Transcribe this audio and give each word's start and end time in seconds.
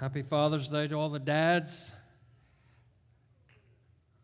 Happy 0.00 0.22
Father's 0.22 0.68
Day 0.68 0.88
to 0.88 0.94
all 0.94 1.10
the 1.10 1.18
dads. 1.18 1.92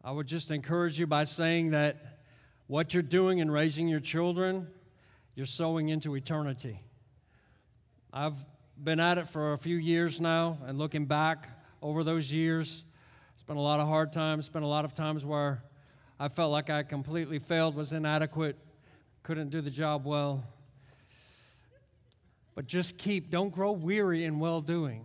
I 0.03 0.11
would 0.11 0.27
just 0.27 0.51
encourage 0.51 0.99
you 0.99 1.07
by 1.07 1.25
saying 1.25 1.73
that 1.73 2.21
what 2.67 2.95
you're 2.95 3.03
doing 3.03 3.41
in 3.41 3.51
raising 3.51 3.87
your 3.87 4.01
children, 4.01 4.69
you're 5.35 5.45
sowing 5.45 5.91
into 5.91 6.17
eternity. 6.17 6.81
I've 8.11 8.43
been 8.83 9.01
at 9.01 9.19
it 9.19 9.29
for 9.29 9.53
a 9.53 9.59
few 9.59 9.77
years 9.77 10.19
now, 10.19 10.57
and 10.65 10.79
looking 10.79 11.05
back 11.05 11.47
over 11.83 12.03
those 12.03 12.33
years, 12.33 12.83
it's 13.35 13.43
been 13.43 13.59
a 13.59 13.63
lot 13.63 13.79
of 13.79 13.87
hard 13.87 14.15
times, 14.15 14.49
been 14.49 14.63
a 14.63 14.67
lot 14.67 14.87
of 14.87 14.95
times 14.95 15.27
where 15.27 15.63
I 16.19 16.29
felt 16.29 16.53
like 16.53 16.71
I 16.71 16.85
completely 16.85 17.39
failed, 17.39 17.75
was 17.75 17.93
inadequate, 17.93 18.57
couldn't 19.23 19.51
do 19.51 19.61
the 19.61 19.69
job 19.71 20.07
well. 20.07 20.43
But 22.55 22.67
just 22.67 22.97
keep, 22.97 23.31
don't 23.31 23.51
grow 23.53 23.73
weary 23.73 24.25
in 24.25 24.39
well 24.39 24.63
doing, 24.63 25.05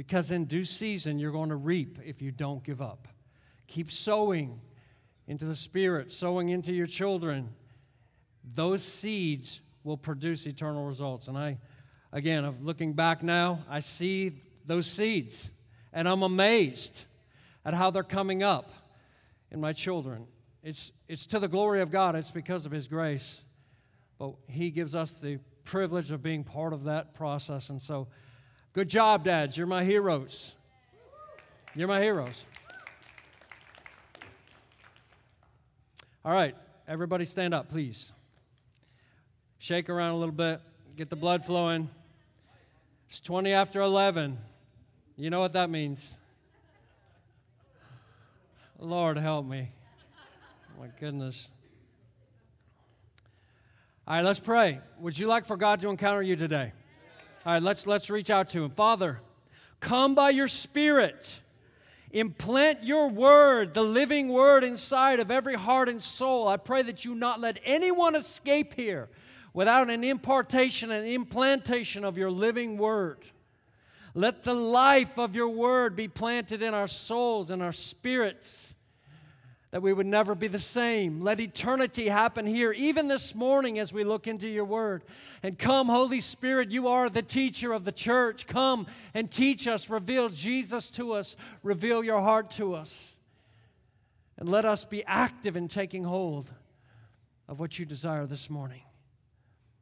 because 0.00 0.30
in 0.30 0.46
due 0.46 0.64
season 0.64 1.18
you're 1.18 1.30
going 1.30 1.50
to 1.50 1.56
reap 1.56 1.98
if 2.06 2.22
you 2.22 2.32
don't 2.32 2.64
give 2.64 2.80
up. 2.80 3.06
Keep 3.66 3.92
sowing 3.92 4.58
into 5.26 5.44
the 5.44 5.54
Spirit, 5.54 6.10
sowing 6.10 6.48
into 6.48 6.72
your 6.72 6.86
children. 6.86 7.50
Those 8.54 8.82
seeds 8.82 9.60
will 9.84 9.98
produce 9.98 10.46
eternal 10.46 10.86
results. 10.86 11.28
And 11.28 11.36
I, 11.36 11.58
again, 12.12 12.46
of 12.46 12.64
looking 12.64 12.94
back 12.94 13.22
now, 13.22 13.58
I 13.68 13.80
see 13.80 14.40
those 14.64 14.86
seeds, 14.86 15.50
and 15.92 16.08
I'm 16.08 16.22
amazed 16.22 17.04
at 17.66 17.74
how 17.74 17.90
they're 17.90 18.02
coming 18.02 18.42
up 18.42 18.72
in 19.50 19.60
my 19.60 19.74
children. 19.74 20.24
It's, 20.62 20.92
it's 21.08 21.26
to 21.26 21.38
the 21.38 21.46
glory 21.46 21.82
of 21.82 21.90
God, 21.90 22.16
it's 22.16 22.30
because 22.30 22.64
of 22.64 22.72
His 22.72 22.88
grace. 22.88 23.42
But 24.18 24.32
He 24.48 24.70
gives 24.70 24.94
us 24.94 25.20
the 25.20 25.40
privilege 25.64 26.10
of 26.10 26.22
being 26.22 26.42
part 26.42 26.72
of 26.72 26.84
that 26.84 27.12
process. 27.12 27.68
And 27.68 27.82
so, 27.82 28.08
good 28.72 28.88
job, 28.88 29.24
dads. 29.24 29.56
You're 29.56 29.66
my 29.66 29.84
heroes. 29.84 30.54
You're 31.74 31.88
my 31.88 32.00
heroes. 32.00 32.44
All 36.24 36.32
right, 36.32 36.54
everybody 36.86 37.24
stand 37.24 37.54
up, 37.54 37.70
please. 37.70 38.12
Shake 39.58 39.88
around 39.88 40.12
a 40.12 40.18
little 40.18 40.34
bit, 40.34 40.60
get 40.96 41.10
the 41.10 41.16
blood 41.16 41.44
flowing. 41.44 41.88
It's 43.08 43.20
20 43.20 43.52
after 43.52 43.80
11. 43.80 44.38
You 45.16 45.30
know 45.30 45.40
what 45.40 45.52
that 45.54 45.70
means. 45.70 46.16
Lord, 48.78 49.18
help 49.18 49.46
me. 49.46 49.68
Oh, 50.76 50.80
my 50.80 50.88
goodness. 50.98 51.50
All 54.06 54.14
right, 54.14 54.24
let's 54.24 54.40
pray. 54.40 54.80
Would 54.98 55.18
you 55.18 55.26
like 55.26 55.44
for 55.44 55.56
God 55.56 55.80
to 55.80 55.88
encounter 55.88 56.22
you 56.22 56.36
today? 56.36 56.72
All 57.50 57.54
right, 57.54 57.62
let's 57.64 57.84
let's 57.84 58.08
reach 58.10 58.30
out 58.30 58.50
to 58.50 58.62
him. 58.62 58.70
Father, 58.70 59.18
come 59.80 60.14
by 60.14 60.30
your 60.30 60.46
spirit. 60.46 61.40
Implant 62.12 62.84
your 62.84 63.08
word, 63.08 63.74
the 63.74 63.82
living 63.82 64.28
word 64.28 64.62
inside 64.62 65.18
of 65.18 65.32
every 65.32 65.56
heart 65.56 65.88
and 65.88 66.00
soul. 66.00 66.46
I 66.46 66.58
pray 66.58 66.82
that 66.82 67.04
you 67.04 67.12
not 67.16 67.40
let 67.40 67.58
anyone 67.64 68.14
escape 68.14 68.74
here 68.74 69.08
without 69.52 69.90
an 69.90 70.04
impartation 70.04 70.92
and 70.92 71.04
implantation 71.04 72.04
of 72.04 72.16
your 72.16 72.30
living 72.30 72.78
word. 72.78 73.18
Let 74.14 74.44
the 74.44 74.54
life 74.54 75.18
of 75.18 75.34
your 75.34 75.48
word 75.48 75.96
be 75.96 76.06
planted 76.06 76.62
in 76.62 76.72
our 76.72 76.86
souls 76.86 77.50
and 77.50 77.64
our 77.64 77.72
spirits 77.72 78.74
that 79.70 79.82
we 79.82 79.92
would 79.92 80.06
never 80.06 80.34
be 80.34 80.48
the 80.48 80.58
same. 80.58 81.20
Let 81.20 81.38
eternity 81.38 82.08
happen 82.08 82.44
here, 82.44 82.72
even 82.72 83.06
this 83.06 83.34
morning 83.34 83.78
as 83.78 83.92
we 83.92 84.02
look 84.02 84.26
into 84.26 84.48
your 84.48 84.64
word. 84.64 85.04
And 85.42 85.56
come, 85.56 85.86
Holy 85.88 86.20
Spirit, 86.20 86.70
you 86.70 86.88
are 86.88 87.08
the 87.08 87.22
teacher 87.22 87.72
of 87.72 87.84
the 87.84 87.92
church. 87.92 88.48
Come 88.48 88.86
and 89.14 89.30
teach 89.30 89.68
us, 89.68 89.88
reveal 89.88 90.28
Jesus 90.28 90.90
to 90.92 91.12
us, 91.12 91.36
reveal 91.62 92.02
your 92.02 92.20
heart 92.20 92.50
to 92.52 92.74
us. 92.74 93.16
And 94.38 94.48
let 94.48 94.64
us 94.64 94.84
be 94.84 95.04
active 95.04 95.56
in 95.56 95.68
taking 95.68 96.02
hold 96.02 96.50
of 97.46 97.60
what 97.60 97.78
you 97.78 97.84
desire 97.84 98.26
this 98.26 98.50
morning. 98.50 98.82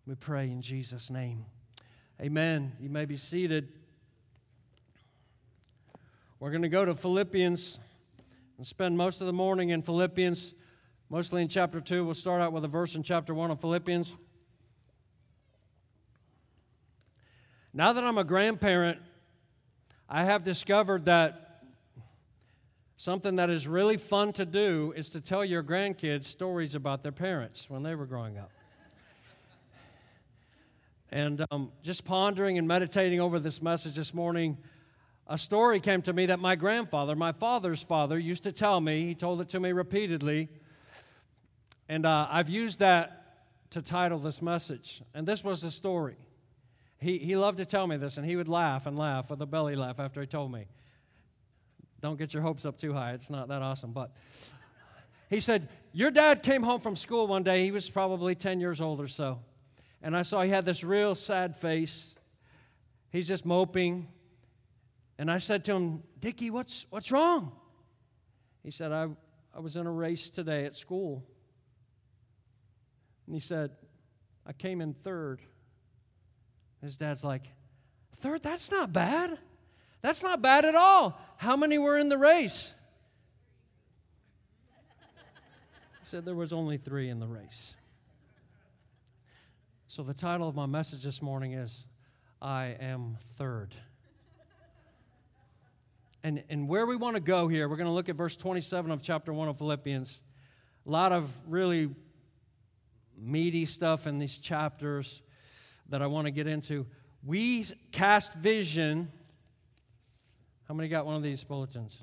We 0.06 0.16
pray 0.16 0.50
in 0.50 0.60
Jesus' 0.60 1.10
name. 1.10 1.46
Amen. 2.20 2.72
You 2.80 2.90
may 2.90 3.06
be 3.06 3.16
seated. 3.16 3.68
We're 6.40 6.50
going 6.50 6.62
to 6.62 6.68
go 6.68 6.84
to 6.84 6.94
Philippians 6.94 7.78
and 8.58 8.66
spend 8.66 8.98
most 8.98 9.20
of 9.20 9.28
the 9.28 9.32
morning 9.32 9.70
in 9.70 9.82
Philippians, 9.82 10.52
mostly 11.08 11.42
in 11.42 11.48
chapter 11.48 11.80
2. 11.80 12.04
We'll 12.04 12.12
start 12.14 12.42
out 12.42 12.52
with 12.52 12.64
a 12.64 12.68
verse 12.68 12.96
in 12.96 13.04
chapter 13.04 13.32
1 13.32 13.52
of 13.52 13.60
Philippians. 13.60 14.16
Now 17.72 17.92
that 17.92 18.02
I'm 18.02 18.18
a 18.18 18.24
grandparent, 18.24 18.98
I 20.08 20.24
have 20.24 20.42
discovered 20.42 21.04
that 21.04 21.62
something 22.96 23.36
that 23.36 23.48
is 23.48 23.68
really 23.68 23.96
fun 23.96 24.32
to 24.32 24.44
do 24.44 24.92
is 24.96 25.10
to 25.10 25.20
tell 25.20 25.44
your 25.44 25.62
grandkids 25.62 26.24
stories 26.24 26.74
about 26.74 27.04
their 27.04 27.12
parents 27.12 27.70
when 27.70 27.84
they 27.84 27.94
were 27.94 28.06
growing 28.06 28.38
up. 28.38 28.50
And 31.12 31.46
um, 31.52 31.70
just 31.84 32.04
pondering 32.04 32.58
and 32.58 32.66
meditating 32.66 33.20
over 33.20 33.38
this 33.38 33.62
message 33.62 33.94
this 33.94 34.12
morning, 34.12 34.58
a 35.28 35.36
story 35.36 35.78
came 35.78 36.00
to 36.02 36.12
me 36.12 36.26
that 36.26 36.40
my 36.40 36.56
grandfather, 36.56 37.14
my 37.14 37.32
father's 37.32 37.82
father, 37.82 38.18
used 38.18 38.44
to 38.44 38.52
tell 38.52 38.80
me. 38.80 39.04
He 39.04 39.14
told 39.14 39.40
it 39.42 39.50
to 39.50 39.60
me 39.60 39.72
repeatedly. 39.72 40.48
And 41.88 42.06
uh, 42.06 42.28
I've 42.30 42.48
used 42.48 42.78
that 42.78 43.18
to 43.70 43.82
title 43.82 44.18
this 44.18 44.40
message. 44.40 45.02
And 45.12 45.26
this 45.26 45.44
was 45.44 45.60
the 45.60 45.70
story. 45.70 46.16
He, 46.98 47.18
he 47.18 47.36
loved 47.36 47.58
to 47.58 47.66
tell 47.66 47.86
me 47.86 47.98
this, 47.98 48.16
and 48.16 48.26
he 48.26 48.36
would 48.36 48.48
laugh 48.48 48.86
and 48.86 48.98
laugh 48.98 49.30
with 49.30 49.40
a 49.42 49.46
belly 49.46 49.76
laugh 49.76 50.00
after 50.00 50.20
he 50.20 50.26
told 50.26 50.50
me. 50.50 50.66
Don't 52.00 52.18
get 52.18 52.32
your 52.32 52.42
hopes 52.42 52.64
up 52.64 52.78
too 52.78 52.94
high. 52.94 53.12
It's 53.12 53.28
not 53.28 53.48
that 53.48 53.60
awesome. 53.60 53.92
But 53.92 54.12
he 55.28 55.40
said, 55.40 55.68
Your 55.92 56.10
dad 56.10 56.42
came 56.42 56.62
home 56.62 56.80
from 56.80 56.96
school 56.96 57.26
one 57.26 57.42
day. 57.42 57.64
He 57.64 57.70
was 57.70 57.90
probably 57.90 58.34
10 58.34 58.60
years 58.60 58.80
old 58.80 59.00
or 59.00 59.08
so. 59.08 59.40
And 60.02 60.16
I 60.16 60.22
saw 60.22 60.42
he 60.42 60.50
had 60.50 60.64
this 60.64 60.82
real 60.82 61.14
sad 61.14 61.56
face. 61.56 62.14
He's 63.10 63.28
just 63.28 63.44
moping. 63.44 64.08
And 65.18 65.30
I 65.30 65.38
said 65.38 65.64
to 65.64 65.74
him, 65.74 66.02
Dickie, 66.20 66.50
what's, 66.50 66.86
what's 66.90 67.10
wrong? 67.10 67.52
He 68.62 68.70
said, 68.70 68.92
I, 68.92 69.08
I 69.54 69.60
was 69.60 69.76
in 69.76 69.86
a 69.86 69.90
race 69.90 70.30
today 70.30 70.64
at 70.64 70.76
school. 70.76 71.24
And 73.26 73.34
he 73.34 73.40
said, 73.40 73.72
I 74.46 74.52
came 74.52 74.80
in 74.80 74.94
third. 74.94 75.40
His 76.80 76.96
dad's 76.96 77.24
like, 77.24 77.42
Third? 78.20 78.42
That's 78.42 78.70
not 78.70 78.92
bad. 78.92 79.38
That's 80.02 80.22
not 80.22 80.42
bad 80.42 80.64
at 80.64 80.74
all. 80.74 81.20
How 81.36 81.56
many 81.56 81.78
were 81.78 81.96
in 81.98 82.08
the 82.08 82.18
race? 82.18 82.74
He 86.00 86.04
said 86.04 86.24
there 86.24 86.34
was 86.34 86.52
only 86.52 86.78
three 86.78 87.08
in 87.10 87.20
the 87.20 87.26
race. 87.26 87.74
So 89.88 90.02
the 90.02 90.14
title 90.14 90.48
of 90.48 90.54
my 90.54 90.66
message 90.66 91.04
this 91.04 91.22
morning 91.22 91.52
is 91.52 91.84
I 92.40 92.76
am 92.80 93.16
third. 93.36 93.74
And, 96.24 96.42
and 96.48 96.68
where 96.68 96.84
we 96.86 96.96
want 96.96 97.14
to 97.16 97.20
go 97.20 97.48
here, 97.48 97.68
we're 97.68 97.76
going 97.76 97.86
to 97.86 97.92
look 97.92 98.08
at 98.08 98.16
verse 98.16 98.36
27 98.36 98.90
of 98.90 99.02
chapter 99.02 99.32
1 99.32 99.48
of 99.48 99.58
Philippians. 99.58 100.22
A 100.86 100.90
lot 100.90 101.12
of 101.12 101.30
really 101.46 101.90
meaty 103.16 103.66
stuff 103.66 104.06
in 104.06 104.18
these 104.18 104.38
chapters 104.38 105.22
that 105.88 106.02
I 106.02 106.06
want 106.06 106.26
to 106.26 106.30
get 106.30 106.46
into. 106.46 106.86
We 107.24 107.66
cast 107.92 108.34
vision. 108.34 109.10
How 110.66 110.74
many 110.74 110.88
got 110.88 111.06
one 111.06 111.14
of 111.14 111.22
these 111.22 111.44
bulletins? 111.44 111.98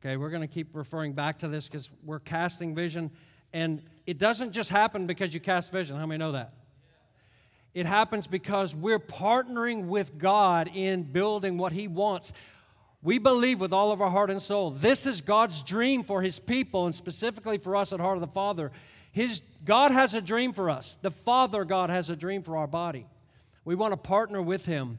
Okay, 0.00 0.16
we're 0.16 0.30
going 0.30 0.42
to 0.42 0.52
keep 0.52 0.74
referring 0.74 1.12
back 1.12 1.38
to 1.38 1.48
this 1.48 1.68
because 1.68 1.90
we're 2.04 2.20
casting 2.20 2.74
vision. 2.74 3.10
And 3.52 3.82
it 4.06 4.18
doesn't 4.18 4.52
just 4.52 4.70
happen 4.70 5.06
because 5.06 5.34
you 5.34 5.40
cast 5.40 5.72
vision. 5.72 5.96
How 5.96 6.06
many 6.06 6.18
know 6.18 6.32
that? 6.32 6.54
It 7.74 7.86
happens 7.86 8.26
because 8.26 8.74
we're 8.74 8.98
partnering 8.98 9.86
with 9.86 10.18
God 10.18 10.70
in 10.74 11.02
building 11.02 11.56
what 11.56 11.72
He 11.72 11.86
wants. 11.86 12.32
We 13.02 13.18
believe 13.18 13.60
with 13.60 13.72
all 13.72 13.92
of 13.92 14.02
our 14.02 14.10
heart 14.10 14.30
and 14.30 14.40
soul 14.40 14.70
this 14.70 15.06
is 15.06 15.20
God's 15.20 15.62
dream 15.62 16.04
for 16.04 16.22
His 16.22 16.38
people, 16.38 16.86
and 16.86 16.94
specifically 16.94 17.58
for 17.58 17.76
us 17.76 17.92
at 17.92 18.00
Heart 18.00 18.18
of 18.18 18.20
the 18.20 18.26
Father. 18.26 18.70
His, 19.12 19.42
God 19.64 19.90
has 19.90 20.14
a 20.14 20.20
dream 20.20 20.52
for 20.52 20.70
us. 20.70 20.96
The 21.00 21.10
Father 21.10 21.64
God 21.64 21.90
has 21.90 22.10
a 22.10 22.16
dream 22.16 22.42
for 22.42 22.56
our 22.56 22.66
body. 22.66 23.06
We 23.64 23.74
want 23.74 23.92
to 23.92 23.96
partner 23.96 24.40
with 24.40 24.66
Him 24.66 24.98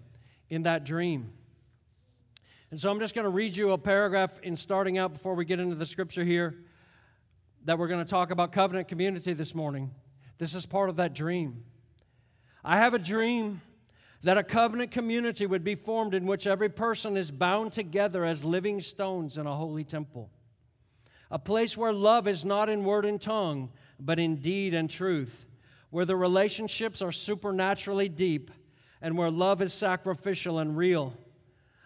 in 0.50 0.64
that 0.64 0.84
dream. 0.84 1.32
And 2.72 2.80
so 2.80 2.90
I'm 2.90 3.00
just 3.00 3.16
going 3.16 3.26
to 3.26 3.32
read 3.32 3.56
you 3.56 3.72
a 3.72 3.78
paragraph 3.78 4.40
in 4.44 4.56
starting 4.56 4.98
out 4.98 5.14
before 5.14 5.36
we 5.36 5.46
get 5.46 5.60
into 5.60 5.76
the 5.76 5.86
scripture 5.86 6.24
here 6.24 6.56
that 7.66 7.78
we're 7.78 7.88
going 7.88 8.04
to 8.04 8.10
talk 8.10 8.32
about 8.32 8.52
covenant 8.52 8.88
community 8.88 9.34
this 9.34 9.54
morning. 9.54 9.92
This 10.38 10.56
is 10.56 10.66
part 10.66 10.90
of 10.90 10.96
that 10.96 11.14
dream. 11.14 11.64
I 12.64 12.78
have 12.78 12.94
a 12.94 13.00
dream 13.00 13.62
that 14.24 14.38
a 14.38 14.44
covenant 14.44 14.92
community 14.92 15.46
would 15.46 15.64
be 15.64 15.76
formed 15.76 16.14
in 16.14 16.26
which 16.26 16.46
every 16.46 16.70
person 16.70 17.18
is 17.18 17.32
bound 17.32 17.72
together 17.72 18.24
as 18.24 18.46
living 18.46 18.80
stones 18.80 19.38
in 19.38 19.48
a 19.48 19.56
holy 19.56 19.84
temple. 19.84 20.30
A 21.32 21.40
place 21.40 21.76
where 21.76 21.94
love 21.94 22.28
is 22.28 22.46
not 22.46 22.70
in 22.70 22.84
word 22.84 23.06
and 23.06 23.20
tongue, 23.20 23.72
but 24.00 24.20
in 24.20 24.36
deed 24.36 24.74
and 24.74 24.90
truth, 24.90 25.46
where 25.90 26.06
the 26.06 26.16
relationships 26.16 27.02
are 27.02 27.12
supernaturally 27.12 28.10
deep, 28.10 28.52
and 29.02 29.18
where 29.18 29.32
love 29.32 29.62
is 29.62 29.74
sacrificial 29.74 30.60
and 30.60 30.78
real. 30.78 31.14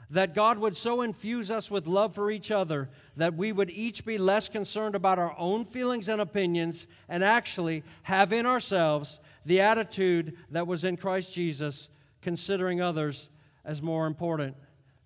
that 0.09 0.35
God 0.35 0.57
would 0.59 0.75
so 0.75 1.01
infuse 1.01 1.49
us 1.49 1.71
with 1.71 1.87
love 1.87 2.13
for 2.13 2.29
each 2.29 2.51
other 2.51 2.89
that 3.15 3.35
we 3.35 3.51
would 3.51 3.69
each 3.71 4.05
be 4.05 4.17
less 4.17 4.49
concerned 4.49 4.95
about 4.95 5.19
our 5.19 5.35
own 5.37 5.65
feelings 5.65 6.07
and 6.07 6.21
opinions 6.21 6.87
and 7.09 7.23
actually 7.23 7.83
have 8.03 8.31
in 8.31 8.45
ourselves 8.45 9.19
the 9.45 9.61
attitude 9.61 10.37
that 10.51 10.67
was 10.67 10.83
in 10.83 10.97
Christ 10.97 11.33
Jesus, 11.33 11.89
considering 12.25 12.81
others 12.81 13.29
as 13.63 13.83
more 13.83 14.07
important 14.07 14.57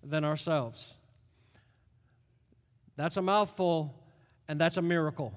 than 0.02 0.24
ourselves. 0.24 0.94
That's 2.96 3.18
a 3.18 3.22
mouthful, 3.22 4.02
and 4.48 4.58
that's 4.58 4.78
a 4.78 4.82
miracle. 4.82 5.34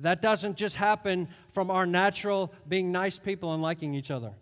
That 0.00 0.22
doesn't 0.22 0.56
just 0.56 0.74
happen 0.74 1.28
from 1.52 1.70
our 1.70 1.86
natural 1.86 2.52
being 2.68 2.90
nice 2.90 3.16
people 3.16 3.54
and 3.54 3.62
liking 3.62 3.94
each 3.94 4.10
other. 4.10 4.32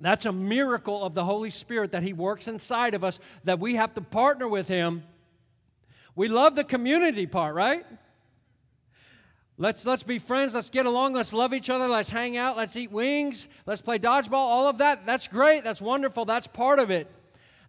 That's 0.00 0.24
a 0.24 0.32
miracle 0.32 1.04
of 1.04 1.12
the 1.12 1.24
Holy 1.24 1.50
Spirit 1.50 1.92
that 1.92 2.02
He 2.02 2.14
works 2.14 2.48
inside 2.48 2.94
of 2.94 3.04
us, 3.04 3.20
that 3.44 3.60
we 3.60 3.74
have 3.74 3.92
to 3.92 4.00
partner 4.00 4.48
with 4.48 4.68
Him. 4.68 5.02
We 6.14 6.28
love 6.28 6.56
the 6.56 6.64
community 6.64 7.26
part, 7.26 7.54
right? 7.54 7.84
Let's, 9.58 9.86
let's 9.86 10.02
be 10.02 10.18
friends. 10.18 10.54
Let's 10.54 10.68
get 10.68 10.84
along. 10.84 11.14
Let's 11.14 11.32
love 11.32 11.54
each 11.54 11.70
other. 11.70 11.88
Let's 11.88 12.10
hang 12.10 12.36
out. 12.36 12.56
Let's 12.56 12.76
eat 12.76 12.90
wings. 12.90 13.48
Let's 13.64 13.80
play 13.80 13.98
dodgeball. 13.98 14.34
All 14.34 14.68
of 14.68 14.78
that. 14.78 15.06
That's 15.06 15.28
great. 15.28 15.64
That's 15.64 15.80
wonderful. 15.80 16.26
That's 16.26 16.46
part 16.46 16.78
of 16.78 16.90
it. 16.90 17.10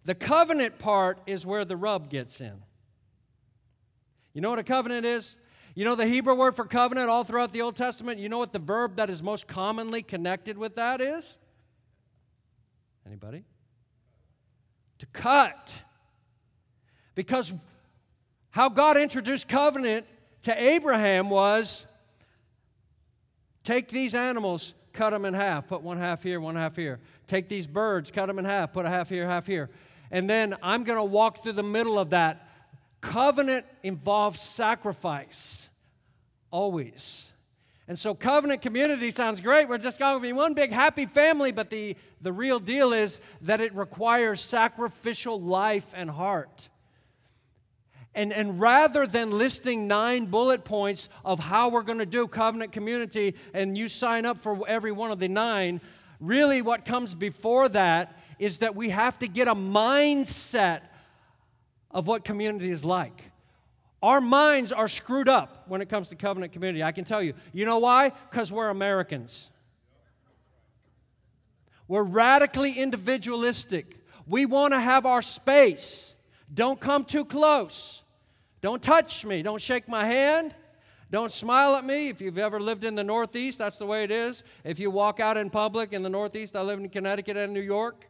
The 0.04 0.14
covenant 0.14 0.78
part 0.78 1.18
is 1.26 1.46
where 1.46 1.64
the 1.64 1.76
rub 1.76 2.10
gets 2.10 2.40
in. 2.40 2.62
You 4.34 4.42
know 4.42 4.50
what 4.50 4.58
a 4.58 4.64
covenant 4.64 5.06
is? 5.06 5.36
You 5.74 5.84
know 5.84 5.94
the 5.94 6.06
Hebrew 6.06 6.34
word 6.34 6.56
for 6.56 6.64
covenant 6.64 7.08
all 7.08 7.24
throughout 7.24 7.52
the 7.52 7.62
Old 7.62 7.76
Testament? 7.76 8.18
You 8.18 8.28
know 8.28 8.38
what 8.38 8.52
the 8.52 8.58
verb 8.58 8.96
that 8.96 9.10
is 9.10 9.22
most 9.22 9.46
commonly 9.46 10.02
connected 10.02 10.58
with 10.58 10.76
that 10.76 11.00
is? 11.00 11.38
Anybody? 13.06 13.44
To 14.98 15.06
cut. 15.06 15.72
Because 17.14 17.54
how 18.50 18.68
God 18.68 18.96
introduced 18.96 19.48
covenant 19.48 20.06
to 20.48 20.62
Abraham 20.62 21.28
was 21.28 21.84
take 23.64 23.88
these 23.88 24.14
animals, 24.14 24.72
cut 24.94 25.10
them 25.10 25.26
in 25.26 25.34
half, 25.34 25.68
put 25.68 25.82
one 25.82 25.98
half 25.98 26.22
here, 26.22 26.40
one 26.40 26.56
half 26.56 26.74
here. 26.74 27.00
Take 27.26 27.50
these 27.50 27.66
birds, 27.66 28.10
cut 28.10 28.26
them 28.26 28.38
in 28.38 28.46
half, 28.46 28.72
put 28.72 28.86
a 28.86 28.88
half 28.88 29.10
here, 29.10 29.26
half 29.26 29.46
here. 29.46 29.68
And 30.10 30.28
then 30.28 30.56
I'm 30.62 30.84
going 30.84 30.96
to 30.96 31.04
walk 31.04 31.42
through 31.42 31.52
the 31.52 31.62
middle 31.62 31.98
of 31.98 32.10
that. 32.10 32.48
Covenant 33.02 33.66
involves 33.82 34.40
sacrifice, 34.40 35.68
always. 36.50 37.30
And 37.86 37.98
so, 37.98 38.14
covenant 38.14 38.62
community 38.62 39.10
sounds 39.10 39.42
great. 39.42 39.68
We're 39.68 39.76
just 39.76 39.98
going 39.98 40.16
to 40.16 40.22
be 40.22 40.32
one 40.32 40.54
big 40.54 40.72
happy 40.72 41.04
family, 41.04 41.52
but 41.52 41.68
the, 41.68 41.94
the 42.22 42.32
real 42.32 42.58
deal 42.58 42.94
is 42.94 43.20
that 43.42 43.60
it 43.60 43.74
requires 43.74 44.40
sacrificial 44.40 45.38
life 45.38 45.88
and 45.92 46.08
heart. 46.08 46.70
And, 48.18 48.32
and 48.32 48.58
rather 48.58 49.06
than 49.06 49.30
listing 49.30 49.86
nine 49.86 50.26
bullet 50.26 50.64
points 50.64 51.08
of 51.24 51.38
how 51.38 51.68
we're 51.68 51.84
going 51.84 52.00
to 52.00 52.06
do 52.06 52.26
covenant 52.26 52.72
community 52.72 53.36
and 53.54 53.78
you 53.78 53.86
sign 53.86 54.26
up 54.26 54.40
for 54.40 54.66
every 54.66 54.90
one 54.90 55.12
of 55.12 55.20
the 55.20 55.28
nine, 55.28 55.80
really 56.18 56.60
what 56.60 56.84
comes 56.84 57.14
before 57.14 57.68
that 57.68 58.18
is 58.40 58.58
that 58.58 58.74
we 58.74 58.88
have 58.88 59.20
to 59.20 59.28
get 59.28 59.46
a 59.46 59.54
mindset 59.54 60.80
of 61.92 62.08
what 62.08 62.24
community 62.24 62.72
is 62.72 62.84
like. 62.84 63.22
Our 64.02 64.20
minds 64.20 64.72
are 64.72 64.88
screwed 64.88 65.28
up 65.28 65.68
when 65.68 65.80
it 65.80 65.88
comes 65.88 66.08
to 66.08 66.16
covenant 66.16 66.50
community. 66.50 66.82
I 66.82 66.90
can 66.90 67.04
tell 67.04 67.22
you. 67.22 67.34
You 67.52 67.66
know 67.66 67.78
why? 67.78 68.10
Because 68.30 68.50
we're 68.50 68.70
Americans. 68.70 69.48
We're 71.86 72.02
radically 72.02 72.72
individualistic. 72.72 73.94
We 74.26 74.44
want 74.44 74.74
to 74.74 74.80
have 74.80 75.06
our 75.06 75.22
space. 75.22 76.16
Don't 76.52 76.80
come 76.80 77.04
too 77.04 77.24
close. 77.24 78.02
Don't 78.60 78.82
touch 78.82 79.24
me. 79.24 79.42
Don't 79.42 79.60
shake 79.60 79.88
my 79.88 80.04
hand. 80.04 80.54
Don't 81.10 81.32
smile 81.32 81.74
at 81.76 81.84
me. 81.84 82.08
If 82.08 82.20
you've 82.20 82.38
ever 82.38 82.60
lived 82.60 82.84
in 82.84 82.94
the 82.94 83.04
Northeast, 83.04 83.58
that's 83.58 83.78
the 83.78 83.86
way 83.86 84.04
it 84.04 84.10
is. 84.10 84.42
If 84.64 84.78
you 84.78 84.90
walk 84.90 85.20
out 85.20 85.36
in 85.36 85.48
public 85.48 85.92
in 85.92 86.02
the 86.02 86.10
Northeast, 86.10 86.54
I 86.54 86.62
live 86.62 86.78
in 86.78 86.88
Connecticut 86.90 87.36
and 87.36 87.54
New 87.54 87.62
York. 87.62 88.06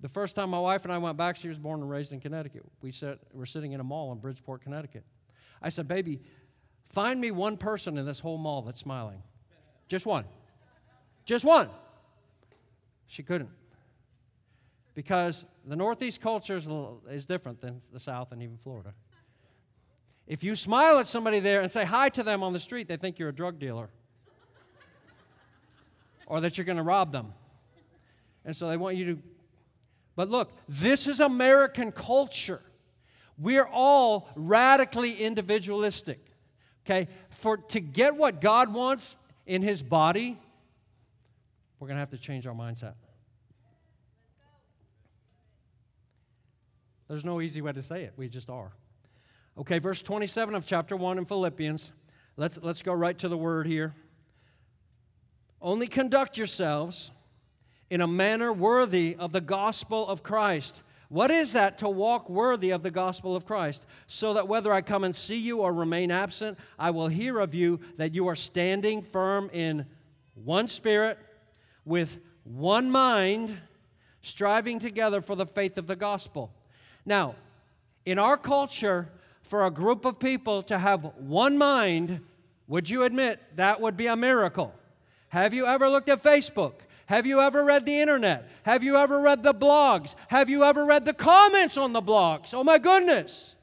The 0.00 0.08
first 0.08 0.36
time 0.36 0.50
my 0.50 0.58
wife 0.58 0.84
and 0.84 0.92
I 0.92 0.98
went 0.98 1.16
back, 1.16 1.36
she 1.36 1.48
was 1.48 1.58
born 1.58 1.80
and 1.80 1.88
raised 1.88 2.12
in 2.12 2.20
Connecticut. 2.20 2.64
We 2.82 2.90
sat, 2.90 3.18
were 3.32 3.46
sitting 3.46 3.72
in 3.72 3.80
a 3.80 3.84
mall 3.84 4.12
in 4.12 4.18
Bridgeport, 4.18 4.62
Connecticut. 4.62 5.04
I 5.62 5.68
said, 5.68 5.88
Baby, 5.88 6.20
find 6.90 7.20
me 7.20 7.30
one 7.30 7.56
person 7.56 7.96
in 7.96 8.04
this 8.04 8.20
whole 8.20 8.38
mall 8.38 8.62
that's 8.62 8.80
smiling. 8.80 9.22
Just 9.88 10.04
one. 10.04 10.24
Just 11.24 11.44
one. 11.44 11.70
She 13.06 13.22
couldn't. 13.22 13.50
Because 14.96 15.46
the 15.64 15.76
Northeast 15.76 16.20
culture 16.20 16.56
is, 16.56 16.68
is 17.08 17.24
different 17.24 17.60
than 17.60 17.80
the 17.92 18.00
South 18.00 18.32
and 18.32 18.42
even 18.42 18.56
Florida. 18.56 18.92
If 20.26 20.42
you 20.42 20.56
smile 20.56 20.98
at 20.98 21.06
somebody 21.06 21.38
there 21.38 21.60
and 21.60 21.70
say 21.70 21.84
hi 21.84 22.08
to 22.08 22.24
them 22.24 22.42
on 22.42 22.52
the 22.52 22.58
street, 22.58 22.88
they 22.88 22.96
think 22.96 23.20
you're 23.20 23.28
a 23.28 23.34
drug 23.34 23.60
dealer 23.60 23.88
or 26.26 26.40
that 26.40 26.58
you're 26.58 26.64
going 26.64 26.78
to 26.78 26.82
rob 26.82 27.12
them. 27.12 27.32
And 28.44 28.56
so 28.56 28.68
they 28.68 28.76
want 28.76 28.96
you 28.96 29.04
to 29.04 29.22
but 30.16 30.30
look, 30.30 30.50
this 30.66 31.06
is 31.06 31.20
American 31.20 31.92
culture. 31.92 32.62
We're 33.38 33.68
all 33.70 34.30
radically 34.34 35.12
individualistic. 35.12 36.18
Okay? 36.84 37.08
For 37.30 37.58
to 37.58 37.80
get 37.80 38.16
what 38.16 38.40
God 38.40 38.72
wants 38.72 39.16
in 39.44 39.60
his 39.60 39.82
body, 39.82 40.38
we're 41.78 41.86
going 41.88 41.96
to 41.96 42.00
have 42.00 42.10
to 42.10 42.18
change 42.18 42.46
our 42.46 42.54
mindset. 42.54 42.94
There's 47.08 47.24
no 47.24 47.40
easy 47.40 47.60
way 47.60 47.72
to 47.72 47.82
say 47.82 48.04
it. 48.04 48.12
We 48.16 48.28
just 48.28 48.50
are. 48.50 48.72
Okay, 49.58 49.78
verse 49.78 50.02
27 50.02 50.54
of 50.54 50.66
chapter 50.66 50.96
1 50.96 51.18
in 51.18 51.24
Philippians. 51.24 51.92
Let's, 52.36 52.60
let's 52.62 52.82
go 52.82 52.92
right 52.92 53.16
to 53.18 53.28
the 53.28 53.36
word 53.38 53.66
here. 53.66 53.94
Only 55.62 55.86
conduct 55.86 56.36
yourselves 56.36 57.10
in 57.88 58.00
a 58.00 58.06
manner 58.06 58.52
worthy 58.52 59.16
of 59.18 59.32
the 59.32 59.40
gospel 59.40 60.06
of 60.06 60.22
Christ. 60.22 60.82
What 61.08 61.30
is 61.30 61.52
that 61.52 61.78
to 61.78 61.88
walk 61.88 62.28
worthy 62.28 62.70
of 62.70 62.82
the 62.82 62.90
gospel 62.90 63.36
of 63.36 63.46
Christ? 63.46 63.86
So 64.06 64.34
that 64.34 64.48
whether 64.48 64.72
I 64.72 64.82
come 64.82 65.04
and 65.04 65.14
see 65.14 65.38
you 65.38 65.60
or 65.60 65.72
remain 65.72 66.10
absent, 66.10 66.58
I 66.78 66.90
will 66.90 67.08
hear 67.08 67.38
of 67.38 67.54
you 67.54 67.80
that 67.96 68.14
you 68.14 68.26
are 68.26 68.36
standing 68.36 69.02
firm 69.02 69.48
in 69.52 69.86
one 70.34 70.66
spirit, 70.66 71.18
with 71.84 72.18
one 72.42 72.90
mind, 72.90 73.56
striving 74.20 74.80
together 74.80 75.20
for 75.20 75.36
the 75.36 75.46
faith 75.46 75.78
of 75.78 75.86
the 75.86 75.96
gospel. 75.96 76.52
Now, 77.06 77.36
in 78.04 78.18
our 78.18 78.36
culture, 78.36 79.08
for 79.42 79.64
a 79.64 79.70
group 79.70 80.04
of 80.04 80.18
people 80.18 80.64
to 80.64 80.78
have 80.78 81.04
one 81.18 81.56
mind, 81.56 82.20
would 82.66 82.90
you 82.90 83.04
admit 83.04 83.40
that 83.54 83.80
would 83.80 83.96
be 83.96 84.08
a 84.08 84.16
miracle? 84.16 84.74
Have 85.28 85.54
you 85.54 85.66
ever 85.66 85.88
looked 85.88 86.08
at 86.08 86.22
Facebook? 86.22 86.72
Have 87.06 87.24
you 87.24 87.40
ever 87.40 87.64
read 87.64 87.86
the 87.86 88.00
internet? 88.00 88.50
Have 88.64 88.82
you 88.82 88.96
ever 88.96 89.20
read 89.20 89.44
the 89.44 89.54
blogs? 89.54 90.16
Have 90.26 90.50
you 90.50 90.64
ever 90.64 90.84
read 90.84 91.04
the 91.04 91.14
comments 91.14 91.76
on 91.76 91.92
the 91.92 92.02
blogs? 92.02 92.52
Oh 92.52 92.64
my 92.64 92.78
goodness. 92.78 93.54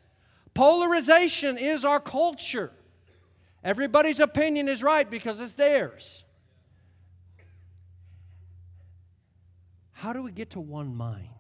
Polarization 0.53 1.57
is 1.57 1.83
our 1.83 1.99
culture. 1.99 2.71
Everybody's 3.63 4.21
opinion 4.21 4.69
is 4.69 4.81
right 4.81 5.09
because 5.09 5.41
it's 5.41 5.55
theirs. 5.55 6.23
How 9.91 10.13
do 10.13 10.23
we 10.23 10.31
get 10.31 10.51
to 10.51 10.61
one 10.61 10.95
mind? 10.95 11.32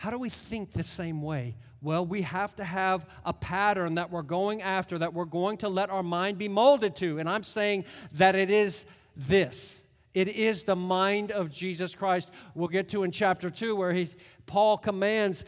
How 0.00 0.08
do 0.08 0.18
we 0.18 0.30
think 0.30 0.72
the 0.72 0.82
same 0.82 1.20
way? 1.20 1.56
Well, 1.82 2.06
we 2.06 2.22
have 2.22 2.56
to 2.56 2.64
have 2.64 3.04
a 3.22 3.34
pattern 3.34 3.96
that 3.96 4.10
we're 4.10 4.22
going 4.22 4.62
after, 4.62 4.96
that 4.96 5.12
we're 5.12 5.26
going 5.26 5.58
to 5.58 5.68
let 5.68 5.90
our 5.90 6.02
mind 6.02 6.38
be 6.38 6.48
molded 6.48 6.96
to. 6.96 7.18
And 7.18 7.28
I'm 7.28 7.42
saying 7.42 7.84
that 8.12 8.34
it 8.34 8.48
is 8.48 8.86
this. 9.14 9.82
It 10.14 10.28
is 10.28 10.62
the 10.62 10.74
mind 10.74 11.32
of 11.32 11.50
Jesus 11.50 11.94
Christ. 11.94 12.32
We'll 12.54 12.68
get 12.68 12.88
to 12.88 13.02
in 13.02 13.10
chapter 13.10 13.50
2 13.50 13.76
where 13.76 13.92
he, 13.92 14.08
Paul 14.46 14.78
commands 14.78 15.44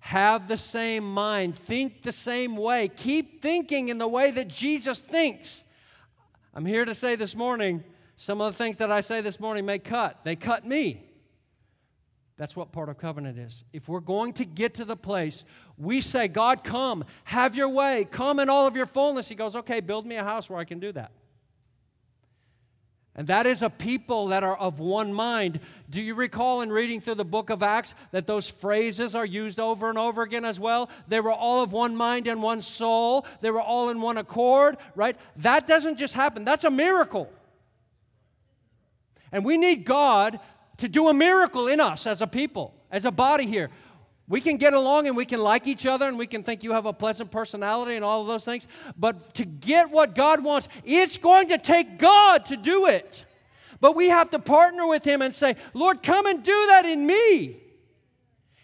have 0.00 0.48
the 0.48 0.56
same 0.56 1.04
mind, 1.04 1.56
think 1.56 2.02
the 2.02 2.10
same 2.10 2.56
way, 2.56 2.88
keep 2.88 3.42
thinking 3.42 3.90
in 3.90 3.98
the 3.98 4.08
way 4.08 4.32
that 4.32 4.48
Jesus 4.48 5.02
thinks. 5.02 5.62
I'm 6.52 6.66
here 6.66 6.84
to 6.84 6.96
say 6.96 7.14
this 7.14 7.36
morning, 7.36 7.84
some 8.16 8.40
of 8.40 8.52
the 8.52 8.58
things 8.58 8.78
that 8.78 8.90
I 8.90 9.02
say 9.02 9.20
this 9.20 9.38
morning 9.38 9.64
may 9.64 9.78
cut. 9.78 10.24
They 10.24 10.34
cut 10.34 10.66
me. 10.66 11.13
That's 12.36 12.56
what 12.56 12.72
part 12.72 12.88
of 12.88 12.98
covenant 12.98 13.38
is. 13.38 13.64
If 13.72 13.88
we're 13.88 14.00
going 14.00 14.32
to 14.34 14.44
get 14.44 14.74
to 14.74 14.84
the 14.84 14.96
place 14.96 15.44
we 15.76 16.00
say, 16.00 16.28
God, 16.28 16.64
come, 16.64 17.04
have 17.24 17.56
your 17.56 17.68
way, 17.68 18.06
come 18.10 18.38
in 18.38 18.48
all 18.48 18.66
of 18.66 18.76
your 18.76 18.86
fullness, 18.86 19.28
He 19.28 19.34
goes, 19.34 19.56
okay, 19.56 19.80
build 19.80 20.06
me 20.06 20.16
a 20.16 20.24
house 20.24 20.48
where 20.48 20.58
I 20.58 20.64
can 20.64 20.78
do 20.80 20.92
that. 20.92 21.12
And 23.16 23.28
that 23.28 23.46
is 23.46 23.62
a 23.62 23.70
people 23.70 24.28
that 24.28 24.42
are 24.42 24.56
of 24.56 24.80
one 24.80 25.12
mind. 25.12 25.60
Do 25.88 26.02
you 26.02 26.16
recall 26.16 26.62
in 26.62 26.72
reading 26.72 27.00
through 27.00 27.14
the 27.14 27.24
book 27.24 27.48
of 27.48 27.62
Acts 27.62 27.94
that 28.10 28.26
those 28.26 28.50
phrases 28.50 29.14
are 29.14 29.24
used 29.24 29.60
over 29.60 29.88
and 29.88 29.96
over 29.96 30.22
again 30.22 30.44
as 30.44 30.58
well? 30.58 30.90
They 31.06 31.20
were 31.20 31.30
all 31.30 31.62
of 31.62 31.70
one 31.70 31.94
mind 31.94 32.26
and 32.26 32.42
one 32.42 32.60
soul. 32.60 33.24
They 33.40 33.52
were 33.52 33.60
all 33.60 33.90
in 33.90 34.00
one 34.00 34.16
accord, 34.16 34.78
right? 34.96 35.16
That 35.36 35.68
doesn't 35.68 35.96
just 35.96 36.14
happen, 36.14 36.44
that's 36.44 36.64
a 36.64 36.70
miracle. 36.70 37.30
And 39.30 39.44
we 39.44 39.58
need 39.58 39.84
God 39.84 40.40
to 40.78 40.88
do 40.88 41.08
a 41.08 41.14
miracle 41.14 41.68
in 41.68 41.80
us 41.80 42.06
as 42.06 42.22
a 42.22 42.26
people, 42.26 42.74
as 42.90 43.04
a 43.04 43.10
body 43.10 43.46
here. 43.46 43.70
We 44.26 44.40
can 44.40 44.56
get 44.56 44.72
along 44.72 45.06
and 45.06 45.16
we 45.16 45.26
can 45.26 45.40
like 45.40 45.66
each 45.66 45.84
other 45.84 46.08
and 46.08 46.18
we 46.18 46.26
can 46.26 46.42
think 46.42 46.62
you 46.62 46.72
have 46.72 46.86
a 46.86 46.92
pleasant 46.92 47.30
personality 47.30 47.94
and 47.94 48.04
all 48.04 48.22
of 48.22 48.26
those 48.26 48.44
things. 48.44 48.66
But 48.96 49.34
to 49.34 49.44
get 49.44 49.90
what 49.90 50.14
God 50.14 50.42
wants, 50.42 50.68
it's 50.84 51.18
going 51.18 51.48
to 51.48 51.58
take 51.58 51.98
God 51.98 52.46
to 52.46 52.56
do 52.56 52.86
it. 52.86 53.26
But 53.80 53.94
we 53.94 54.08
have 54.08 54.30
to 54.30 54.38
partner 54.38 54.86
with 54.86 55.04
Him 55.04 55.20
and 55.20 55.34
say, 55.34 55.56
Lord, 55.74 56.02
come 56.02 56.24
and 56.24 56.42
do 56.42 56.66
that 56.68 56.86
in 56.86 57.06
me. 57.06 57.60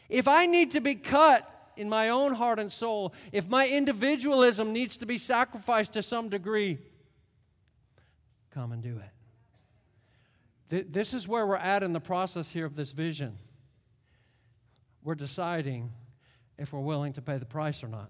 If 0.09 0.27
I 0.27 0.47
need 0.47 0.73
to 0.73 0.81
be 0.81 0.95
cut 0.95 1.47
in 1.77 1.91
my 1.91 2.09
own 2.09 2.33
heart 2.33 2.59
and 2.59 2.73
soul, 2.73 3.13
if 3.31 3.47
my 3.47 3.69
individualism 3.69 4.73
needs 4.73 4.97
to 4.99 5.07
be 5.07 5.19
sacrificed 5.19 5.93
to 5.93 6.03
some 6.03 6.31
degree, 6.31 6.79
come 8.51 8.73
and 8.73 8.83
do 8.83 8.97
it. 8.97 9.10
This 10.71 11.15
is 11.15 11.27
where 11.27 11.45
we're 11.45 11.57
at 11.57 11.83
in 11.83 11.93
the 11.93 12.01
process 12.01 12.49
here 12.51 12.65
of 12.65 12.77
this 12.77 12.93
vision. 12.93 13.37
We're 15.03 15.17
deciding 15.17 15.91
if 16.59 16.73
we're 16.73 16.79
willing 16.79 17.13
to 17.15 17.23
pay 17.23 17.39
the 17.39 17.45
price 17.45 17.83
or 17.83 17.89
not. 17.89 18.09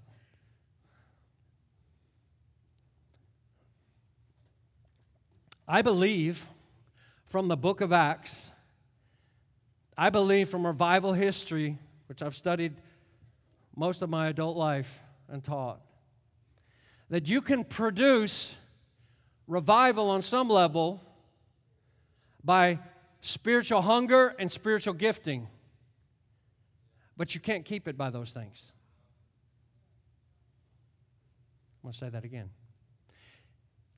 I 5.66 5.80
believe 5.80 6.46
from 7.26 7.48
the 7.48 7.56
book 7.56 7.80
of 7.80 7.92
Acts, 7.92 8.50
I 9.96 10.10
believe 10.10 10.50
from 10.50 10.66
revival 10.66 11.14
history, 11.14 11.78
which 12.08 12.22
I've 12.22 12.36
studied 12.36 12.74
most 13.74 14.02
of 14.02 14.10
my 14.10 14.28
adult 14.28 14.58
life 14.58 14.98
and 15.30 15.42
taught, 15.42 15.80
that 17.08 17.26
you 17.26 17.40
can 17.40 17.64
produce 17.64 18.54
revival 19.46 20.10
on 20.10 20.20
some 20.20 20.50
level 20.50 21.00
by 22.44 22.78
spiritual 23.20 23.82
hunger 23.82 24.34
and 24.38 24.50
spiritual 24.50 24.94
gifting. 24.94 25.48
But 27.16 27.34
you 27.34 27.40
can't 27.40 27.64
keep 27.64 27.86
it 27.86 27.98
by 27.98 28.10
those 28.10 28.32
things. 28.32 28.72
I'm 31.78 31.88
going 31.88 31.92
to 31.92 31.98
say 31.98 32.08
that 32.08 32.24
again. 32.24 32.50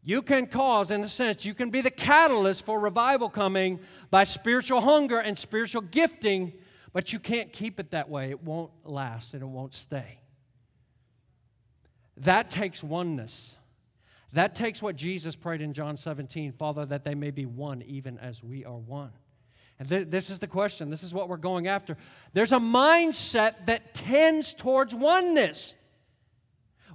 You 0.04 0.22
can 0.22 0.46
cause, 0.46 0.90
in 0.90 1.02
a 1.04 1.08
sense, 1.08 1.44
you 1.44 1.54
can 1.54 1.70
be 1.70 1.80
the 1.80 1.90
catalyst 1.90 2.64
for 2.64 2.80
revival 2.80 3.28
coming 3.28 3.78
by 4.10 4.24
spiritual 4.24 4.80
hunger 4.80 5.20
and 5.20 5.38
spiritual 5.38 5.82
gifting, 5.82 6.52
but 6.92 7.12
you 7.12 7.20
can't 7.20 7.52
keep 7.52 7.78
it 7.78 7.92
that 7.92 8.08
way. 8.08 8.30
It 8.30 8.42
won't 8.42 8.72
last 8.84 9.34
and 9.34 9.42
it 9.42 9.46
won't 9.46 9.74
stay. 9.74 10.18
That 12.18 12.50
takes 12.50 12.82
oneness. 12.82 13.56
That 14.32 14.54
takes 14.54 14.82
what 14.82 14.96
Jesus 14.96 15.36
prayed 15.36 15.60
in 15.60 15.72
John 15.72 15.96
17 15.96 16.52
Father, 16.52 16.86
that 16.86 17.04
they 17.04 17.14
may 17.14 17.30
be 17.30 17.46
one, 17.46 17.82
even 17.82 18.18
as 18.18 18.42
we 18.42 18.64
are 18.64 18.76
one. 18.76 19.12
And 19.78 19.88
th- 19.88 20.08
this 20.08 20.30
is 20.30 20.38
the 20.38 20.46
question. 20.46 20.90
This 20.90 21.02
is 21.02 21.12
what 21.12 21.28
we're 21.28 21.36
going 21.36 21.66
after. 21.66 21.96
There's 22.32 22.52
a 22.52 22.58
mindset 22.58 23.66
that 23.66 23.94
tends 23.94 24.54
towards 24.54 24.94
oneness. 24.94 25.74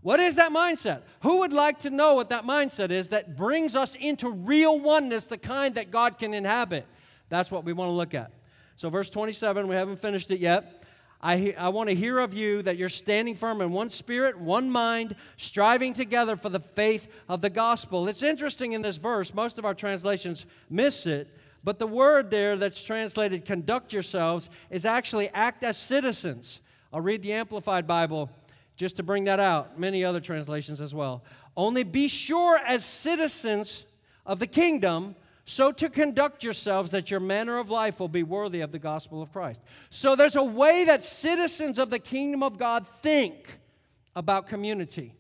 What 0.02 0.20
is 0.20 0.38
that 0.38 0.52
mindset? 0.52 1.02
Who 1.22 1.40
would 1.40 1.54
like 1.54 1.80
to 1.80 1.90
know 1.90 2.16
what 2.16 2.30
that 2.30 2.46
mindset 2.46 2.92
is 2.92 3.10
that 3.10 3.36
brings 3.36 3.76
us 3.76 3.96
into 3.96 4.30
real 4.30 4.80
oneness, 4.80 5.26
the 5.26 5.38
kind 5.38 5.76
that 5.76 5.92
God 5.92 6.18
can 6.18 6.34
inhabit? 6.34 6.86
That's 7.30 7.52
what 7.52 7.66
we 7.66 7.74
want 7.74 7.90
to 7.90 7.94
look 7.94 8.14
at. 8.14 8.32
So, 8.78 8.90
verse 8.90 9.10
27, 9.10 9.68
we 9.68 9.76
haven't 9.76 10.00
finished 10.00 10.32
it 10.32 10.40
yet. 10.40 10.77
I, 11.22 11.56
I 11.58 11.70
want 11.70 11.90
to 11.90 11.96
hear 11.96 12.20
of 12.20 12.34
you 12.34 12.62
that 12.62 12.78
you're 12.78 12.90
standing 12.90 13.36
firm 13.36 13.62
in 13.62 13.72
one 13.72 13.90
spirit, 13.90 14.40
one 14.40 14.70
mind, 14.70 15.16
striving 15.38 15.94
together 15.94 16.36
for 16.36 16.50
the 16.50 16.60
faith 16.60 17.08
of 17.28 17.42
the 17.42 17.50
gospel. 17.50 18.08
It's 18.08 18.22
interesting 18.22 18.74
in 18.74 18.82
this 18.84 18.98
verse, 18.98 19.34
most 19.34 19.58
of 19.58 19.66
our 19.66 19.74
translations 19.74 20.46
miss 20.70 21.08
it, 21.08 21.28
but 21.64 21.80
the 21.80 21.88
word 21.88 22.30
there 22.30 22.56
that's 22.56 22.84
translated 22.84 23.46
conduct 23.46 23.92
yourselves 23.92 24.50
is 24.70 24.86
actually 24.86 25.30
act 25.30 25.64
as 25.64 25.78
citizens. 25.78 26.62
I'll 26.94 27.02
read 27.02 27.24
the 27.24 27.34
Amplified 27.34 27.88
Bible 27.88 28.30
just 28.76 28.96
to 28.98 29.04
bring 29.04 29.24
that 29.24 29.40
out, 29.40 29.80
many 29.80 30.06
other 30.06 30.22
translations 30.22 30.80
as 30.82 30.94
well. 30.94 31.24
Only 31.56 31.84
be 31.84 32.08
sure 32.08 32.58
as 32.60 32.86
citizens 32.86 33.86
of 34.24 34.38
the 34.38 34.46
kingdom 34.46 35.16
so 35.50 35.72
to 35.72 35.90
conduct 35.90 36.44
yourselves 36.44 36.92
that 36.92 37.10
your 37.10 37.22
manner 37.22 37.58
of 37.58 37.70
life 37.70 38.02
will 38.02 38.10
be 38.10 38.22
worthy 38.22 38.60
of 38.60 38.74
the 38.74 38.80
gospel 38.80 39.22
of 39.22 39.32
Christ. 39.32 39.62
So 39.90 40.14
there's 40.14 40.36
a 40.36 40.44
way 40.44 40.84
that 40.84 41.06
citizens 41.06 41.80
of 41.80 41.90
the 41.90 42.00
kingdom 42.00 42.44
of 42.44 42.58
God 42.58 42.86
think 43.02 43.58
about 44.14 44.48
community. 44.48 45.16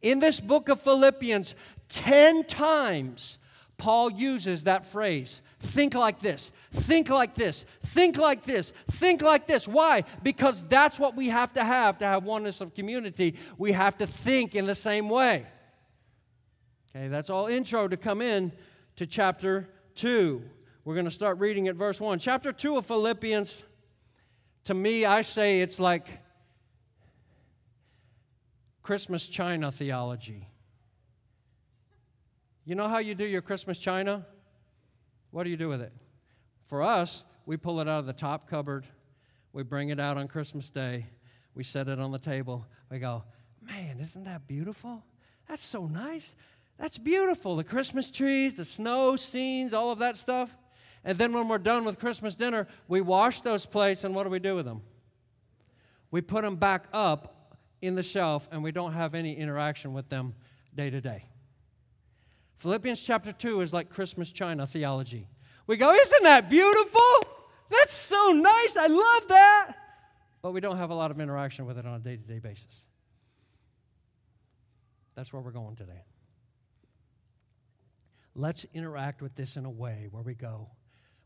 In 0.00 0.18
this 0.18 0.40
book 0.40 0.70
of 0.70 0.80
Philippians, 0.80 1.54
10 1.90 2.44
times 2.44 3.36
Paul 3.76 4.10
uses 4.10 4.64
that 4.64 4.86
phrase 4.86 5.42
think 5.60 5.94
like 5.94 6.20
this, 6.20 6.52
think 6.72 7.10
like 7.10 7.34
this, 7.34 7.66
think 7.82 8.16
like 8.16 8.44
this, 8.44 8.72
think 8.92 9.20
like 9.20 9.46
this. 9.46 9.68
Why? 9.68 10.04
Because 10.22 10.62
that's 10.62 10.98
what 10.98 11.14
we 11.16 11.28
have 11.28 11.52
to 11.52 11.62
have 11.62 11.98
to 11.98 12.06
have 12.06 12.24
oneness 12.24 12.62
of 12.62 12.74
community. 12.74 13.36
We 13.58 13.72
have 13.72 13.98
to 13.98 14.06
think 14.06 14.54
in 14.54 14.64
the 14.64 14.74
same 14.74 15.10
way. 15.10 15.44
Okay, 16.96 17.08
that's 17.08 17.28
all 17.28 17.46
intro 17.46 17.88
to 17.88 17.98
come 17.98 18.22
in 18.22 18.52
to 18.96 19.06
chapter 19.06 19.68
2. 19.96 20.42
We're 20.84 20.94
going 20.94 21.04
to 21.04 21.10
start 21.10 21.38
reading 21.38 21.68
at 21.68 21.76
verse 21.76 22.00
1. 22.00 22.18
Chapter 22.18 22.52
2 22.52 22.78
of 22.78 22.86
Philippians, 22.86 23.62
to 24.64 24.74
me, 24.74 25.04
I 25.04 25.22
say 25.22 25.60
it's 25.60 25.78
like 25.78 26.06
Christmas 28.82 29.28
China 29.28 29.70
theology. 29.70 30.48
You 32.64 32.74
know 32.74 32.88
how 32.88 32.98
you 32.98 33.14
do 33.14 33.24
your 33.24 33.42
Christmas 33.42 33.78
China? 33.78 34.26
What 35.30 35.44
do 35.44 35.50
you 35.50 35.56
do 35.56 35.68
with 35.68 35.82
it? 35.82 35.92
For 36.66 36.82
us, 36.82 37.22
we 37.44 37.56
pull 37.56 37.80
it 37.80 37.88
out 37.88 38.00
of 38.00 38.06
the 38.06 38.12
top 38.12 38.48
cupboard, 38.48 38.86
we 39.52 39.62
bring 39.62 39.90
it 39.90 40.00
out 40.00 40.16
on 40.16 40.26
Christmas 40.26 40.70
Day, 40.70 41.06
we 41.54 41.62
set 41.62 41.88
it 41.88 42.00
on 42.00 42.10
the 42.10 42.18
table, 42.18 42.66
we 42.90 42.98
go, 42.98 43.22
Man, 43.62 43.98
isn't 44.00 44.24
that 44.24 44.46
beautiful? 44.46 45.04
That's 45.48 45.62
so 45.64 45.86
nice. 45.86 46.34
That's 46.78 46.98
beautiful. 46.98 47.56
The 47.56 47.64
Christmas 47.64 48.10
trees, 48.10 48.54
the 48.54 48.64
snow 48.64 49.16
scenes, 49.16 49.72
all 49.72 49.90
of 49.90 49.98
that 50.00 50.16
stuff. 50.16 50.54
And 51.04 51.16
then 51.16 51.32
when 51.32 51.48
we're 51.48 51.58
done 51.58 51.84
with 51.84 51.98
Christmas 51.98 52.36
dinner, 52.36 52.66
we 52.88 53.00
wash 53.00 53.40
those 53.40 53.64
plates, 53.64 54.04
and 54.04 54.14
what 54.14 54.24
do 54.24 54.30
we 54.30 54.40
do 54.40 54.56
with 54.56 54.66
them? 54.66 54.82
We 56.10 56.20
put 56.20 56.42
them 56.42 56.56
back 56.56 56.86
up 56.92 57.56
in 57.80 57.94
the 57.94 58.02
shelf, 58.02 58.48
and 58.50 58.62
we 58.62 58.72
don't 58.72 58.92
have 58.92 59.14
any 59.14 59.36
interaction 59.36 59.92
with 59.92 60.08
them 60.08 60.34
day 60.74 60.90
to 60.90 61.00
day. 61.00 61.24
Philippians 62.58 63.02
chapter 63.02 63.32
2 63.32 63.60
is 63.60 63.72
like 63.72 63.90
Christmas 63.90 64.32
China 64.32 64.66
theology. 64.66 65.28
We 65.66 65.76
go, 65.76 65.92
Isn't 65.92 66.22
that 66.24 66.50
beautiful? 66.50 67.00
That's 67.70 67.92
so 67.92 68.32
nice. 68.32 68.76
I 68.76 68.86
love 68.86 69.28
that. 69.28 69.72
But 70.42 70.52
we 70.52 70.60
don't 70.60 70.76
have 70.76 70.90
a 70.90 70.94
lot 70.94 71.10
of 71.10 71.20
interaction 71.20 71.66
with 71.66 71.78
it 71.78 71.86
on 71.86 71.94
a 71.94 71.98
day 71.98 72.16
to 72.16 72.22
day 72.22 72.38
basis. 72.38 72.84
That's 75.14 75.32
where 75.32 75.42
we're 75.42 75.50
going 75.50 75.76
today. 75.76 76.02
Let's 78.38 78.66
interact 78.74 79.22
with 79.22 79.34
this 79.34 79.56
in 79.56 79.64
a 79.64 79.70
way 79.70 80.08
where 80.10 80.22
we 80.22 80.34
go, 80.34 80.68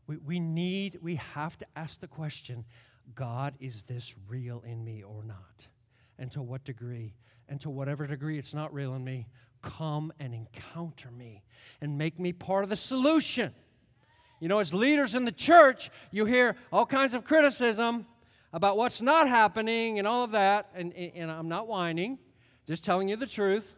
we, 0.07 0.15
we 0.17 0.39
need, 0.39 0.97
we 1.01 1.15
have 1.15 1.57
to 1.57 1.65
ask 1.75 1.99
the 1.99 2.07
question 2.07 2.63
God, 3.15 3.53
is 3.59 3.81
this 3.81 4.15
real 4.29 4.63
in 4.65 4.83
me 4.83 5.03
or 5.03 5.21
not? 5.25 5.67
And 6.17 6.31
to 6.31 6.41
what 6.41 6.63
degree? 6.63 7.13
And 7.49 7.59
to 7.61 7.69
whatever 7.69 8.07
degree 8.07 8.39
it's 8.39 8.53
not 8.53 8.73
real 8.73 8.95
in 8.95 9.03
me, 9.03 9.27
come 9.61 10.13
and 10.21 10.33
encounter 10.33 11.11
me 11.11 11.43
and 11.81 11.97
make 11.97 12.17
me 12.17 12.31
part 12.31 12.63
of 12.63 12.69
the 12.69 12.77
solution. 12.77 13.53
You 14.39 14.47
know, 14.47 14.59
as 14.59 14.73
leaders 14.73 15.13
in 15.13 15.25
the 15.25 15.33
church, 15.33 15.89
you 16.11 16.23
hear 16.23 16.55
all 16.71 16.85
kinds 16.85 17.13
of 17.13 17.25
criticism 17.25 18.05
about 18.53 18.77
what's 18.77 19.01
not 19.01 19.27
happening 19.27 19.99
and 19.99 20.07
all 20.07 20.23
of 20.23 20.31
that. 20.31 20.69
And, 20.73 20.93
and 20.93 21.29
I'm 21.29 21.49
not 21.49 21.67
whining, 21.67 22.19
just 22.67 22.85
telling 22.85 23.09
you 23.09 23.17
the 23.17 23.27
truth. 23.27 23.75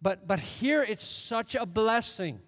But, 0.00 0.26
but 0.26 0.38
here 0.38 0.82
it's 0.82 1.04
such 1.04 1.54
a 1.54 1.66
blessing. 1.66 2.40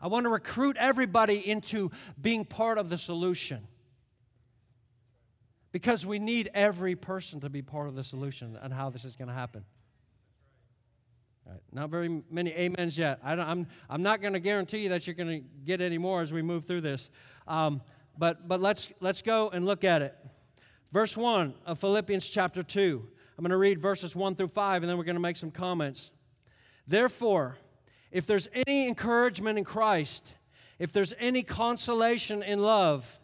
I 0.00 0.08
want 0.08 0.24
to 0.24 0.30
recruit 0.30 0.76
everybody 0.78 1.48
into 1.48 1.90
being 2.20 2.44
part 2.44 2.78
of 2.78 2.88
the 2.88 2.98
solution. 2.98 3.66
Because 5.70 6.04
we 6.04 6.18
need 6.18 6.50
every 6.52 6.96
person 6.96 7.40
to 7.40 7.48
be 7.48 7.62
part 7.62 7.88
of 7.88 7.94
the 7.94 8.04
solution 8.04 8.58
and 8.60 8.72
how 8.72 8.90
this 8.90 9.04
is 9.04 9.16
going 9.16 9.28
to 9.28 9.34
happen. 9.34 9.64
Right. 11.46 11.60
Not 11.72 11.90
very 11.90 12.22
many 12.30 12.54
amens 12.54 12.98
yet. 12.98 13.18
I 13.22 13.32
am 13.32 13.40
I'm, 13.40 13.66
I'm 13.88 14.02
not 14.02 14.20
going 14.20 14.34
to 14.34 14.40
guarantee 14.40 14.78
you 14.78 14.88
that 14.90 15.06
you're 15.06 15.14
going 15.14 15.40
to 15.40 15.48
get 15.64 15.80
any 15.80 15.98
more 15.98 16.20
as 16.20 16.32
we 16.32 16.42
move 16.42 16.66
through 16.66 16.82
this. 16.82 17.10
Um, 17.48 17.80
but 18.18 18.46
but 18.46 18.60
let's, 18.60 18.92
let's 19.00 19.22
go 19.22 19.48
and 19.48 19.64
look 19.64 19.82
at 19.82 20.02
it. 20.02 20.14
Verse 20.92 21.16
1 21.16 21.54
of 21.64 21.78
Philippians 21.78 22.28
chapter 22.28 22.62
2. 22.62 23.08
I'm 23.38 23.42
going 23.42 23.50
to 23.50 23.56
read 23.56 23.80
verses 23.80 24.14
1 24.14 24.34
through 24.34 24.48
5, 24.48 24.82
and 24.82 24.90
then 24.90 24.98
we're 24.98 25.04
going 25.04 25.16
to 25.16 25.22
make 25.22 25.38
some 25.38 25.50
comments. 25.50 26.12
Therefore, 26.92 27.56
if 28.10 28.26
there's 28.26 28.50
any 28.66 28.86
encouragement 28.86 29.56
in 29.56 29.64
Christ, 29.64 30.34
if 30.78 30.92
there's 30.92 31.14
any 31.18 31.42
consolation 31.42 32.42
in 32.42 32.60
love, 32.60 33.18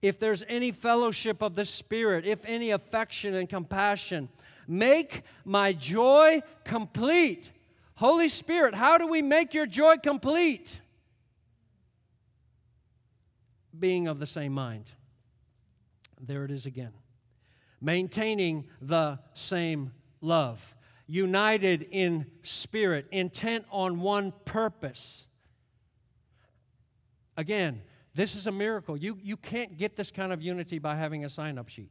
if 0.00 0.18
there's 0.18 0.42
any 0.48 0.70
fellowship 0.70 1.42
of 1.42 1.54
the 1.54 1.66
Spirit, 1.66 2.24
if 2.24 2.38
any 2.46 2.70
affection 2.70 3.34
and 3.34 3.46
compassion, 3.46 4.30
make 4.66 5.24
my 5.44 5.74
joy 5.74 6.40
complete. 6.64 7.50
Holy 7.96 8.30
Spirit, 8.30 8.74
how 8.74 8.96
do 8.96 9.06
we 9.06 9.20
make 9.20 9.52
your 9.52 9.66
joy 9.66 9.96
complete? 9.98 10.80
being 13.78 14.08
of 14.08 14.18
the 14.18 14.26
same 14.26 14.52
mind. 14.52 14.92
There 16.18 16.46
it 16.46 16.50
is 16.50 16.64
again. 16.64 16.92
Maintaining 17.82 18.66
the 18.80 19.18
same 19.34 19.92
love, 20.22 20.74
united 21.10 21.88
in 21.90 22.24
spirit, 22.42 23.06
intent 23.10 23.64
on 23.70 24.00
one 24.00 24.32
purpose. 24.44 25.26
Again, 27.36 27.82
this 28.14 28.36
is 28.36 28.46
a 28.46 28.52
miracle. 28.52 28.96
You, 28.96 29.18
you 29.20 29.36
can't 29.36 29.76
get 29.76 29.96
this 29.96 30.12
kind 30.12 30.32
of 30.32 30.40
unity 30.40 30.78
by 30.78 30.94
having 30.94 31.24
a 31.24 31.28
sign 31.28 31.58
up 31.58 31.68
sheet. 31.68 31.90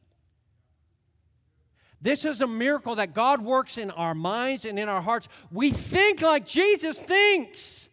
This 2.01 2.23
is 2.23 2.39
a 2.39 2.47
miracle 2.47 2.95
that 2.95 3.13
God 3.13 3.41
works 3.41 3.77
in 3.77 3.91
our 3.91 4.15
minds 4.15 4.63
and 4.63 4.79
in 4.79 4.87
our 4.87 5.01
hearts. 5.01 5.27
We 5.51 5.71
think 5.71 6.21
like 6.21 6.45
Jesus 6.45 6.97
thinks. 6.97 7.89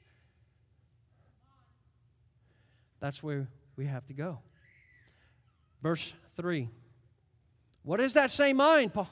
That's 3.00 3.21
where 3.21 3.49
we 3.76 3.87
have 3.87 4.06
to 4.06 4.12
go. 4.12 4.38
Verse 5.83 6.14
3. 6.37 6.68
What 7.83 8.00
is 8.00 8.14
that 8.14 8.30
same 8.30 8.59
mind, 8.59 8.95
Paul? 8.95 9.11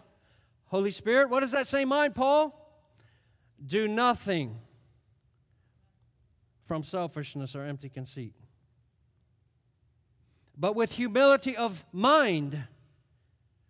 Holy 0.74 0.90
Spirit, 0.90 1.30
what 1.30 1.38
does 1.38 1.52
that 1.52 1.68
same 1.68 1.86
mind, 1.86 2.16
Paul? 2.16 2.52
Do 3.64 3.86
nothing 3.86 4.58
from 6.64 6.82
selfishness 6.82 7.54
or 7.54 7.62
empty 7.62 7.88
conceit, 7.88 8.34
but 10.58 10.74
with 10.74 10.90
humility 10.90 11.56
of 11.56 11.84
mind, 11.92 12.60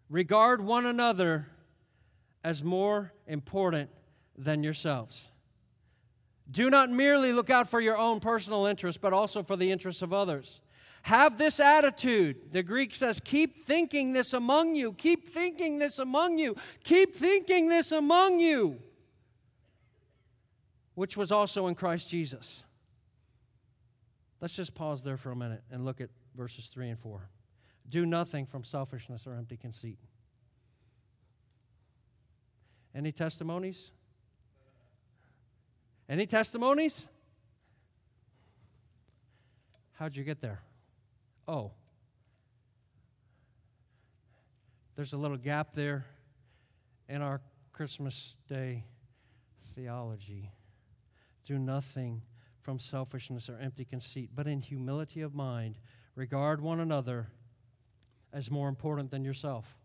regard 0.08 0.62
one 0.62 0.86
another 0.86 1.46
as 2.42 2.64
more 2.64 3.12
important 3.26 3.90
than 4.38 4.62
yourselves. 4.62 5.30
Do 6.50 6.70
not 6.70 6.88
merely 6.88 7.34
look 7.34 7.50
out 7.50 7.68
for 7.68 7.82
your 7.82 7.98
own 7.98 8.18
personal 8.18 8.64
interests, 8.64 8.98
but 8.98 9.12
also 9.12 9.42
for 9.42 9.56
the 9.56 9.70
interests 9.70 10.00
of 10.00 10.14
others. 10.14 10.62
Have 11.04 11.36
this 11.36 11.60
attitude. 11.60 12.50
The 12.52 12.62
Greek 12.62 12.94
says, 12.94 13.20
keep 13.20 13.66
thinking 13.66 14.14
this 14.14 14.32
among 14.32 14.74
you. 14.74 14.94
Keep 14.94 15.28
thinking 15.28 15.78
this 15.78 15.98
among 15.98 16.38
you. 16.38 16.56
Keep 16.82 17.14
thinking 17.14 17.68
this 17.68 17.92
among 17.92 18.40
you, 18.40 18.78
which 20.94 21.14
was 21.14 21.30
also 21.30 21.66
in 21.66 21.74
Christ 21.74 22.08
Jesus. 22.08 22.62
Let's 24.40 24.56
just 24.56 24.74
pause 24.74 25.04
there 25.04 25.18
for 25.18 25.30
a 25.30 25.36
minute 25.36 25.62
and 25.70 25.84
look 25.84 26.00
at 26.00 26.08
verses 26.34 26.68
3 26.68 26.88
and 26.88 26.98
4. 26.98 27.28
Do 27.90 28.06
nothing 28.06 28.46
from 28.46 28.64
selfishness 28.64 29.26
or 29.26 29.34
empty 29.34 29.58
conceit. 29.58 29.98
Any 32.94 33.12
testimonies? 33.12 33.90
Any 36.08 36.24
testimonies? 36.24 37.06
How'd 39.92 40.16
you 40.16 40.24
get 40.24 40.40
there? 40.40 40.62
Oh, 41.46 41.72
there's 44.94 45.12
a 45.12 45.16
little 45.16 45.36
gap 45.36 45.74
there 45.74 46.06
in 47.08 47.20
our 47.20 47.40
Christmas 47.72 48.36
Day 48.48 48.84
theology. 49.74 50.50
Do 51.44 51.58
nothing 51.58 52.22
from 52.62 52.78
selfishness 52.78 53.50
or 53.50 53.58
empty 53.58 53.84
conceit, 53.84 54.30
but 54.34 54.46
in 54.46 54.62
humility 54.62 55.20
of 55.20 55.34
mind, 55.34 55.78
regard 56.14 56.60
one 56.60 56.80
another 56.80 57.28
as 58.32 58.50
more 58.50 58.68
important 58.68 59.10
than 59.10 59.24
yourself. 59.24 59.76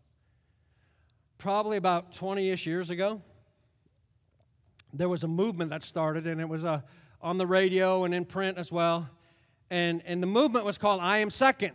Probably 1.36 1.76
about 1.76 2.12
20 2.12 2.48
ish 2.50 2.66
years 2.66 2.90
ago, 2.90 3.20
there 4.92 5.08
was 5.08 5.24
a 5.24 5.28
movement 5.28 5.70
that 5.70 5.82
started, 5.82 6.26
and 6.26 6.40
it 6.40 6.48
was 6.48 6.64
uh, 6.64 6.80
on 7.20 7.36
the 7.36 7.46
radio 7.46 8.04
and 8.04 8.14
in 8.14 8.24
print 8.24 8.56
as 8.58 8.72
well. 8.72 9.08
And, 9.70 10.02
and 10.04 10.22
the 10.22 10.26
movement 10.26 10.64
was 10.64 10.78
called 10.78 11.00
I 11.00 11.18
Am 11.18 11.30
Second. 11.30 11.72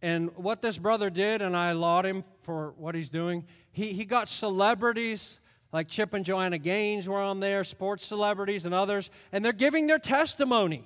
And 0.00 0.34
what 0.36 0.62
this 0.62 0.78
brother 0.78 1.10
did, 1.10 1.42
and 1.42 1.56
I 1.56 1.72
laud 1.72 2.04
him 2.04 2.24
for 2.42 2.74
what 2.76 2.94
he's 2.94 3.10
doing, 3.10 3.44
he, 3.70 3.92
he 3.92 4.04
got 4.04 4.26
celebrities 4.26 5.38
like 5.72 5.88
Chip 5.88 6.12
and 6.12 6.24
Joanna 6.24 6.58
Gaines 6.58 7.08
were 7.08 7.20
on 7.20 7.40
there, 7.40 7.64
sports 7.64 8.04
celebrities 8.04 8.66
and 8.66 8.74
others, 8.74 9.10
and 9.32 9.44
they're 9.44 9.52
giving 9.52 9.86
their 9.86 9.98
testimony. 9.98 10.84